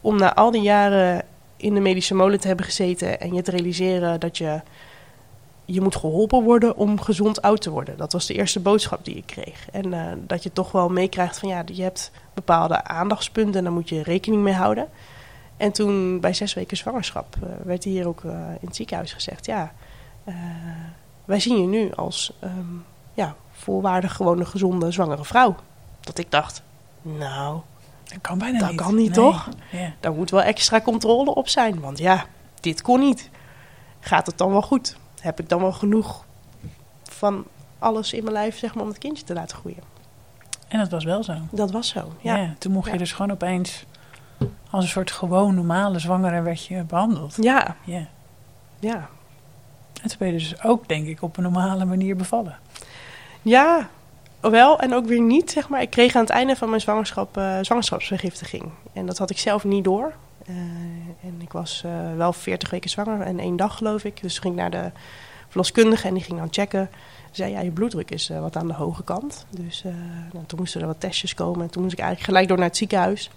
om 0.01 0.17
na 0.17 0.35
al 0.35 0.51
die 0.51 0.61
jaren 0.61 1.25
in 1.57 1.73
de 1.73 1.79
medische 1.79 2.15
molen 2.15 2.39
te 2.39 2.47
hebben 2.47 2.65
gezeten 2.65 3.19
en 3.19 3.33
je 3.33 3.41
te 3.41 3.51
realiseren 3.51 4.19
dat 4.19 4.37
je, 4.37 4.61
je 5.65 5.81
moet 5.81 5.95
geholpen 5.95 6.43
worden 6.43 6.75
om 6.77 7.01
gezond 7.01 7.41
oud 7.41 7.61
te 7.61 7.69
worden. 7.69 7.97
Dat 7.97 8.11
was 8.11 8.25
de 8.25 8.33
eerste 8.33 8.59
boodschap 8.59 9.05
die 9.05 9.15
ik 9.15 9.25
kreeg. 9.25 9.69
En 9.71 9.93
eh, 9.93 10.11
dat 10.17 10.43
je 10.43 10.53
toch 10.53 10.71
wel 10.71 10.89
meekrijgt 10.89 11.39
van 11.39 11.49
ja, 11.49 11.63
je 11.65 11.83
hebt 11.83 12.11
bepaalde 12.33 12.83
aandachtspunten 12.83 13.55
en 13.55 13.63
daar 13.63 13.73
moet 13.73 13.89
je 13.89 14.03
rekening 14.03 14.41
mee 14.41 14.53
houden. 14.53 14.87
En 15.57 15.71
toen 15.71 16.19
bij 16.19 16.33
zes 16.33 16.53
weken 16.53 16.77
zwangerschap 16.77 17.35
eh, 17.35 17.49
werd 17.63 17.83
hier 17.83 18.07
ook 18.07 18.23
eh, 18.23 18.31
in 18.31 18.67
het 18.67 18.75
ziekenhuis 18.75 19.13
gezegd, 19.13 19.45
ja, 19.45 19.71
wij 21.25 21.39
zien 21.39 21.61
je 21.61 21.67
nu 21.67 21.91
als 21.95 22.33
ehm, 22.39 22.75
ja, 23.13 23.35
volwaardig 23.51 24.13
gewone 24.15 24.45
gezonde 24.45 24.91
zwangere 24.91 25.25
vrouw. 25.25 25.55
Dat 26.07 26.17
ik 26.17 26.31
dacht, 26.31 26.61
nou, 27.01 27.59
Dat 28.03 28.21
kan 28.21 28.37
bijna 28.37 28.59
Dat 28.59 28.69
niet. 28.69 28.81
kan 28.81 28.95
niet, 28.95 29.05
Nee. 29.15 29.15
toch? 29.15 29.49
Ja. 29.71 29.91
daar 29.99 30.13
moet 30.13 30.29
wel 30.29 30.41
extra 30.41 30.81
controle 30.81 31.35
op 31.35 31.47
zijn. 31.47 31.79
Want 31.79 31.97
ja, 31.97 32.25
dit 32.59 32.81
kon 32.81 32.99
niet. 32.99 33.29
Gaat 33.99 34.25
het 34.25 34.37
dan 34.37 34.51
wel 34.51 34.61
goed? 34.61 34.97
Heb 35.19 35.39
ik 35.39 35.49
dan 35.49 35.61
wel 35.61 35.71
genoeg 35.71 36.25
van 37.03 37.45
alles 37.79 38.13
in 38.13 38.21
mijn 38.23 38.33
lijf 38.35 38.57
zeg 38.57 38.73
maar, 38.73 38.83
om 38.83 38.89
het 38.89 38.97
kindje 38.97 39.23
te 39.23 39.33
laten 39.33 39.57
groeien? 39.57 39.83
En 40.67 40.79
dat 40.79 40.89
was 40.91 41.03
wel 41.03 41.23
zo. 41.23 41.33
Dat 41.51 41.71
was 41.71 41.87
zo. 41.87 42.11
Ja. 42.21 42.35
Ja, 42.35 42.53
toen 42.59 42.71
mocht 42.71 42.91
je 42.91 42.97
dus 42.97 43.11
gewoon 43.11 43.31
opeens 43.31 43.85
als 44.69 44.83
een 44.83 44.89
soort 44.89 45.11
gewoon 45.11 45.55
normale 45.55 45.99
zwangere 45.99 46.41
werd 46.41 46.65
je 46.65 46.83
behandeld. 46.83 47.35
ja, 47.41 47.75
Ja. 47.83 48.05
ja. 48.79 49.09
En 50.01 50.09
toen 50.09 50.17
ben 50.19 50.27
je 50.27 50.33
dus 50.33 50.63
ook, 50.63 50.87
denk 50.87 51.07
ik, 51.07 51.21
op 51.21 51.37
een 51.37 51.43
normale 51.43 51.85
manier 51.85 52.15
bevallen. 52.15 52.57
ja 53.41 53.89
wel 54.51 54.79
en 54.79 54.93
ook 54.93 55.05
weer 55.05 55.21
niet. 55.21 55.51
Zeg 55.51 55.69
maar. 55.69 55.81
Ik 55.81 55.89
kreeg 55.89 56.15
aan 56.15 56.21
het 56.21 56.29
einde 56.29 56.55
van 56.55 56.69
mijn 56.69 56.81
zwangerschap 56.81 57.37
eh, 57.37 57.57
zwangerschapsvergiftiging. 57.61 58.63
En 58.93 59.05
dat 59.05 59.17
had 59.17 59.29
ik 59.29 59.37
zelf 59.37 59.63
niet 59.63 59.83
door. 59.83 60.13
Eh, 60.45 60.55
en 61.23 61.35
ik 61.39 61.51
was 61.51 61.81
eh, 61.85 62.15
wel 62.15 62.33
40 62.33 62.69
weken 62.69 62.89
zwanger 62.89 63.21
en 63.21 63.39
één 63.39 63.55
dag 63.55 63.77
geloof 63.77 64.03
ik. 64.03 64.21
Dus 64.21 64.39
ging 64.39 64.53
ik 64.53 64.59
naar 64.59 64.71
de 64.71 64.91
verloskundige 65.47 66.07
en 66.07 66.13
die 66.13 66.23
ging 66.23 66.39
dan 66.39 66.47
checken. 66.51 66.89
Zei 67.31 67.51
ja, 67.51 67.59
je 67.59 67.71
bloeddruk 67.71 68.11
is 68.11 68.31
wat 68.39 68.55
aan 68.55 68.67
de 68.67 68.73
hoge 68.73 69.03
kant. 69.03 69.45
Dus 69.49 69.83
nou, 70.33 70.45
toen 70.45 70.59
moesten 70.59 70.81
er 70.81 70.87
wat 70.87 70.99
testjes 70.99 71.33
komen. 71.33 71.61
En 71.61 71.69
toen 71.69 71.81
moest 71.81 71.93
ik 71.93 71.99
eigenlijk 71.99 72.29
gelijk 72.29 72.47
door 72.47 72.57
naar 72.57 72.67
het 72.67 72.77
ziekenhuis. 72.77 73.29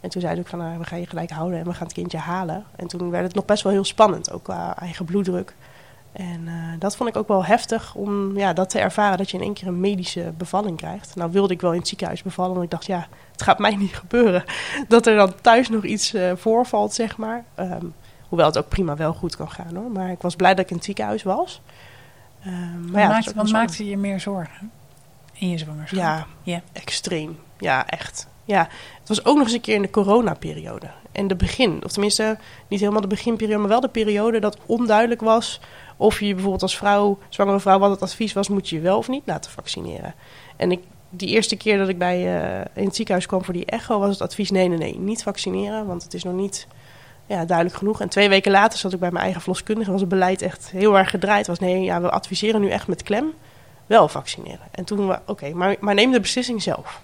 En 0.00 0.10
toen 0.10 0.20
zei 0.20 0.40
ik 0.40 0.46
van, 0.46 0.58
nou, 0.58 0.78
we 0.78 0.84
gaan 0.84 1.00
je 1.00 1.06
gelijk 1.06 1.30
houden 1.30 1.58
en 1.58 1.64
we 1.64 1.74
gaan 1.74 1.86
het 1.86 1.92
kindje 1.92 2.18
halen. 2.18 2.64
En 2.76 2.86
toen 2.86 3.10
werd 3.10 3.24
het 3.24 3.34
nog 3.34 3.44
best 3.44 3.62
wel 3.62 3.72
heel 3.72 3.84
spannend, 3.84 4.32
ook 4.32 4.42
qua 4.42 4.78
eigen 4.78 5.04
bloeddruk. 5.04 5.54
En 6.18 6.48
eh, 6.48 6.54
dat 6.78 6.96
vond 6.96 7.08
ik 7.08 7.16
ook 7.16 7.28
wel 7.28 7.44
heftig 7.44 7.94
om 7.94 8.38
ja, 8.38 8.52
dat 8.52 8.70
te 8.70 8.78
ervaren, 8.78 9.18
dat 9.18 9.30
je 9.30 9.36
in 9.36 9.42
één 9.42 9.54
keer 9.54 9.66
een 9.68 9.80
medische 9.80 10.32
bevalling 10.36 10.76
krijgt. 10.76 11.16
Nou 11.16 11.30
wilde 11.32 11.52
ik 11.52 11.60
wel 11.60 11.72
in 11.72 11.78
het 11.78 11.88
ziekenhuis 11.88 12.22
bevallen, 12.22 12.52
want 12.52 12.64
ik 12.64 12.70
dacht, 12.70 12.86
ja, 12.86 13.06
het 13.32 13.42
gaat 13.42 13.58
mij 13.58 13.76
niet 13.84 13.94
gebeuren. 13.94 14.44
Dat 14.88 15.06
er 15.06 15.16
dan 15.16 15.34
thuis 15.40 15.68
nog 15.68 15.84
iets 15.84 16.14
eh, 16.14 16.32
voorvalt, 16.36 16.94
zeg 16.94 17.16
maar. 17.16 17.44
Ehm, 17.54 17.84
hoewel 18.28 18.46
het 18.46 18.58
ook 18.58 18.68
prima 18.68 18.96
wel 18.96 19.12
goed 19.14 19.36
kan 19.36 19.50
gaan, 19.50 19.76
hoor. 19.76 19.90
Maar 19.90 20.10
ik 20.10 20.22
was 20.22 20.36
blij 20.36 20.54
dat 20.54 20.64
ik 20.64 20.70
in 20.70 20.76
het 20.76 20.84
ziekenhuis 20.84 21.22
was. 21.22 21.60
Ehm, 22.44 22.90
maar 22.90 23.02
ja, 23.02 23.08
maakte, 23.08 23.34
wat 23.34 23.50
maakte 23.50 23.88
je 23.88 23.96
meer 23.96 24.20
zorgen 24.20 24.70
in 25.32 25.48
je 25.48 25.58
zwangerschap? 25.58 25.98
ja, 25.98 26.26
Ja. 26.42 26.62
extreem. 26.72 27.38
Ja, 27.58 27.86
echt. 27.86 28.26
Ja, 28.44 28.68
het 28.98 29.08
was 29.08 29.24
ook 29.24 29.36
nog 29.36 29.44
eens 29.44 29.54
een 29.54 29.60
keer 29.60 29.74
in 29.74 29.82
de 29.82 29.90
coronaperiode. 29.90 30.90
En 31.12 31.26
de 31.26 31.36
begin, 31.36 31.84
of 31.84 31.92
tenminste 31.92 32.38
niet 32.68 32.80
helemaal 32.80 33.00
de 33.00 33.06
beginperiode, 33.06 33.58
maar 33.58 33.68
wel 33.68 33.80
de 33.80 33.88
periode 33.88 34.40
dat 34.40 34.58
onduidelijk 34.66 35.20
was 35.20 35.60
of 35.98 36.20
je 36.20 36.32
bijvoorbeeld 36.32 36.62
als 36.62 36.76
vrouw, 36.76 37.18
zwangere 37.28 37.60
vrouw, 37.60 37.78
wat 37.78 37.90
het 37.90 38.02
advies 38.02 38.32
was, 38.32 38.48
moet 38.48 38.68
je 38.68 38.76
je 38.76 38.82
wel 38.82 38.98
of 38.98 39.08
niet 39.08 39.22
laten 39.24 39.50
vaccineren. 39.50 40.14
En 40.56 40.72
ik, 40.72 40.80
die 41.10 41.28
eerste 41.28 41.56
keer 41.56 41.78
dat 41.78 41.88
ik 41.88 41.98
bij, 41.98 42.16
eh, 42.16 42.64
in 42.74 42.84
het 42.84 42.96
ziekenhuis 42.96 43.26
kwam 43.26 43.44
voor 43.44 43.54
die 43.54 43.64
echo, 43.64 43.98
was 43.98 44.10
het 44.10 44.20
advies 44.20 44.50
nee, 44.50 44.68
nee, 44.68 44.78
nee, 44.78 44.98
niet 44.98 45.22
vaccineren, 45.22 45.86
want 45.86 46.02
het 46.02 46.14
is 46.14 46.24
nog 46.24 46.34
niet 46.34 46.66
ja, 47.26 47.44
duidelijk 47.44 47.76
genoeg. 47.76 48.00
En 48.00 48.08
twee 48.08 48.28
weken 48.28 48.50
later 48.50 48.78
zat 48.78 48.92
ik 48.92 49.00
bij 49.00 49.10
mijn 49.10 49.22
eigen 49.22 49.40
verloskundige, 49.40 49.90
was 49.90 50.00
het 50.00 50.08
beleid 50.08 50.42
echt 50.42 50.70
heel 50.70 50.98
erg 50.98 51.10
gedraaid. 51.10 51.46
was 51.46 51.58
nee, 51.58 51.82
ja, 51.82 52.00
we 52.00 52.10
adviseren 52.10 52.60
nu 52.60 52.68
echt 52.68 52.86
met 52.86 53.02
klem 53.02 53.32
wel 53.86 54.08
vaccineren. 54.08 54.66
En 54.70 54.84
toen, 54.84 55.16
oké, 55.26 55.50
maar, 55.54 55.76
maar 55.80 55.94
neem 55.94 56.12
de 56.12 56.20
beslissing 56.20 56.62
zelf. 56.62 57.00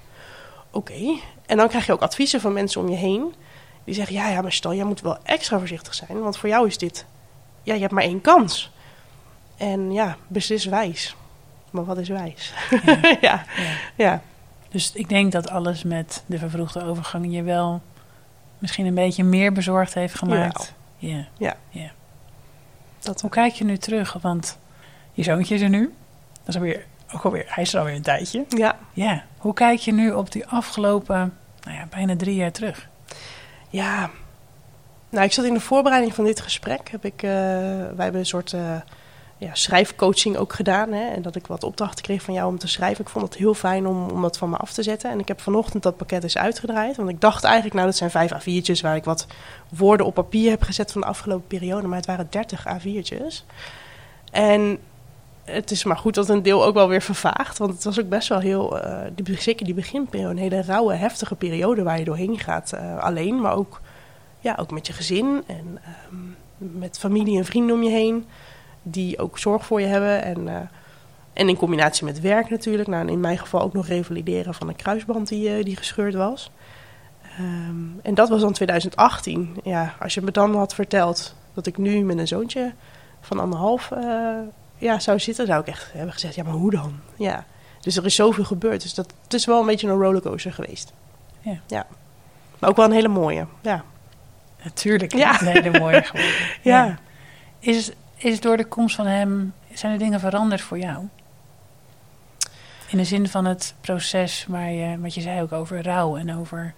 Oké, 0.71 1.19
en 1.47 1.57
dan 1.57 1.69
krijg 1.69 1.87
je 1.87 1.93
ook 1.93 2.03
adviezen 2.03 2.41
van 2.41 2.53
mensen 2.53 2.81
om 2.81 2.89
je 2.89 2.97
heen. 2.97 3.35
Die 3.85 3.95
zeggen, 3.95 4.15
ja, 4.15 4.29
ja, 4.29 4.43
maar 4.43 4.53
stel, 4.53 4.75
jij 4.75 4.85
moet 4.85 5.01
wel 5.01 5.19
extra 5.23 5.59
voorzichtig 5.59 5.95
zijn. 5.95 6.21
Want 6.21 6.37
voor 6.37 6.49
jou 6.49 6.67
is 6.67 6.79
dit, 6.79 7.07
ja, 7.63 7.75
je 7.75 7.81
hebt 7.81 7.93
maar 7.93 8.03
één 8.03 8.21
kans. 8.21 8.73
En 9.57 9.93
ja, 9.93 10.17
beslis 10.27 10.65
wijs. 10.65 11.17
Maar 11.71 11.85
wat 11.85 11.99
is 11.99 12.09
wijs? 12.09 12.53
Ja. 12.85 13.01
ja, 13.01 13.17
Ja. 13.21 13.45
ja. 13.95 14.23
Dus 14.69 14.93
ik 14.93 15.09
denk 15.09 15.33
dat 15.33 15.49
alles 15.49 15.83
met 15.83 16.23
de 16.27 16.39
vervroegde 16.39 16.85
overgang 16.85 17.35
je 17.35 17.43
wel 17.43 17.83
misschien 18.59 18.87
een 18.87 18.95
beetje 18.95 19.25
meer 19.25 19.53
bezorgd 19.53 19.95
heeft 19.95 20.15
gemaakt. 20.15 20.75
Ja. 20.99 21.27
Dat 22.99 23.21
Hoe 23.21 23.31
kijk 23.31 23.53
je 23.53 23.65
nu 23.65 23.77
terug? 23.77 24.13
Want 24.13 24.59
je 25.13 25.23
zoontje 25.23 25.55
is 25.55 25.61
er 25.61 25.69
nu. 25.69 25.95
Dat 26.33 26.49
is 26.49 26.55
alweer, 26.55 26.85
ook 27.15 27.25
alweer, 27.25 27.45
hij 27.49 27.63
is 27.63 27.73
er 27.73 27.79
alweer 27.79 27.95
een 27.95 28.03
tijdje. 28.03 28.45
Ja, 28.49 28.79
Ja. 28.93 29.25
Hoe 29.39 29.55
kijk 29.55 29.79
je 29.79 29.93
nu 29.93 30.13
op 30.13 30.33
die 30.33 30.47
afgelopen, 30.47 31.39
nou 31.63 31.77
ja, 31.77 31.87
bijna 31.91 32.17
drie 32.17 32.35
jaar 32.35 32.53
terug? 32.53 32.89
ja. 33.71 34.11
Nou, 35.11 35.27
ik 35.27 35.33
zat 35.33 35.45
in 35.45 35.55
de 35.55 35.61
voorbereiding 35.61 36.15
van 36.15 36.25
dit 36.25 36.41
gesprek. 36.41 36.91
Heb 36.91 37.05
ik, 37.05 37.23
eh, 37.23 37.31
wij 37.31 37.95
hebben 37.97 38.21
een 38.21 38.27
soort 38.27 38.53
eh, 38.53 38.77
ja, 39.45 39.55
schrijfcoaching 39.55 40.37
ook 40.37 40.53
gedaan. 40.53 40.93
Hè, 40.93 41.09
en 41.09 41.23
dat 41.23 41.37
ik 41.37 41.47
wat 41.47 41.65
opdrachten 41.65 42.05
kreeg 42.05 42.23
van 42.23 42.35
jou 42.35 42.49
om 42.49 42.59
te 42.59 42.69
schrijven. 42.69 43.05
Ik 43.05 43.11
vond 43.11 43.25
het 43.25 43.35
heel 43.35 43.55
fijn 43.55 43.87
om, 43.87 44.11
om 44.11 44.23
dat 44.23 44.39
van 44.39 44.51
me 44.51 44.57
af 44.57 44.73
te 44.73 44.83
zetten. 44.83 45.11
En 45.11 45.19
ik 45.19 45.29
heb 45.29 45.41
vanochtend 45.41 45.83
dat 45.83 45.97
pakket 45.97 46.23
eens 46.23 46.37
uitgedraaid. 46.37 46.97
Want 46.97 47.09
ik 47.09 47.21
dacht 47.21 47.45
eigenlijk, 47.45 47.75
nou, 47.75 47.87
dat 47.87 47.97
zijn 47.97 48.11
vijf 48.11 48.33
A4'tjes 48.33 48.81
waar 48.81 48.97
ik 48.97 49.05
wat 49.05 49.27
woorden 49.69 50.07
op 50.07 50.15
papier 50.15 50.51
heb 50.51 50.63
gezet 50.63 50.93
van 50.93 51.01
de 51.01 51.07
afgelopen 51.07 51.47
periode. 51.47 51.87
Maar 51.87 51.97
het 51.97 52.07
waren 52.07 52.27
30 52.31 52.67
A4'tjes. 52.67 53.45
En 54.31 54.79
het 55.45 55.71
is 55.71 55.85
maar 55.85 55.97
goed 55.97 56.15
dat 56.15 56.29
een 56.29 56.43
deel 56.43 56.65
ook 56.65 56.75
wel 56.75 56.89
weer 56.89 57.03
vervaagt. 57.03 57.59
Want 57.59 57.73
het 57.73 57.85
was 57.85 58.01
ook 58.01 58.09
best 58.09 58.29
wel 58.29 58.39
heel, 58.39 58.81
eh, 58.81 59.11
die, 59.15 59.41
zeker 59.41 59.65
die 59.65 59.75
beginperiode, 59.75 60.31
een 60.31 60.51
hele 60.51 60.63
rauwe, 60.63 60.95
heftige 60.95 61.35
periode 61.35 61.83
waar 61.83 61.99
je 61.99 62.05
doorheen 62.05 62.39
gaat. 62.39 62.73
eh, 62.73 62.99
alleen, 62.99 63.41
maar 63.41 63.55
ook, 63.55 63.81
ja, 64.41 64.57
ook 64.61 64.71
met 64.71 64.87
je 64.87 64.93
gezin 64.93 65.43
en 65.47 65.79
ehm, 65.83 66.79
met 66.79 66.99
familie 66.99 67.39
en 67.39 67.45
vrienden 67.45 67.77
om 67.77 67.83
je 67.83 67.91
heen. 67.91 68.27
Die 68.87 69.19
ook 69.19 69.39
zorg 69.39 69.67
voor 69.67 69.81
je 69.81 69.87
hebben. 69.87 70.23
En, 70.23 70.49
eh, 70.49 70.61
en 71.33 71.49
in 71.49 71.57
combinatie 71.57 72.05
met 72.05 72.21
werk 72.21 72.51
natuurlijk. 72.51 72.89
Nou, 72.89 73.09
in 73.09 73.21
mijn 73.21 73.39
geval 73.39 73.61
ook 73.61 73.73
nog 73.73 73.87
revalideren 73.87 74.55
van 74.55 74.69
een 74.69 74.77
kruisband 74.77 75.29
die, 75.29 75.57
eh, 75.57 75.65
die 75.65 75.77
gescheurd 75.77 76.15
was. 76.15 76.51
Ehm, 77.39 77.99
en 78.03 78.15
dat 78.15 78.29
was 78.29 78.41
dan 78.41 78.53
2018. 78.53 79.57
Ja, 79.63 79.95
als 80.01 80.15
je 80.15 80.23
me 80.23 80.31
dan 80.31 80.57
had 80.57 80.75
verteld 80.75 81.35
dat 81.55 81.67
ik 81.67 81.79
nu 81.79 82.01
met 82.03 82.19
een 82.19 82.29
zoontje 82.29 82.73
van 83.21 83.41
anderhalf 83.41 83.91
uh, 83.91 84.39
ja, 84.77 84.99
zou 84.99 85.19
zitten, 85.19 85.47
zou 85.47 85.61
ik 85.61 85.67
echt 85.67 85.93
hebben 85.93 86.13
gezegd, 86.13 86.35
ja, 86.35 86.43
maar 86.43 86.53
hoe 86.53 86.71
dan? 86.71 87.01
Ja. 87.17 87.45
Dus 87.81 87.97
er 87.97 88.05
is 88.05 88.15
zoveel 88.15 88.45
gebeurd. 88.45 88.83
Dus 88.83 88.95
dat, 88.95 89.15
het 89.23 89.35
is 89.35 89.45
wel 89.45 89.61
een 89.61 89.67
beetje 89.67 89.89
een 89.89 89.99
rollercoaster 89.99 90.53
geweest. 90.53 90.93
Ja. 91.41 91.61
ja. 91.67 91.87
Maar 92.59 92.71
ook 92.71 92.77
wel 92.77 92.85
een 92.85 92.93
hele 92.93 93.09
mooie, 93.09 93.47
ja. 93.61 93.85
Natuurlijk, 94.63 95.15
ja. 95.15 95.41
een 95.41 95.47
hele 95.47 95.79
mooie 95.79 96.03
geworden. 96.03 96.35
ja. 96.63 96.85
ja. 96.85 96.99
Is, 97.59 97.91
is 98.17 98.41
door 98.41 98.57
de 98.57 98.65
komst 98.65 98.97
van 98.97 99.07
hem, 99.07 99.55
zijn 99.73 99.93
er 99.93 99.99
dingen 99.99 100.21
veranderd 100.21 100.61
voor 100.61 100.79
jou? 100.79 101.09
In 102.89 102.99
de 102.99 103.05
zin 103.05 103.29
van 103.29 103.45
het 103.45 103.75
proces 103.81 104.45
waar 104.49 104.71
je, 104.71 104.99
wat 104.99 105.15
je 105.15 105.21
zei 105.21 105.43
ook 105.43 105.53
over 105.53 105.83
rouw 105.83 106.17
en 106.17 106.37
over 106.37 106.75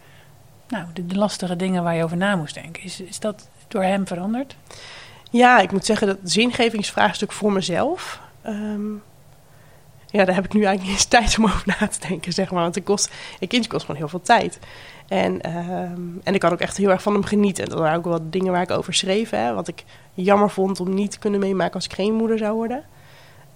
nou, 0.69 0.85
de, 0.93 1.17
lastige 1.17 1.57
dingen 1.57 1.83
waar 1.83 1.95
je 1.95 2.05
over 2.05 2.17
na 2.17 2.37
moest 2.37 2.55
denken. 2.55 2.83
Is, 2.83 3.01
is 3.01 3.21
dat 3.21 3.49
door 3.69 3.83
hem 3.83 4.07
veranderd? 4.07 4.57
Ja, 5.31 5.59
ik 5.59 5.73
moet 5.73 5.85
zeggen 5.85 6.07
dat 6.07 6.19
zingevingsvraagstuk 6.23 7.33
voor 7.33 7.53
mezelf. 7.53 8.21
Ehm, 8.43 8.93
ja, 10.07 10.25
daar 10.25 10.35
heb 10.35 10.45
ik 10.45 10.53
nu 10.53 10.65
eigenlijk 10.65 10.83
niet 10.83 10.97
eens 10.97 11.05
tijd 11.21 11.39
om 11.39 11.45
over 11.45 11.75
na 11.81 11.89
te 11.89 12.09
denken, 12.09 12.33
zeg 12.33 12.51
maar. 12.51 12.63
Want 12.63 12.75
het 12.75 12.85
kost, 12.85 13.13
een 13.41 13.49
kindje 13.49 13.71
kost 13.71 13.85
gewoon 13.85 14.01
heel 14.01 14.09
veel 14.09 14.23
tijd. 14.23 14.59
En, 15.09 15.41
ehm, 15.41 16.01
en 16.23 16.35
ik 16.35 16.41
kan 16.41 16.53
ook 16.53 16.61
echt 16.61 16.77
heel 16.77 16.91
erg 16.91 17.03
van 17.03 17.13
hem 17.13 17.25
genieten. 17.25 17.65
En 17.65 17.71
dat 17.71 17.79
waren 17.79 17.99
ook 17.99 18.05
wel 18.05 18.31
dingen 18.31 18.53
waar 18.53 18.63
ik 18.63 18.71
over 18.71 18.95
schreef. 18.95 19.31
Hè, 19.31 19.55
wat 19.55 19.69
ik 19.69 19.85
jammer 20.15 20.51
vond 20.51 20.81
om 20.81 20.95
niet 20.95 21.11
te 21.11 21.19
kunnen 21.19 21.41
meemaken 21.41 21.75
als 21.75 21.85
ik 21.85 21.93
geen 21.93 22.15
moeder 22.15 22.39
zou 22.39 22.55
worden. 22.55 22.85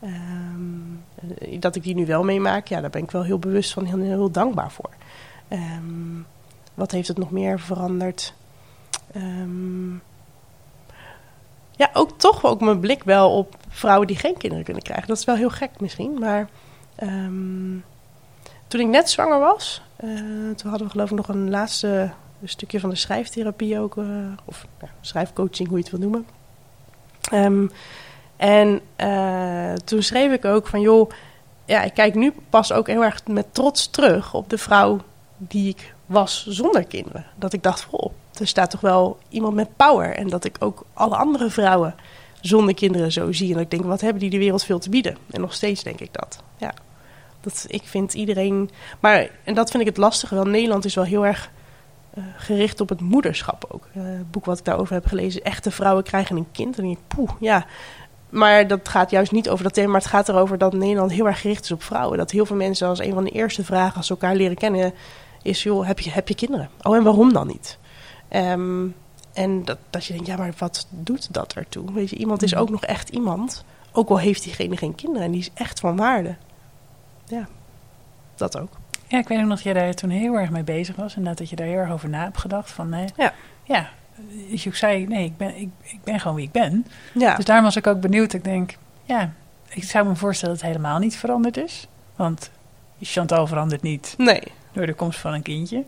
Ehm, 0.00 1.58
dat 1.60 1.76
ik 1.76 1.82
die 1.82 1.94
nu 1.94 2.06
wel 2.06 2.24
meemaak, 2.24 2.66
ja, 2.66 2.80
daar 2.80 2.90
ben 2.90 3.02
ik 3.02 3.10
wel 3.10 3.22
heel 3.22 3.38
bewust 3.38 3.72
van, 3.72 3.84
heel, 3.84 3.98
heel 3.98 4.30
dankbaar 4.30 4.70
voor. 4.70 4.90
Um, 5.48 6.26
wat 6.74 6.90
heeft 6.90 7.08
het 7.08 7.18
nog 7.18 7.30
meer 7.30 7.60
veranderd? 7.60 8.34
Ja, 11.76 11.90
ook 11.92 12.18
toch 12.18 12.44
ook 12.44 12.60
mijn 12.60 12.80
blik 12.80 13.02
wel 13.02 13.36
op 13.36 13.56
vrouwen 13.68 14.06
die 14.06 14.16
geen 14.16 14.36
kinderen 14.36 14.64
kunnen 14.64 14.82
krijgen. 14.82 15.08
Dat 15.08 15.18
is 15.18 15.24
wel 15.24 15.36
heel 15.36 15.50
gek 15.50 15.70
misschien, 15.80 16.18
maar 16.18 16.48
toen 18.70 18.80
ik 18.80 18.86
net 18.86 19.10
zwanger 19.10 19.38
was, 19.38 19.82
uh, 20.04 20.10
toen 20.54 20.70
hadden 20.70 20.86
we 20.86 20.92
geloof 20.92 21.10
ik 21.10 21.16
nog 21.16 21.28
een 21.28 21.50
laatste 21.50 22.10
stukje 22.44 22.80
van 22.80 22.90
de 22.90 22.96
schrijftherapie 22.96 23.78
ook, 23.78 23.96
uh, 23.96 24.06
of 24.44 24.66
schrijfcoaching, 25.00 25.68
hoe 25.68 25.78
je 25.78 25.82
het 25.82 25.92
wil 25.92 26.00
noemen. 26.00 26.26
Um, 27.32 27.70
en 28.36 28.80
uh, 28.96 29.72
toen 29.72 30.02
schreef 30.02 30.32
ik 30.32 30.44
ook 30.44 30.66
van, 30.66 30.80
joh, 30.80 31.10
ja, 31.64 31.82
ik 31.82 31.94
kijk 31.94 32.14
nu 32.14 32.32
pas 32.50 32.72
ook 32.72 32.86
heel 32.86 33.04
erg 33.04 33.26
met 33.26 33.54
trots 33.54 33.90
terug 33.90 34.34
op 34.34 34.50
de 34.50 34.58
vrouw 34.58 35.00
die 35.36 35.68
ik 35.68 35.94
was 36.06 36.46
zonder 36.46 36.84
kinderen. 36.84 37.26
Dat 37.36 37.52
ik 37.52 37.62
dacht, 37.62 37.86
oh, 37.90 38.12
er 38.40 38.46
staat 38.46 38.70
toch 38.70 38.80
wel 38.80 39.18
iemand 39.28 39.54
met 39.54 39.76
power. 39.76 40.16
En 40.16 40.28
dat 40.28 40.44
ik 40.44 40.56
ook 40.58 40.84
alle 40.92 41.16
andere 41.16 41.50
vrouwen 41.50 41.94
zonder 42.40 42.74
kinderen 42.74 43.12
zo 43.12 43.32
zie. 43.32 43.54
En 43.54 43.60
ik 43.60 43.70
denk, 43.70 43.84
wat 43.84 44.00
hebben 44.00 44.20
die 44.20 44.30
de 44.30 44.38
wereld 44.38 44.64
veel 44.64 44.78
te 44.78 44.90
bieden? 44.90 45.16
En 45.30 45.40
nog 45.40 45.54
steeds 45.54 45.82
denk 45.82 46.00
ik 46.00 46.12
dat. 46.12 46.42
Ja, 46.56 46.74
dat 47.40 47.64
ik 47.68 47.82
vind 47.84 48.14
iedereen. 48.14 48.70
Maar, 49.00 49.30
en 49.44 49.54
dat 49.54 49.70
vind 49.70 49.82
ik 49.82 49.88
het 49.88 49.98
lastige 49.98 50.34
wel. 50.34 50.44
Nederland 50.44 50.84
is 50.84 50.94
wel 50.94 51.04
heel 51.04 51.26
erg 51.26 51.50
uh, 52.14 52.24
gericht 52.36 52.80
op 52.80 52.88
het 52.88 53.00
moederschap 53.00 53.64
ook. 53.68 53.88
Uh, 53.96 54.02
het 54.02 54.30
boek 54.30 54.44
wat 54.44 54.58
ik 54.58 54.64
daarover 54.64 54.94
heb 54.94 55.06
gelezen, 55.06 55.42
Echte 55.42 55.70
vrouwen 55.70 56.04
krijgen 56.04 56.36
een 56.36 56.50
kind. 56.52 56.78
En 56.78 56.84
ik, 56.84 56.98
poeh, 57.08 57.30
ja, 57.40 57.66
maar 58.30 58.66
dat 58.66 58.88
gaat 58.88 59.10
juist 59.10 59.32
niet 59.32 59.48
over 59.48 59.64
dat 59.64 59.74
thema. 59.74 59.90
Maar 59.90 60.00
het 60.00 60.10
gaat 60.10 60.28
erover 60.28 60.58
dat 60.58 60.72
Nederland 60.72 61.12
heel 61.12 61.26
erg 61.26 61.40
gericht 61.40 61.64
is 61.64 61.72
op 61.72 61.82
vrouwen. 61.82 62.18
Dat 62.18 62.30
heel 62.30 62.46
veel 62.46 62.56
mensen 62.56 62.88
als 62.88 62.98
een 62.98 63.14
van 63.14 63.24
de 63.24 63.30
eerste 63.30 63.64
vragen 63.64 63.96
als 63.96 64.06
ze 64.06 64.12
elkaar 64.12 64.34
leren 64.34 64.56
kennen... 64.56 64.94
is, 65.42 65.62
joh, 65.62 65.86
heb 65.86 66.00
je, 66.00 66.10
heb 66.10 66.28
je 66.28 66.34
kinderen? 66.34 66.70
Oh, 66.82 66.96
en 66.96 67.02
waarom 67.02 67.32
dan 67.32 67.46
niet? 67.46 67.78
Um, 68.32 68.94
en 69.32 69.64
dat, 69.64 69.78
dat 69.90 70.04
je 70.04 70.12
denkt, 70.12 70.28
ja, 70.28 70.36
maar 70.36 70.52
wat 70.58 70.86
doet 70.90 71.34
dat 71.34 71.52
ertoe? 71.52 71.92
Weet 71.92 72.10
je, 72.10 72.16
iemand 72.16 72.42
is 72.42 72.52
mhm. 72.52 72.60
ook 72.60 72.70
nog 72.70 72.84
echt 72.84 73.08
iemand. 73.08 73.64
Ook 73.92 74.08
al 74.08 74.18
heeft 74.18 74.42
diegene 74.42 74.76
geen 74.76 74.94
kinderen. 74.94 75.26
En 75.26 75.32
die 75.32 75.40
is 75.40 75.50
echt 75.54 75.80
van 75.80 75.96
waarde. 75.96 76.36
Ja, 77.30 77.46
dat 78.34 78.58
ook. 78.58 78.72
Ja, 79.06 79.18
ik 79.18 79.28
weet 79.28 79.38
ook 79.38 79.44
nog 79.44 79.54
dat 79.54 79.62
je 79.62 79.74
daar 79.74 79.94
toen 79.94 80.10
heel 80.10 80.34
erg 80.34 80.50
mee 80.50 80.62
bezig 80.62 80.96
was. 80.96 81.16
En 81.16 81.24
dat 81.24 81.50
je 81.50 81.56
daar 81.56 81.66
heel 81.66 81.76
erg 81.76 81.90
over 81.90 82.08
na 82.08 82.22
hebt 82.22 82.38
gedacht. 82.38 82.70
Van, 82.70 82.88
nee, 82.88 83.08
ja. 83.16 83.32
ja, 83.64 83.88
dus 84.50 84.66
ik 84.66 84.74
zei, 84.74 85.06
nee, 85.06 85.24
ik 85.24 85.36
ben, 85.36 85.56
ik, 85.60 85.68
ik 85.82 85.98
ben 86.04 86.20
gewoon 86.20 86.36
wie 86.36 86.46
ik 86.46 86.52
ben. 86.52 86.86
Ja. 87.14 87.34
Dus 87.36 87.44
daarom 87.44 87.64
was 87.64 87.76
ik 87.76 87.86
ook 87.86 88.00
benieuwd. 88.00 88.32
Ik 88.32 88.44
denk, 88.44 88.76
ja, 89.04 89.32
ik 89.68 89.84
zou 89.84 90.06
me 90.06 90.16
voorstellen 90.16 90.54
dat 90.54 90.64
het 90.64 90.72
helemaal 90.72 90.98
niet 90.98 91.16
veranderd 91.16 91.56
is. 91.56 91.88
Want 92.16 92.50
Chantal 93.00 93.46
verandert 93.46 93.82
niet 93.82 94.14
nee. 94.18 94.42
door 94.72 94.86
de 94.86 94.94
komst 94.94 95.18
van 95.18 95.32
een 95.32 95.42
kindje. 95.42 95.84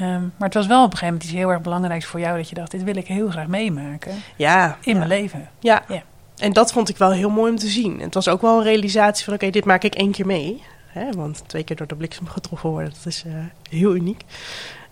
Um, 0.00 0.32
maar 0.36 0.48
het 0.48 0.54
was 0.54 0.66
wel 0.66 0.84
op 0.84 0.92
een 0.92 0.98
gegeven 0.98 1.06
moment 1.06 1.24
iets 1.24 1.32
heel 1.32 1.50
erg 1.50 1.60
belangrijks 1.60 2.06
voor 2.06 2.20
jou... 2.20 2.36
dat 2.36 2.48
je 2.48 2.54
dacht, 2.54 2.70
dit 2.70 2.82
wil 2.82 2.96
ik 2.96 3.06
heel 3.06 3.30
graag 3.30 3.46
meemaken 3.46 4.14
ja, 4.36 4.76
in 4.80 4.96
mijn 4.96 5.08
leven. 5.08 5.48
Ja. 5.58 5.82
ja, 5.88 6.02
en 6.36 6.52
dat 6.52 6.72
vond 6.72 6.88
ik 6.88 6.96
wel 6.96 7.12
heel 7.12 7.30
mooi 7.30 7.50
om 7.50 7.58
te 7.58 7.68
zien. 7.68 7.94
En 7.98 8.04
het 8.04 8.14
was 8.14 8.28
ook 8.28 8.40
wel 8.40 8.56
een 8.56 8.64
realisatie 8.64 9.24
van, 9.24 9.34
oké, 9.34 9.50
dit 9.50 9.64
maak 9.64 9.82
ik 9.82 9.94
één 9.94 10.10
keer 10.10 10.26
mee. 10.26 10.62
Hè, 10.86 11.10
want 11.10 11.42
twee 11.46 11.64
keer 11.64 11.76
door 11.76 11.86
de 11.86 11.96
bliksem 11.96 12.26
getroffen 12.26 12.70
worden, 12.70 12.90
dat 12.90 13.06
is 13.06 13.24
uh, 13.26 13.32
heel 13.70 13.94
uniek. 13.94 14.24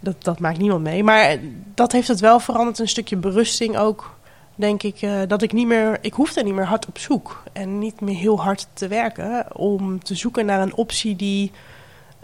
Dat, 0.00 0.24
dat 0.24 0.38
maakt 0.38 0.58
niemand 0.58 0.82
mee. 0.82 1.04
Maar 1.04 1.36
dat 1.74 1.92
heeft 1.92 2.08
het 2.08 2.20
wel 2.20 2.40
veranderd. 2.40 2.78
Een 2.78 2.88
stukje 2.88 3.16
berusting 3.16 3.78
ook. 3.78 4.18
Denk 4.54 4.82
ik 4.82 5.02
uh, 5.02 5.20
dat 5.28 5.42
ik 5.42 5.52
niet 5.52 5.66
meer. 5.66 5.98
Ik 6.00 6.12
hoefde 6.12 6.42
niet 6.42 6.54
meer 6.54 6.66
hard 6.66 6.86
op 6.86 6.98
zoek. 6.98 7.42
En 7.52 7.78
niet 7.78 8.00
meer 8.00 8.16
heel 8.16 8.40
hard 8.40 8.66
te 8.72 8.88
werken. 8.88 9.56
Om 9.56 10.02
te 10.02 10.14
zoeken 10.14 10.46
naar 10.46 10.60
een 10.60 10.74
optie 10.74 11.16
die. 11.16 11.52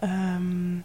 Um, 0.04 0.84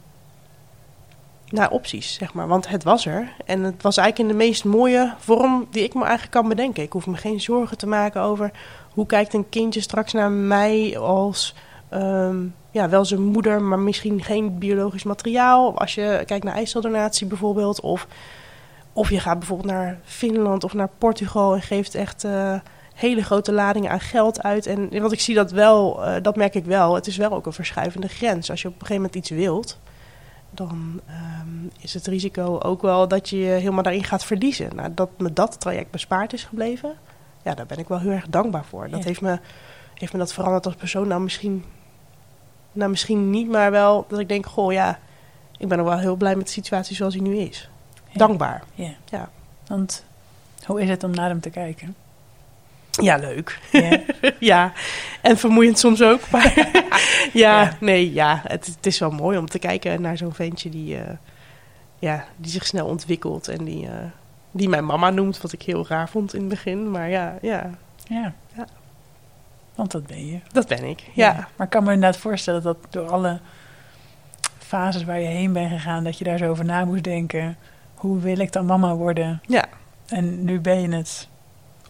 naar 1.51 1.71
opties, 1.71 2.13
zeg 2.13 2.33
maar. 2.33 2.47
Want 2.47 2.67
het 2.67 2.83
was 2.83 3.05
er. 3.05 3.33
En 3.45 3.63
het 3.63 3.81
was 3.81 3.97
eigenlijk 3.97 4.29
in 4.29 4.37
de 4.37 4.43
meest 4.45 4.65
mooie 4.65 5.13
vorm 5.17 5.67
die 5.71 5.83
ik 5.83 5.93
me 5.93 6.01
eigenlijk 6.01 6.31
kan 6.31 6.47
bedenken. 6.47 6.83
Ik 6.83 6.91
hoef 6.91 7.07
me 7.07 7.17
geen 7.17 7.41
zorgen 7.41 7.77
te 7.77 7.87
maken 7.87 8.21
over 8.21 8.51
hoe 8.93 9.05
kijkt 9.05 9.33
een 9.33 9.49
kindje 9.49 9.81
straks 9.81 10.13
naar 10.13 10.31
mij 10.31 10.97
als 10.97 11.55
um, 11.93 12.55
ja, 12.71 12.89
wel 12.89 13.05
zijn 13.05 13.21
moeder, 13.21 13.61
maar 13.61 13.79
misschien 13.79 14.23
geen 14.23 14.57
biologisch 14.57 15.03
materiaal. 15.03 15.77
Als 15.77 15.95
je 15.95 16.23
kijkt 16.25 16.43
naar 16.43 16.55
ijsseldonatie 16.55 17.27
bijvoorbeeld. 17.27 17.81
Of, 17.81 18.07
of 18.93 19.09
je 19.09 19.19
gaat 19.19 19.39
bijvoorbeeld 19.39 19.69
naar 19.69 19.99
Finland 20.03 20.63
of 20.63 20.73
naar 20.73 20.89
Portugal 20.97 21.53
en 21.53 21.61
geeft 21.61 21.95
echt 21.95 22.23
uh, 22.23 22.59
hele 22.93 23.23
grote 23.23 23.51
ladingen 23.51 23.91
aan 23.91 23.99
geld 23.99 24.43
uit. 24.43 24.65
En 24.65 25.01
wat 25.01 25.11
ik 25.11 25.19
zie 25.19 25.35
dat 25.35 25.51
wel, 25.51 26.05
uh, 26.05 26.15
dat 26.21 26.35
merk 26.35 26.55
ik 26.55 26.65
wel. 26.65 26.95
Het 26.95 27.07
is 27.07 27.17
wel 27.17 27.31
ook 27.31 27.45
een 27.45 27.53
verschuivende 27.53 28.07
grens. 28.07 28.49
Als 28.49 28.61
je 28.61 28.67
op 28.67 28.73
een 28.73 28.79
gegeven 28.79 29.01
moment 29.01 29.15
iets 29.15 29.29
wilt, 29.29 29.79
dan 30.51 31.01
um, 31.41 31.71
is 31.79 31.93
het 31.93 32.07
risico 32.07 32.59
ook 32.59 32.81
wel 32.81 33.07
dat 33.07 33.29
je 33.29 33.37
je 33.37 33.49
helemaal 33.49 33.83
daarin 33.83 34.03
gaat 34.03 34.25
verliezen. 34.25 34.75
Nou, 34.75 34.93
dat 34.93 35.09
me 35.17 35.33
dat 35.33 35.59
traject 35.59 35.91
bespaard 35.91 36.33
is 36.33 36.43
gebleven, 36.43 36.97
ja, 37.43 37.53
daar 37.53 37.65
ben 37.65 37.77
ik 37.77 37.87
wel 37.87 37.99
heel 37.99 38.11
erg 38.11 38.27
dankbaar 38.29 38.65
voor. 38.65 38.89
Dat 38.89 39.03
heeft 39.03 39.21
me, 39.21 39.39
heeft 39.93 40.13
me 40.13 40.19
dat 40.19 40.33
veranderd 40.33 40.65
als 40.65 40.75
persoon. 40.75 41.07
Nou, 41.07 41.21
misschien 41.21 41.63
nou, 42.71 42.89
misschien 42.89 43.29
niet, 43.29 43.49
maar 43.49 43.71
wel 43.71 44.05
dat 44.07 44.19
ik 44.19 44.27
denk, 44.27 44.45
goh, 44.45 44.71
ja, 44.71 44.99
ik 45.57 45.67
ben 45.67 45.79
ook 45.79 45.87
wel 45.87 45.97
heel 45.97 46.15
blij 46.15 46.35
met 46.35 46.45
de 46.45 46.51
situatie 46.51 46.95
zoals 46.95 47.13
hij 47.13 47.23
nu 47.23 47.37
is. 47.37 47.69
Dankbaar. 48.13 48.63
Ja. 48.73 48.93
ja. 49.05 49.29
Want 49.67 50.05
hoe 50.65 50.81
is 50.81 50.89
het 50.89 51.03
om 51.03 51.11
naar 51.11 51.29
hem 51.29 51.39
te 51.39 51.49
kijken? 51.49 51.95
Ja, 52.91 53.15
leuk. 53.15 53.59
Ja, 53.71 53.99
ja. 54.39 54.73
en 55.21 55.37
vermoeiend 55.37 55.79
soms 55.79 56.01
ook. 56.01 56.29
Maar 56.29 56.53
ja, 57.33 57.61
ja, 57.61 57.77
nee, 57.79 58.13
ja, 58.13 58.41
het, 58.47 58.65
het, 58.65 58.85
is 58.85 58.99
wel 58.99 59.11
mooi 59.11 59.37
om 59.37 59.45
te 59.45 59.59
kijken 59.59 60.01
naar 60.01 60.17
zo'n 60.17 60.33
ventje 60.33 60.69
die, 60.69 60.95
uh, 60.95 61.01
ja, 61.99 62.25
die 62.35 62.51
zich 62.51 62.65
snel 62.65 62.87
ontwikkelt 62.87 63.47
en 63.47 63.63
die, 63.65 63.83
uh, 63.83 63.91
die 64.51 64.69
mijn 64.69 64.85
mama 64.85 65.09
noemt, 65.09 65.41
wat 65.41 65.53
ik 65.53 65.61
heel 65.61 65.87
raar 65.87 66.09
vond 66.09 66.33
in 66.33 66.39
het 66.39 66.49
begin. 66.49 66.91
Maar 66.91 67.09
ja, 67.09 67.37
ja. 67.41 67.69
Ja. 68.07 68.33
ja. 68.55 68.67
Want 69.75 69.91
dat 69.91 70.07
ben 70.07 70.27
je. 70.27 70.39
Dat 70.51 70.67
ben 70.67 70.83
ik, 70.83 71.03
ja. 71.13 71.47
Maar 71.55 71.65
ik 71.65 71.71
kan 71.71 71.83
me 71.83 71.93
inderdaad 71.93 72.21
voorstellen 72.21 72.63
dat 72.63 72.77
door 72.89 73.09
alle 73.09 73.39
fases 74.57 75.03
waar 75.03 75.19
je 75.19 75.27
heen 75.27 75.53
bent 75.53 75.71
gegaan, 75.71 76.03
dat 76.03 76.17
je 76.17 76.23
daar 76.23 76.37
zo 76.37 76.49
over 76.49 76.65
na 76.65 76.85
moest 76.85 77.03
denken. 77.03 77.57
Hoe 77.95 78.19
wil 78.19 78.39
ik 78.39 78.51
dan 78.51 78.65
mama 78.65 78.95
worden? 78.95 79.41
Ja. 79.47 79.65
En 80.07 80.43
nu 80.43 80.59
ben 80.59 80.81
je 80.81 80.95
het 80.95 81.27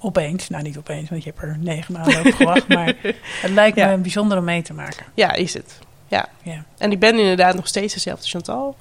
opeens. 0.01 0.49
Nou, 0.49 0.63
niet 0.63 0.77
opeens, 0.77 1.09
want 1.09 1.23
je 1.23 1.29
hebt 1.29 1.41
er 1.41 1.57
negen 1.59 1.93
maanden 1.93 2.25
op 2.25 2.33
gewacht. 2.33 2.67
maar 2.67 2.95
het 3.41 3.51
lijkt 3.51 3.77
me 3.77 3.97
bijzonder 3.97 4.37
om 4.37 4.43
mee 4.43 4.61
te 4.61 4.73
maken. 4.73 5.05
Ja, 5.13 5.33
is 5.33 5.53
het. 5.53 5.79
Ja. 6.07 6.25
ja. 6.43 6.63
En 6.77 6.91
ik 6.91 6.99
ben 6.99 7.19
inderdaad 7.19 7.55
nog 7.55 7.67
steeds 7.67 7.93
dezelfde 7.93 8.27
Chantal. 8.27 8.75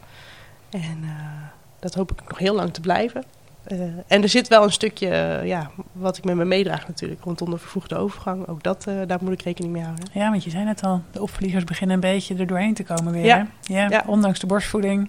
En 0.71 0.99
uh, 1.03 1.11
dat 1.79 1.95
hoop 1.95 2.13
ik 2.13 2.29
nog 2.29 2.39
heel 2.39 2.55
lang 2.55 2.73
te 2.73 2.81
blijven. 2.81 3.25
Uh, 3.73 3.83
en 4.07 4.23
er 4.23 4.29
zit 4.29 4.49
wel 4.49 4.63
een 4.63 4.73
stukje, 4.73 5.07
uh, 5.07 5.47
ja, 5.47 5.71
wat 5.93 6.17
ik 6.17 6.25
met 6.25 6.37
me 6.37 6.45
meedraag 6.45 6.87
natuurlijk, 6.87 7.25
rondom 7.25 7.51
de 7.51 7.59
vervoegde 7.59 7.97
overgang. 7.97 8.49
Ook 8.49 8.63
dat, 8.63 8.87
uh, 8.89 8.95
daar 9.07 9.19
moet 9.21 9.33
ik 9.33 9.43
rekening 9.43 9.73
mee 9.73 9.83
houden. 9.83 10.05
Ja, 10.13 10.31
want 10.31 10.45
je 10.45 10.51
zei 10.51 10.65
net 10.65 10.83
al, 10.83 11.03
de 11.11 11.23
opvliegers 11.23 11.65
beginnen 11.65 11.95
een 11.95 12.13
beetje 12.13 12.37
er 12.37 12.47
doorheen 12.47 12.75
te 12.75 12.85
komen 12.85 13.13
weer. 13.13 13.25
Ja. 13.25 13.37
Hè? 13.37 13.75
Ja, 13.75 13.89
ja. 13.89 14.05
Ondanks 14.07 14.39
de 14.39 14.47
borstvoeding. 14.47 15.09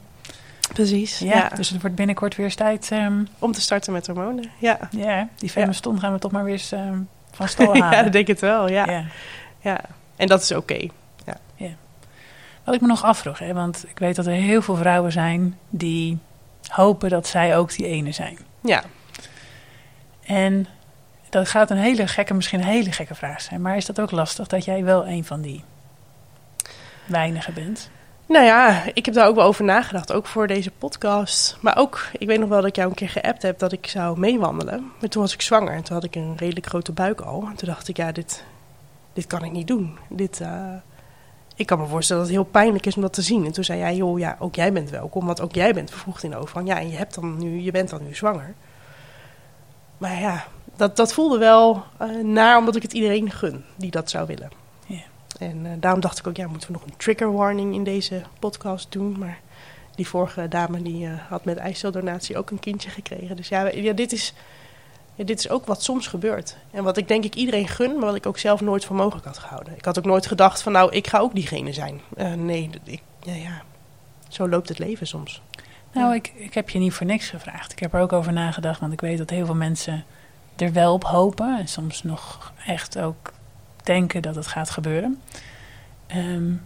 Precies. 0.73 1.19
Ja, 1.19 1.35
ja, 1.35 1.49
Dus 1.55 1.69
het 1.69 1.81
wordt 1.81 1.95
binnenkort 1.95 2.35
weer 2.35 2.45
eens 2.45 2.55
tijd. 2.55 2.89
Um, 2.91 3.27
Om 3.39 3.51
te 3.51 3.61
starten 3.61 3.93
met 3.93 4.07
hormonen, 4.07 4.51
ja. 4.57 4.79
Ja, 4.91 5.27
die 5.35 5.49
femme 5.49 5.73
stond 5.73 5.99
gaan 5.99 6.13
we 6.13 6.19
toch 6.19 6.31
maar 6.31 6.43
weer 6.43 6.53
eens 6.53 6.71
um, 6.71 7.09
van 7.31 7.47
stal 7.53 7.65
halen. 7.65 7.97
ja, 7.97 8.05
ik 8.05 8.11
denk 8.11 8.27
het 8.27 8.39
wel, 8.39 8.69
ja. 8.69 8.91
Ja, 8.91 9.05
ja. 9.59 9.81
en 10.15 10.27
dat 10.27 10.41
is 10.41 10.51
oké. 10.51 10.59
Okay. 10.59 10.91
Ja. 11.55 11.69
Wat 12.63 12.75
ik 12.75 12.81
me 12.81 12.87
nog 12.87 13.03
afvroeg, 13.03 13.39
hè, 13.39 13.53
want 13.53 13.85
ik 13.87 13.99
weet 13.99 14.15
dat 14.15 14.25
er 14.25 14.33
heel 14.33 14.61
veel 14.61 14.75
vrouwen 14.75 15.11
zijn 15.11 15.57
die 15.69 16.17
hopen 16.67 17.09
dat 17.09 17.27
zij 17.27 17.57
ook 17.57 17.75
die 17.75 17.85
ene 17.85 18.11
zijn. 18.11 18.37
Ja. 18.61 18.83
En 20.25 20.67
dat 21.29 21.49
gaat 21.49 21.69
een 21.69 21.77
hele 21.77 22.07
gekke, 22.07 22.33
misschien 22.33 22.59
een 22.59 22.65
hele 22.65 22.91
gekke 22.91 23.15
vraag 23.15 23.41
zijn. 23.41 23.61
Maar 23.61 23.77
is 23.77 23.85
dat 23.85 23.99
ook 23.99 24.11
lastig 24.11 24.47
dat 24.47 24.65
jij 24.65 24.83
wel 24.83 25.07
een 25.07 25.25
van 25.25 25.41
die 25.41 25.63
weinigen 27.05 27.53
bent? 27.53 27.89
Nou 28.31 28.45
ja, 28.45 28.83
ik 28.93 29.05
heb 29.05 29.13
daar 29.13 29.27
ook 29.27 29.35
wel 29.35 29.45
over 29.45 29.63
nagedacht, 29.63 30.11
ook 30.11 30.25
voor 30.25 30.47
deze 30.47 30.71
podcast. 30.71 31.57
Maar 31.61 31.77
ook, 31.77 32.07
ik 32.17 32.27
weet 32.27 32.39
nog 32.39 32.49
wel 32.49 32.57
dat 32.59 32.69
ik 32.69 32.75
jou 32.75 32.89
een 32.89 32.95
keer 32.95 33.09
geappt 33.09 33.41
heb 33.41 33.59
dat 33.59 33.71
ik 33.71 33.87
zou 33.87 34.19
meewandelen. 34.19 34.91
Maar 34.99 35.09
toen 35.09 35.21
was 35.21 35.33
ik 35.33 35.41
zwanger 35.41 35.73
en 35.73 35.83
toen 35.83 35.95
had 35.95 36.03
ik 36.03 36.15
een 36.15 36.37
redelijk 36.37 36.65
grote 36.65 36.91
buik 36.91 37.21
al. 37.21 37.47
En 37.49 37.55
toen 37.55 37.67
dacht 37.67 37.87
ik, 37.87 37.97
ja, 37.97 38.11
dit, 38.11 38.43
dit 39.13 39.27
kan 39.27 39.43
ik 39.43 39.51
niet 39.51 39.67
doen. 39.67 39.97
Dit, 40.09 40.39
uh, 40.39 40.73
ik 41.55 41.65
kan 41.65 41.79
me 41.79 41.85
voorstellen 41.85 42.21
dat 42.21 42.31
het 42.31 42.41
heel 42.41 42.51
pijnlijk 42.51 42.85
is 42.85 42.95
om 42.95 43.01
dat 43.01 43.13
te 43.13 43.21
zien. 43.21 43.45
En 43.45 43.51
toen 43.51 43.63
zei 43.63 43.79
jij, 43.79 43.95
joh, 43.95 44.19
ja, 44.19 44.35
ook 44.39 44.55
jij 44.55 44.73
bent 44.73 44.89
welkom, 44.89 45.25
want 45.25 45.41
ook 45.41 45.55
jij 45.55 45.73
bent 45.73 45.89
vervroegd 45.89 46.23
in 46.23 46.29
de 46.29 46.37
overgang. 46.37 46.67
Ja, 46.67 46.79
en 46.79 46.89
je, 46.89 46.97
hebt 46.97 47.15
dan 47.15 47.37
nu, 47.39 47.59
je 47.59 47.71
bent 47.71 47.89
dan 47.89 48.03
nu 48.03 48.15
zwanger. 48.15 48.53
Maar 49.97 50.19
ja, 50.19 50.45
dat, 50.75 50.95
dat 50.95 51.13
voelde 51.13 51.37
wel 51.37 51.83
uh, 52.01 52.23
naar 52.23 52.57
omdat 52.57 52.75
ik 52.75 52.81
het 52.81 52.93
iedereen 52.93 53.31
gun 53.31 53.65
die 53.75 53.91
dat 53.91 54.09
zou 54.09 54.27
willen. 54.27 54.60
En 55.41 55.65
uh, 55.65 55.71
daarom 55.79 56.01
dacht 56.01 56.19
ik 56.19 56.27
ook, 56.27 56.35
ja, 56.35 56.47
moeten 56.47 56.67
we 56.67 56.73
nog 56.73 56.83
een 56.85 56.97
trigger 56.97 57.31
warning 57.33 57.73
in 57.73 57.83
deze 57.83 58.21
podcast 58.39 58.91
doen. 58.91 59.19
Maar 59.19 59.39
die 59.95 60.07
vorige 60.07 60.47
dame 60.47 60.81
die 60.81 61.05
uh, 61.05 61.13
had 61.29 61.45
met 61.45 61.57
ijsseldonatie 61.57 62.37
ook 62.37 62.49
een 62.49 62.59
kindje 62.59 62.89
gekregen. 62.89 63.35
Dus 63.35 63.47
ja, 63.47 63.67
ja, 63.67 63.93
dit, 63.93 64.11
is, 64.11 64.33
ja, 65.15 65.23
dit 65.23 65.39
is 65.39 65.49
ook 65.49 65.65
wat 65.65 65.83
soms 65.83 66.07
gebeurt. 66.07 66.57
En 66.71 66.83
wat 66.83 66.97
ik 66.97 67.07
denk 67.07 67.23
ik 67.23 67.35
iedereen 67.35 67.67
gun, 67.67 67.93
maar 67.93 68.05
wat 68.05 68.15
ik 68.15 68.25
ook 68.25 68.37
zelf 68.37 68.61
nooit 68.61 68.85
voor 68.85 68.95
mogelijk 68.95 69.25
had 69.25 69.37
gehouden. 69.37 69.77
Ik 69.77 69.85
had 69.85 69.97
ook 69.97 70.05
nooit 70.05 70.25
gedacht 70.25 70.61
van, 70.61 70.71
nou, 70.71 70.91
ik 70.91 71.07
ga 71.07 71.19
ook 71.19 71.35
diegene 71.35 71.73
zijn. 71.73 72.01
Uh, 72.17 72.33
nee, 72.33 72.69
ik, 72.83 73.01
ja, 73.21 73.33
ja, 73.33 73.61
zo 74.27 74.49
loopt 74.49 74.69
het 74.69 74.79
leven 74.79 75.07
soms. 75.07 75.41
Nou, 75.93 76.15
ik, 76.15 76.33
ik 76.35 76.53
heb 76.53 76.69
je 76.69 76.79
niet 76.79 76.93
voor 76.93 77.05
niks 77.05 77.29
gevraagd. 77.29 77.71
Ik 77.71 77.79
heb 77.79 77.93
er 77.93 78.01
ook 78.01 78.13
over 78.13 78.33
nagedacht, 78.33 78.79
want 78.79 78.93
ik 78.93 79.01
weet 79.01 79.17
dat 79.17 79.29
heel 79.29 79.45
veel 79.45 79.55
mensen 79.55 80.03
er 80.55 80.73
wel 80.73 80.93
op 80.93 81.03
hopen. 81.03 81.57
En 81.57 81.67
soms 81.67 82.03
nog 82.03 82.53
echt 82.65 82.99
ook 82.99 83.31
denken 83.83 84.21
dat 84.21 84.35
het 84.35 84.47
gaat 84.47 84.69
gebeuren. 84.69 85.21
Um, 86.15 86.61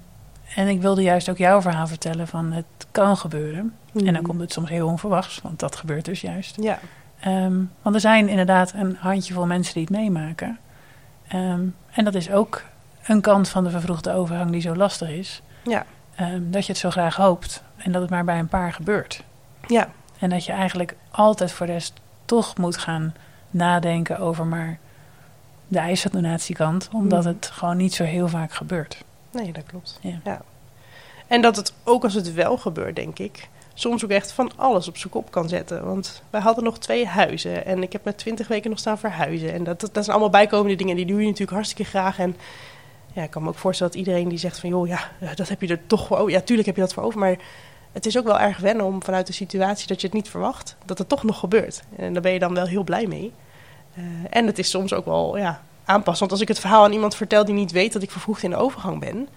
en 0.55 0.67
ik 0.67 0.81
wilde 0.81 1.01
juist 1.01 1.29
ook 1.29 1.37
jouw 1.37 1.61
verhaal 1.61 1.87
vertellen 1.87 2.27
van 2.27 2.51
het 2.51 2.65
kan 2.91 3.17
gebeuren. 3.17 3.73
En 3.93 4.03
dan 4.05 4.13
Mhm. 4.13 4.23
komt 4.23 4.39
het 4.39 4.51
soms 4.51 4.69
heel 4.69 4.87
onverwachts, 4.87 5.39
want 5.43 5.59
dat 5.59 5.75
gebeurt 5.75 6.05
dus 6.05 6.21
juist. 6.21 6.55
Ja, 6.61 6.79
Um, 7.27 7.71
want 7.81 7.95
er 7.95 8.01
zijn 8.01 8.27
inderdaad 8.29 8.73
een 8.73 8.95
handjevol 8.99 9.45
mensen 9.45 9.73
die 9.73 9.81
het 9.83 9.91
meemaken. 9.91 10.59
Um, 11.33 11.75
en 11.91 12.03
dat 12.03 12.15
is 12.15 12.31
ook 12.31 12.63
een 13.05 13.21
kant 13.21 13.49
van 13.49 13.63
de 13.63 13.69
vervroegde 13.69 14.11
overgang 14.13 14.51
die 14.51 14.61
zo 14.61 14.75
lastig 14.75 15.09
is. 15.09 15.41
ja, 15.63 15.85
Um, 16.21 16.51
dat 16.51 16.65
je 16.65 16.71
het 16.71 16.81
zo 16.81 16.89
graag 16.89 17.15
hoopt 17.15 17.63
en 17.77 17.91
dat 17.91 18.01
het 18.01 18.09
maar 18.11 18.23
bij 18.23 18.39
een 18.39 18.47
paar 18.47 18.73
gebeurt. 18.73 19.23
ja, 19.67 19.87
En 20.19 20.29
dat 20.29 20.45
je 20.45 20.51
eigenlijk 20.51 20.95
altijd 21.11 21.51
voor 21.51 21.65
de 21.65 21.71
rest 21.71 21.93
toch 22.25 22.57
moet 22.57 22.77
gaan 22.77 23.13
nadenken 23.49 24.19
over 24.19 24.45
maar 24.45 24.77
de 25.67 25.79
ijsdonatiekant. 25.79 26.89
Omdat 26.93 27.19
Mhm. 27.23 27.27
het 27.33 27.49
gewoon 27.53 27.77
niet 27.77 27.93
zo 27.93 28.03
heel 28.03 28.27
vaak 28.27 28.53
gebeurt. 28.53 29.03
nee, 29.31 29.51
dat 29.51 29.63
klopt. 29.65 29.99
Ja. 30.01 30.41
En 31.27 31.41
dat 31.41 31.55
het 31.55 31.73
ook 31.83 32.03
als 32.03 32.13
het 32.13 32.33
wel 32.33 32.57
gebeurt, 32.57 32.95
denk 32.95 33.19
ik, 33.19 33.47
soms 33.73 34.03
ook 34.03 34.09
echt 34.09 34.31
van 34.31 34.51
alles 34.55 34.87
op 34.87 34.97
zijn 34.97 35.11
kop 35.13 35.31
kan 35.31 35.49
zetten. 35.49 35.85
Want 35.85 36.21
wij 36.29 36.41
hadden 36.41 36.63
nog 36.63 36.77
twee 36.79 37.05
huizen 37.07 37.65
en 37.65 37.81
ik 37.83 37.91
heb 37.93 38.03
met 38.03 38.17
twintig 38.17 38.47
weken 38.47 38.69
nog 38.69 38.79
staan 38.79 38.97
verhuizen. 38.97 39.53
En 39.53 39.63
dat, 39.63 39.79
dat, 39.79 39.93
dat 39.93 40.03
zijn 40.03 40.15
allemaal 40.15 40.39
bijkomende 40.41 40.75
dingen, 40.75 40.95
die 40.95 41.05
doe 41.05 41.19
je 41.19 41.25
natuurlijk 41.25 41.51
hartstikke 41.51 41.83
graag. 41.89 42.19
En 42.19 42.35
ja, 43.13 43.23
ik 43.23 43.29
kan 43.29 43.43
me 43.43 43.49
ook 43.49 43.57
voorstellen 43.57 43.91
dat 43.93 44.01
iedereen 44.01 44.27
die 44.29 44.37
zegt 44.37 44.59
van, 44.59 44.69
joh, 44.69 44.87
ja, 44.87 45.11
dat 45.35 45.49
heb 45.49 45.61
je 45.61 45.67
er 45.67 45.87
toch 45.87 46.07
voor 46.07 46.17
over. 46.17 46.31
Ja, 46.31 46.41
tuurlijk 46.41 46.67
heb 46.67 46.75
je 46.75 46.81
dat 46.81 46.93
voor 46.93 47.03
over, 47.03 47.19
maar 47.19 47.35
het 47.91 48.05
is 48.05 48.17
ook 48.17 48.25
wel 48.25 48.39
erg 48.39 48.57
wennen 48.57 48.85
om 48.85 49.03
vanuit 49.03 49.27
de 49.27 49.33
situatie 49.33 49.87
dat 49.87 50.01
je 50.01 50.07
het 50.07 50.15
niet 50.15 50.29
verwacht, 50.29 50.75
dat 50.85 50.97
het 50.97 51.09
toch 51.09 51.23
nog 51.23 51.39
gebeurt. 51.39 51.81
En 51.95 52.13
daar 52.13 52.21
ben 52.21 52.31
je 52.31 52.39
dan 52.39 52.53
wel 52.53 52.65
heel 52.67 52.83
blij 52.83 53.05
mee. 53.07 53.31
Uh, 53.97 54.03
en 54.29 54.45
het 54.45 54.59
is 54.59 54.69
soms 54.69 54.93
ook 54.93 55.05
wel, 55.05 55.37
ja, 55.37 55.61
aanpassen. 55.85 56.19
Want 56.19 56.31
als 56.31 56.41
ik 56.41 56.47
het 56.47 56.59
verhaal 56.59 56.83
aan 56.83 56.91
iemand 56.91 57.15
vertel 57.15 57.45
die 57.45 57.53
niet 57.53 57.71
weet 57.71 57.93
dat 57.93 58.01
ik 58.01 58.11
vervroegd 58.11 58.43
in 58.43 58.49
de 58.49 58.55
overgang 58.55 58.99
ben 58.99 59.27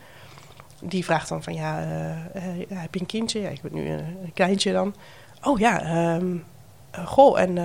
die 0.81 1.05
vraagt 1.05 1.29
dan 1.29 1.43
van 1.43 1.55
ja, 1.55 1.83
uh, 1.83 2.59
uh, 2.59 2.67
heb 2.69 2.95
je 2.95 3.01
een 3.01 3.07
kindje? 3.07 3.41
Ja, 3.41 3.49
ik 3.49 3.63
ben 3.63 3.75
nu 3.75 3.91
een, 3.91 4.31
kleintje 4.35 4.73
dan. 4.73 4.95
Oh 5.43 5.59
ja, 5.59 6.15
um, 6.15 6.45
uh, 6.99 7.07
goh, 7.07 7.41
en 7.41 7.59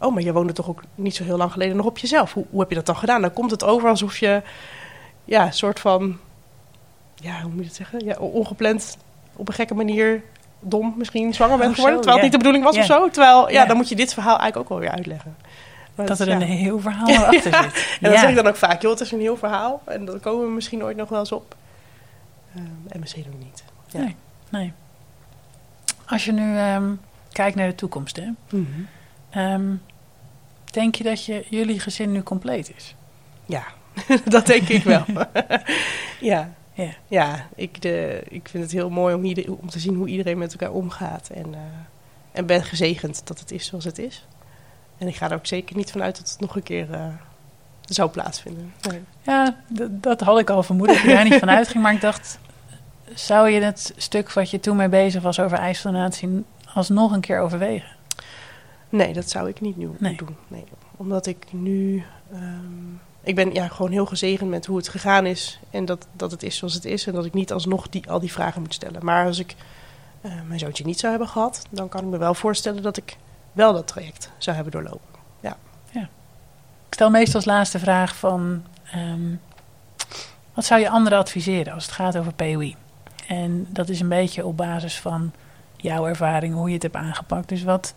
oh, 0.00 0.14
maar 0.14 0.22
je 0.22 0.32
woonde 0.32 0.52
toch 0.52 0.68
ook 0.68 0.82
niet 0.94 1.14
zo 1.14 1.24
heel 1.24 1.36
lang 1.36 1.52
geleden 1.52 1.76
nog 1.76 1.86
op 1.86 1.98
jezelf. 1.98 2.32
Hoe, 2.32 2.44
hoe 2.50 2.60
heb 2.60 2.68
je 2.68 2.74
dat 2.74 2.86
dan 2.86 2.96
gedaan? 2.96 3.20
Dan 3.20 3.32
komt 3.32 3.50
het 3.50 3.64
over 3.64 3.88
alsof 3.88 4.18
je, 4.18 4.42
ja, 5.24 5.46
een 5.46 5.52
soort 5.52 5.80
van, 5.80 6.18
ja, 7.14 7.40
hoe 7.40 7.50
moet 7.50 7.60
je 7.60 7.66
het 7.66 7.76
zeggen? 7.76 8.04
Ja, 8.04 8.16
ongepland 8.16 8.96
op 9.36 9.48
een 9.48 9.54
gekke 9.54 9.74
manier 9.74 10.22
dom 10.60 10.94
misschien 10.96 11.34
zwanger 11.34 11.58
bent 11.58 11.70
Oh, 11.70 11.74
geworden, 11.74 11.96
zo, 11.96 12.02
terwijl 12.02 12.22
yeah. 12.22 12.22
het 12.22 12.22
niet 12.22 12.32
de 12.32 12.38
bedoeling 12.38 12.64
was 12.64 12.74
Yeah. 12.74 13.00
of 13.00 13.06
zo. 13.06 13.10
Terwijl, 13.10 13.46
ja, 13.46 13.52
Yeah. 13.52 13.68
dan 13.68 13.76
moet 13.76 13.88
je 13.88 13.96
dit 13.96 14.14
verhaal 14.14 14.38
eigenlijk 14.38 14.58
ook 14.58 14.68
wel 14.68 14.78
weer 14.78 14.96
uitleggen. 14.96 15.36
Dat 16.06 16.20
er 16.20 16.28
een 16.28 16.40
heel 16.42 16.80
verhaal 16.80 17.24
achter 17.24 17.42
zit. 17.42 17.54
En 17.54 17.70
Ja. 18.00 18.08
dat 18.10 18.18
zeg 18.18 18.28
ik 18.30 18.34
dan 18.36 18.46
ook 18.46 18.56
vaak, 18.56 18.82
joh, 18.82 18.90
het 18.90 19.00
is 19.00 19.12
een 19.12 19.20
heel 19.20 19.36
verhaal. 19.36 19.82
En 19.84 20.04
dan 20.04 20.20
komen 20.20 20.46
we 20.46 20.52
misschien 20.52 20.82
ooit 20.82 20.96
nog 20.96 21.08
wel 21.08 21.18
eens 21.18 21.32
op. 21.32 21.56
Um, 22.56 22.82
en 22.88 23.00
misschien 23.00 23.24
ook 23.32 23.38
niet. 23.38 23.64
Ja. 23.86 23.98
Nee, 24.00 24.14
nee. 24.48 24.72
Als 26.06 26.24
je 26.24 26.32
nu 26.32 26.58
um, 26.60 27.00
kijkt 27.32 27.56
naar 27.56 27.68
de 27.68 27.74
toekomst, 27.74 28.16
hè, 28.16 28.28
Mm-hmm. 28.50 28.88
um, 29.36 29.82
denk 30.70 30.94
je 30.94 31.04
dat 31.04 31.24
je, 31.24 31.44
jullie 31.50 31.80
gezin 31.80 32.12
nu 32.12 32.22
compleet 32.22 32.72
is? 32.76 32.94
Ja, 33.46 33.64
dat 34.24 34.46
denk 34.46 34.68
ik 34.68 34.82
wel. 34.84 35.04
ja. 36.20 36.50
Ja. 36.72 36.90
Ja, 37.06 37.46
ik, 37.54 37.82
de, 37.82 38.22
ik 38.28 38.48
vind 38.48 38.62
het 38.62 38.72
heel 38.72 38.90
mooi 38.90 39.14
om, 39.14 39.24
ieder, 39.24 39.52
om 39.52 39.70
te 39.70 39.78
zien 39.78 39.94
hoe 39.94 40.08
iedereen 40.08 40.38
met 40.38 40.52
elkaar 40.52 40.70
omgaat. 40.72 41.28
En, 41.28 41.48
uh, 41.48 41.58
en 42.32 42.46
ben 42.46 42.64
gezegend 42.64 43.20
dat 43.26 43.40
het 43.40 43.50
is 43.50 43.66
zoals 43.66 43.84
het 43.84 43.98
is. 43.98 44.26
En 44.98 45.08
ik 45.08 45.16
ga 45.16 45.30
er 45.30 45.36
ook 45.36 45.46
zeker 45.46 45.76
niet 45.76 45.90
vanuit 45.90 46.16
dat 46.16 46.30
het 46.30 46.40
nog 46.40 46.56
een 46.56 46.62
keer 46.62 46.90
uh, 46.90 47.06
zou 47.84 48.10
plaatsvinden. 48.10 48.72
Nee. 48.90 49.00
Ja, 49.22 49.56
dat 49.90 50.20
had 50.20 50.38
ik 50.38 50.50
al 50.50 50.62
vermoed 50.62 50.86
dat 50.86 51.00
je 51.00 51.08
daar 51.08 51.24
niet 51.24 51.34
van 51.34 51.50
uitging. 51.50 51.82
Maar 51.82 51.94
ik 51.94 52.00
dacht, 52.00 52.38
zou 53.14 53.48
je 53.48 53.60
het 53.60 53.92
stuk 53.96 54.32
wat 54.32 54.50
je 54.50 54.60
toen 54.60 54.76
mee 54.76 54.88
bezig 54.88 55.22
was 55.22 55.40
over 55.40 55.58
ijsdonatie 55.58 56.44
alsnog 56.74 57.12
een 57.12 57.20
keer 57.20 57.40
overwegen? 57.40 57.96
Nee, 58.88 59.12
dat 59.12 59.30
zou 59.30 59.48
ik 59.48 59.60
niet 59.60 59.76
nu 59.76 59.90
Nee. 59.98 60.16
doen. 60.16 60.36
Nee. 60.48 60.64
Omdat 60.96 61.26
ik 61.26 61.46
nu... 61.50 62.04
Um, 62.32 63.00
ik 63.22 63.34
ben 63.34 63.52
ja, 63.52 63.68
gewoon 63.68 63.90
heel 63.90 64.06
gezegend 64.06 64.50
met 64.50 64.66
hoe 64.66 64.76
het 64.76 64.88
gegaan 64.88 65.26
is. 65.26 65.60
En 65.70 65.84
dat, 65.84 66.06
dat 66.12 66.30
het 66.30 66.42
is 66.42 66.56
zoals 66.56 66.74
het 66.74 66.84
is. 66.84 67.06
En 67.06 67.12
dat 67.12 67.24
ik 67.24 67.34
niet 67.34 67.52
alsnog 67.52 67.88
die, 67.88 68.10
al 68.10 68.20
die 68.20 68.32
vragen 68.32 68.60
moet 68.60 68.74
stellen. 68.74 69.04
Maar 69.04 69.26
als 69.26 69.38
ik 69.38 69.54
uh, 70.22 70.32
mijn 70.46 70.58
zoontje 70.58 70.84
niet 70.84 70.98
zou 70.98 71.10
hebben 71.10 71.30
gehad... 71.30 71.66
dan 71.70 71.88
kan 71.88 72.00
ik 72.00 72.06
me 72.06 72.18
wel 72.18 72.34
voorstellen 72.34 72.82
dat 72.82 72.96
ik 72.96 73.16
wel 73.52 73.72
dat 73.72 73.86
traject 73.86 74.30
zou 74.38 74.56
hebben 74.56 74.74
doorlopen. 74.74 75.20
Ja. 75.40 75.56
ja. 75.90 76.08
Ik 76.88 76.94
stel 76.94 77.10
meestal 77.10 77.34
als 77.34 77.44
laatste 77.44 77.78
vraag 77.78 78.16
van... 78.16 78.62
Um, 78.94 79.40
wat 80.54 80.64
zou 80.64 80.80
je 80.80 80.90
anderen 80.90 81.18
adviseren 81.18 81.72
als 81.72 81.84
het 81.84 81.94
gaat 81.94 82.16
over 82.16 82.32
POI? 82.32 82.76
En 83.26 83.66
dat 83.68 83.88
is 83.88 84.00
een 84.00 84.08
beetje 84.08 84.46
op 84.46 84.56
basis 84.56 85.00
van 85.00 85.32
jouw 85.76 86.06
ervaring, 86.06 86.54
hoe 86.54 86.68
je 86.68 86.74
het 86.74 86.82
hebt 86.82 86.96
aangepakt. 86.96 87.48
Dus 87.48 87.62
wat 87.62 87.94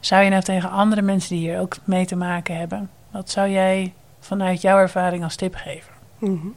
zou 0.00 0.22
je 0.22 0.30
nou 0.30 0.42
tegen 0.42 0.70
andere 0.70 1.02
mensen 1.02 1.36
die 1.36 1.48
hier 1.48 1.60
ook 1.60 1.76
mee 1.84 2.06
te 2.06 2.16
maken 2.16 2.56
hebben... 2.56 2.90
wat 3.10 3.30
zou 3.30 3.48
jij 3.48 3.92
vanuit 4.20 4.60
jouw 4.60 4.78
ervaring 4.78 5.24
als 5.24 5.36
tip 5.36 5.54
geven? 5.54 5.92
Mm-hmm. 6.18 6.54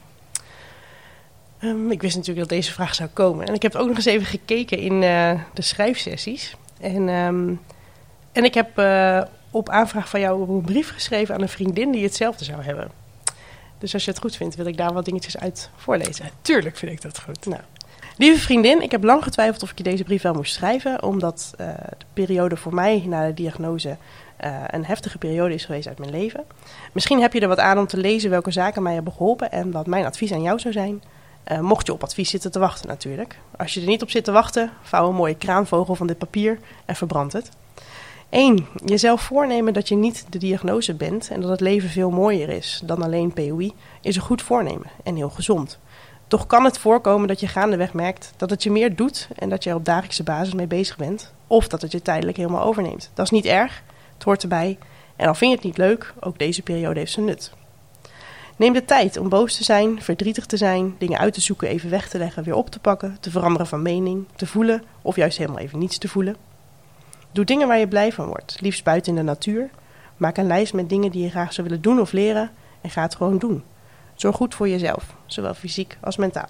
Um, 1.60 1.90
ik 1.90 2.02
wist 2.02 2.16
natuurlijk 2.16 2.48
dat 2.48 2.58
deze 2.58 2.72
vraag 2.72 2.94
zou 2.94 3.08
komen. 3.08 3.46
En 3.46 3.54
ik 3.54 3.62
heb 3.62 3.74
ook 3.74 3.86
nog 3.86 3.96
eens 3.96 4.04
even 4.04 4.26
gekeken 4.26 4.78
in 4.78 4.92
uh, 4.92 5.40
de 5.54 5.62
schrijfsessies. 5.62 6.56
En, 6.80 7.08
um, 7.08 7.60
en 8.36 8.44
ik 8.44 8.54
heb 8.54 8.78
uh, 8.78 9.22
op 9.50 9.68
aanvraag 9.68 10.08
van 10.08 10.20
jou 10.20 10.50
een 10.50 10.62
brief 10.62 10.90
geschreven 10.90 11.34
aan 11.34 11.42
een 11.42 11.48
vriendin 11.48 11.90
die 11.90 12.02
hetzelfde 12.02 12.44
zou 12.44 12.62
hebben. 12.62 12.90
Dus 13.78 13.94
als 13.94 14.04
je 14.04 14.10
het 14.10 14.20
goed 14.20 14.36
vindt, 14.36 14.54
wil 14.54 14.66
ik 14.66 14.76
daar 14.76 14.92
wat 14.92 15.04
dingetjes 15.04 15.38
uit 15.38 15.70
voorlezen. 15.76 16.24
Natuurlijk 16.24 16.76
vind 16.76 16.92
ik 16.92 17.02
dat 17.02 17.20
goed. 17.20 17.46
Nou, 17.46 17.60
lieve 18.16 18.40
vriendin, 18.40 18.82
ik 18.82 18.90
heb 18.90 19.04
lang 19.04 19.22
getwijfeld 19.22 19.62
of 19.62 19.70
ik 19.70 19.78
je 19.78 19.84
deze 19.84 20.04
brief 20.04 20.22
wel 20.22 20.34
moest 20.34 20.54
schrijven. 20.54 21.02
Omdat 21.02 21.54
uh, 21.60 21.66
de 21.98 22.04
periode 22.12 22.56
voor 22.56 22.74
mij 22.74 23.02
na 23.06 23.26
de 23.26 23.34
diagnose 23.34 23.96
uh, 24.44 24.62
een 24.66 24.84
heftige 24.84 25.18
periode 25.18 25.54
is 25.54 25.64
geweest 25.64 25.88
uit 25.88 25.98
mijn 25.98 26.10
leven. 26.10 26.44
Misschien 26.92 27.20
heb 27.20 27.32
je 27.32 27.40
er 27.40 27.48
wat 27.48 27.58
aan 27.58 27.78
om 27.78 27.86
te 27.86 27.96
lezen 27.96 28.30
welke 28.30 28.50
zaken 28.50 28.82
mij 28.82 28.94
hebben 28.94 29.12
geholpen 29.12 29.52
en 29.52 29.70
wat 29.70 29.86
mijn 29.86 30.04
advies 30.04 30.32
aan 30.32 30.42
jou 30.42 30.58
zou 30.58 30.74
zijn. 30.74 31.02
Uh, 31.52 31.60
mocht 31.60 31.86
je 31.86 31.92
op 31.92 32.02
advies 32.02 32.30
zitten 32.30 32.50
te 32.50 32.58
wachten 32.58 32.88
natuurlijk. 32.88 33.38
Als 33.56 33.74
je 33.74 33.80
er 33.80 33.86
niet 33.86 34.02
op 34.02 34.10
zit 34.10 34.24
te 34.24 34.32
wachten, 34.32 34.70
vouw 34.82 35.08
een 35.08 35.14
mooie 35.14 35.36
kraanvogel 35.36 35.94
van 35.94 36.06
dit 36.06 36.18
papier 36.18 36.58
en 36.84 36.96
verbrand 36.96 37.32
het. 37.32 37.50
1. 38.28 38.66
Jezelf 38.84 39.22
voornemen 39.22 39.72
dat 39.72 39.88
je 39.88 39.94
niet 39.94 40.26
de 40.30 40.38
diagnose 40.38 40.94
bent 40.94 41.30
en 41.30 41.40
dat 41.40 41.50
het 41.50 41.60
leven 41.60 41.88
veel 41.88 42.10
mooier 42.10 42.48
is 42.48 42.82
dan 42.84 43.02
alleen 43.02 43.32
POI, 43.32 43.72
is 44.00 44.16
een 44.16 44.22
goed 44.22 44.42
voornemen 44.42 44.90
en 45.02 45.16
heel 45.16 45.30
gezond. 45.30 45.78
Toch 46.28 46.46
kan 46.46 46.64
het 46.64 46.78
voorkomen 46.78 47.28
dat 47.28 47.40
je 47.40 47.48
gaandeweg 47.48 47.92
merkt 47.92 48.32
dat 48.36 48.50
het 48.50 48.62
je 48.62 48.70
meer 48.70 48.96
doet 48.96 49.28
en 49.36 49.48
dat 49.48 49.64
je 49.64 49.70
er 49.70 49.76
op 49.76 49.84
dagelijkse 49.84 50.22
basis 50.22 50.54
mee 50.54 50.66
bezig 50.66 50.96
bent, 50.96 51.32
of 51.46 51.68
dat 51.68 51.82
het 51.82 51.92
je 51.92 52.02
tijdelijk 52.02 52.36
helemaal 52.36 52.64
overneemt. 52.64 53.10
Dat 53.14 53.24
is 53.24 53.30
niet 53.30 53.44
erg, 53.44 53.82
het 54.14 54.22
hoort 54.22 54.42
erbij. 54.42 54.78
En 55.16 55.28
al 55.28 55.34
vind 55.34 55.50
je 55.50 55.56
het 55.56 55.66
niet 55.66 55.78
leuk, 55.78 56.14
ook 56.20 56.38
deze 56.38 56.62
periode 56.62 56.98
heeft 56.98 57.12
zijn 57.12 57.26
nut. 57.26 57.52
Neem 58.56 58.72
de 58.72 58.84
tijd 58.84 59.16
om 59.16 59.28
boos 59.28 59.56
te 59.56 59.64
zijn, 59.64 60.02
verdrietig 60.02 60.46
te 60.46 60.56
zijn, 60.56 60.94
dingen 60.98 61.18
uit 61.18 61.34
te 61.34 61.40
zoeken, 61.40 61.68
even 61.68 61.90
weg 61.90 62.08
te 62.08 62.18
leggen, 62.18 62.44
weer 62.44 62.54
op 62.54 62.70
te 62.70 62.78
pakken, 62.78 63.16
te 63.20 63.30
veranderen 63.30 63.66
van 63.66 63.82
mening, 63.82 64.26
te 64.36 64.46
voelen 64.46 64.82
of 65.02 65.16
juist 65.16 65.38
helemaal 65.38 65.60
even 65.60 65.78
niets 65.78 65.98
te 65.98 66.08
voelen. 66.08 66.36
Doe 67.36 67.44
dingen 67.44 67.68
waar 67.68 67.78
je 67.78 67.88
blij 67.88 68.12
van 68.12 68.26
wordt, 68.26 68.56
liefst 68.60 68.84
buiten 68.84 69.12
in 69.12 69.18
de 69.18 69.24
natuur. 69.24 69.70
Maak 70.16 70.36
een 70.36 70.46
lijst 70.46 70.72
met 70.72 70.88
dingen 70.88 71.10
die 71.10 71.22
je 71.22 71.30
graag 71.30 71.52
zou 71.52 71.66
willen 71.68 71.82
doen 71.82 72.00
of 72.00 72.12
leren 72.12 72.50
en 72.80 72.90
ga 72.90 73.02
het 73.02 73.16
gewoon 73.16 73.38
doen. 73.38 73.64
Zorg 74.14 74.36
goed 74.36 74.54
voor 74.54 74.68
jezelf, 74.68 75.14
zowel 75.26 75.54
fysiek 75.54 75.98
als 76.00 76.16
mentaal. 76.16 76.48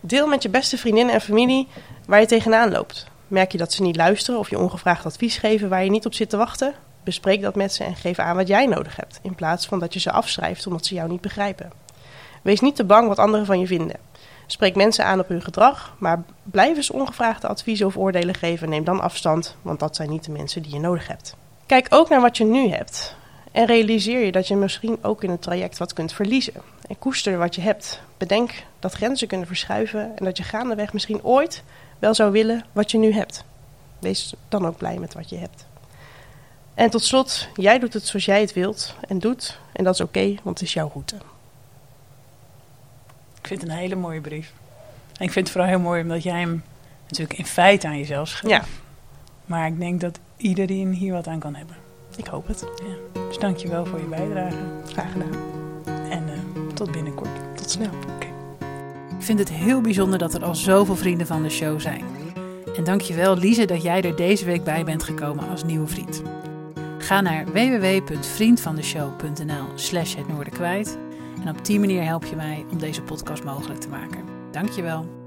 Deel 0.00 0.26
met 0.26 0.42
je 0.42 0.48
beste 0.48 0.78
vriendinnen 0.78 1.14
en 1.14 1.20
familie 1.20 1.68
waar 2.06 2.20
je 2.20 2.26
tegenaan 2.26 2.70
loopt. 2.70 3.06
Merk 3.28 3.52
je 3.52 3.58
dat 3.58 3.72
ze 3.72 3.82
niet 3.82 3.96
luisteren 3.96 4.40
of 4.40 4.50
je 4.50 4.58
ongevraagd 4.58 5.06
advies 5.06 5.36
geven 5.36 5.68
waar 5.68 5.84
je 5.84 5.90
niet 5.90 6.06
op 6.06 6.14
zit 6.14 6.30
te 6.30 6.36
wachten? 6.36 6.74
Bespreek 7.04 7.42
dat 7.42 7.54
met 7.54 7.72
ze 7.72 7.84
en 7.84 7.96
geef 7.96 8.18
aan 8.18 8.36
wat 8.36 8.48
jij 8.48 8.66
nodig 8.66 8.96
hebt, 8.96 9.18
in 9.22 9.34
plaats 9.34 9.66
van 9.66 9.78
dat 9.78 9.92
je 9.92 10.00
ze 10.00 10.10
afschrijft 10.10 10.66
omdat 10.66 10.86
ze 10.86 10.94
jou 10.94 11.08
niet 11.08 11.20
begrijpen. 11.20 11.72
Wees 12.42 12.60
niet 12.60 12.76
te 12.76 12.84
bang 12.84 13.08
wat 13.08 13.18
anderen 13.18 13.46
van 13.46 13.60
je 13.60 13.66
vinden. 13.66 13.96
Spreek 14.46 14.74
mensen 14.74 15.04
aan 15.04 15.20
op 15.20 15.28
hun 15.28 15.42
gedrag, 15.42 15.94
maar 15.98 16.22
blijf 16.42 16.76
eens 16.76 16.90
ongevraagde 16.90 17.48
adviezen 17.48 17.86
of 17.86 17.96
oordelen 17.96 18.34
geven. 18.34 18.68
Neem 18.68 18.84
dan 18.84 19.00
afstand, 19.00 19.56
want 19.62 19.80
dat 19.80 19.96
zijn 19.96 20.10
niet 20.10 20.24
de 20.24 20.32
mensen 20.32 20.62
die 20.62 20.72
je 20.72 20.80
nodig 20.80 21.06
hebt. 21.06 21.36
Kijk 21.66 21.86
ook 21.90 22.08
naar 22.08 22.20
wat 22.20 22.36
je 22.36 22.44
nu 22.44 22.68
hebt. 22.68 23.16
En 23.52 23.66
realiseer 23.66 24.24
je 24.24 24.32
dat 24.32 24.48
je 24.48 24.56
misschien 24.56 24.98
ook 25.02 25.22
in 25.22 25.30
het 25.30 25.42
traject 25.42 25.78
wat 25.78 25.92
kunt 25.92 26.12
verliezen. 26.12 26.54
En 26.86 26.98
koester 26.98 27.38
wat 27.38 27.54
je 27.54 27.60
hebt. 27.60 28.00
Bedenk 28.18 28.52
dat 28.78 28.92
grenzen 28.92 29.28
kunnen 29.28 29.46
verschuiven 29.46 30.12
en 30.16 30.24
dat 30.24 30.36
je 30.36 30.42
gaandeweg 30.42 30.92
misschien 30.92 31.24
ooit 31.24 31.62
wel 31.98 32.14
zou 32.14 32.32
willen 32.32 32.64
wat 32.72 32.90
je 32.90 32.98
nu 32.98 33.12
hebt. 33.12 33.44
Wees 33.98 34.34
dan 34.48 34.66
ook 34.66 34.76
blij 34.76 34.98
met 34.98 35.14
wat 35.14 35.28
je 35.28 35.36
hebt. 35.36 35.66
En 36.74 36.90
tot 36.90 37.04
slot, 37.04 37.48
jij 37.54 37.78
doet 37.78 37.92
het 37.92 38.06
zoals 38.06 38.24
jij 38.24 38.40
het 38.40 38.52
wilt 38.52 38.94
en 39.08 39.18
doet. 39.18 39.58
En 39.72 39.84
dat 39.84 39.94
is 39.94 40.00
oké, 40.00 40.26
want 40.42 40.58
het 40.58 40.68
is 40.68 40.74
jouw 40.74 40.90
route. 40.92 41.16
Ik 43.44 43.50
vind 43.50 43.62
het 43.62 43.70
een 43.70 43.76
hele 43.76 43.94
mooie 43.94 44.20
brief. 44.20 44.52
En 45.16 45.24
ik 45.24 45.32
vind 45.32 45.34
het 45.34 45.50
vooral 45.50 45.70
heel 45.70 45.80
mooi 45.80 46.02
omdat 46.02 46.22
jij 46.22 46.40
hem 46.40 46.62
natuurlijk 47.06 47.38
in 47.38 47.46
feite 47.46 47.86
aan 47.86 47.98
jezelf 47.98 48.28
schreef. 48.28 48.50
Ja. 48.50 48.64
Maar 49.46 49.66
ik 49.66 49.78
denk 49.78 50.00
dat 50.00 50.18
iedereen 50.36 50.92
hier 50.92 51.12
wat 51.12 51.26
aan 51.26 51.38
kan 51.38 51.54
hebben. 51.54 51.76
Ik 52.16 52.26
hoop 52.26 52.46
het. 52.46 52.66
Ja. 52.76 52.94
Dus 53.28 53.38
dank 53.38 53.56
je 53.56 53.68
wel 53.68 53.86
voor 53.86 53.98
je 53.98 54.04
bijdrage. 54.04 54.56
Graag 54.86 55.12
gedaan. 55.12 55.34
En 56.10 56.28
uh, 56.28 56.32
tot 56.74 56.92
binnenkort. 56.92 57.28
Tot 57.54 57.70
snel. 57.70 57.90
Okay. 58.14 58.32
Ik 59.18 59.24
vind 59.24 59.38
het 59.38 59.50
heel 59.50 59.80
bijzonder 59.80 60.18
dat 60.18 60.34
er 60.34 60.44
al 60.44 60.54
zoveel 60.54 60.96
vrienden 60.96 61.26
van 61.26 61.42
de 61.42 61.50
show 61.50 61.80
zijn. 61.80 62.04
En 62.76 62.84
dank 62.84 63.00
je 63.00 63.14
wel, 63.14 63.36
Lise, 63.36 63.64
dat 63.64 63.82
jij 63.82 64.02
er 64.02 64.16
deze 64.16 64.44
week 64.44 64.64
bij 64.64 64.84
bent 64.84 65.02
gekomen 65.02 65.48
als 65.48 65.64
nieuwe 65.64 65.86
vriend. 65.86 66.22
Ga 66.98 67.20
naar 67.20 67.44
www.vriendvandeshow.nl 67.44 69.66
slash 69.74 70.14
het 70.14 70.28
noorden 70.28 70.52
kwijt. 70.52 70.98
En 71.44 71.50
op 71.50 71.64
die 71.64 71.80
manier 71.80 72.04
help 72.04 72.24
je 72.24 72.36
mij 72.36 72.64
om 72.70 72.78
deze 72.78 73.02
podcast 73.02 73.44
mogelijk 73.44 73.80
te 73.80 73.88
maken. 73.88 74.24
Dankjewel. 74.50 75.23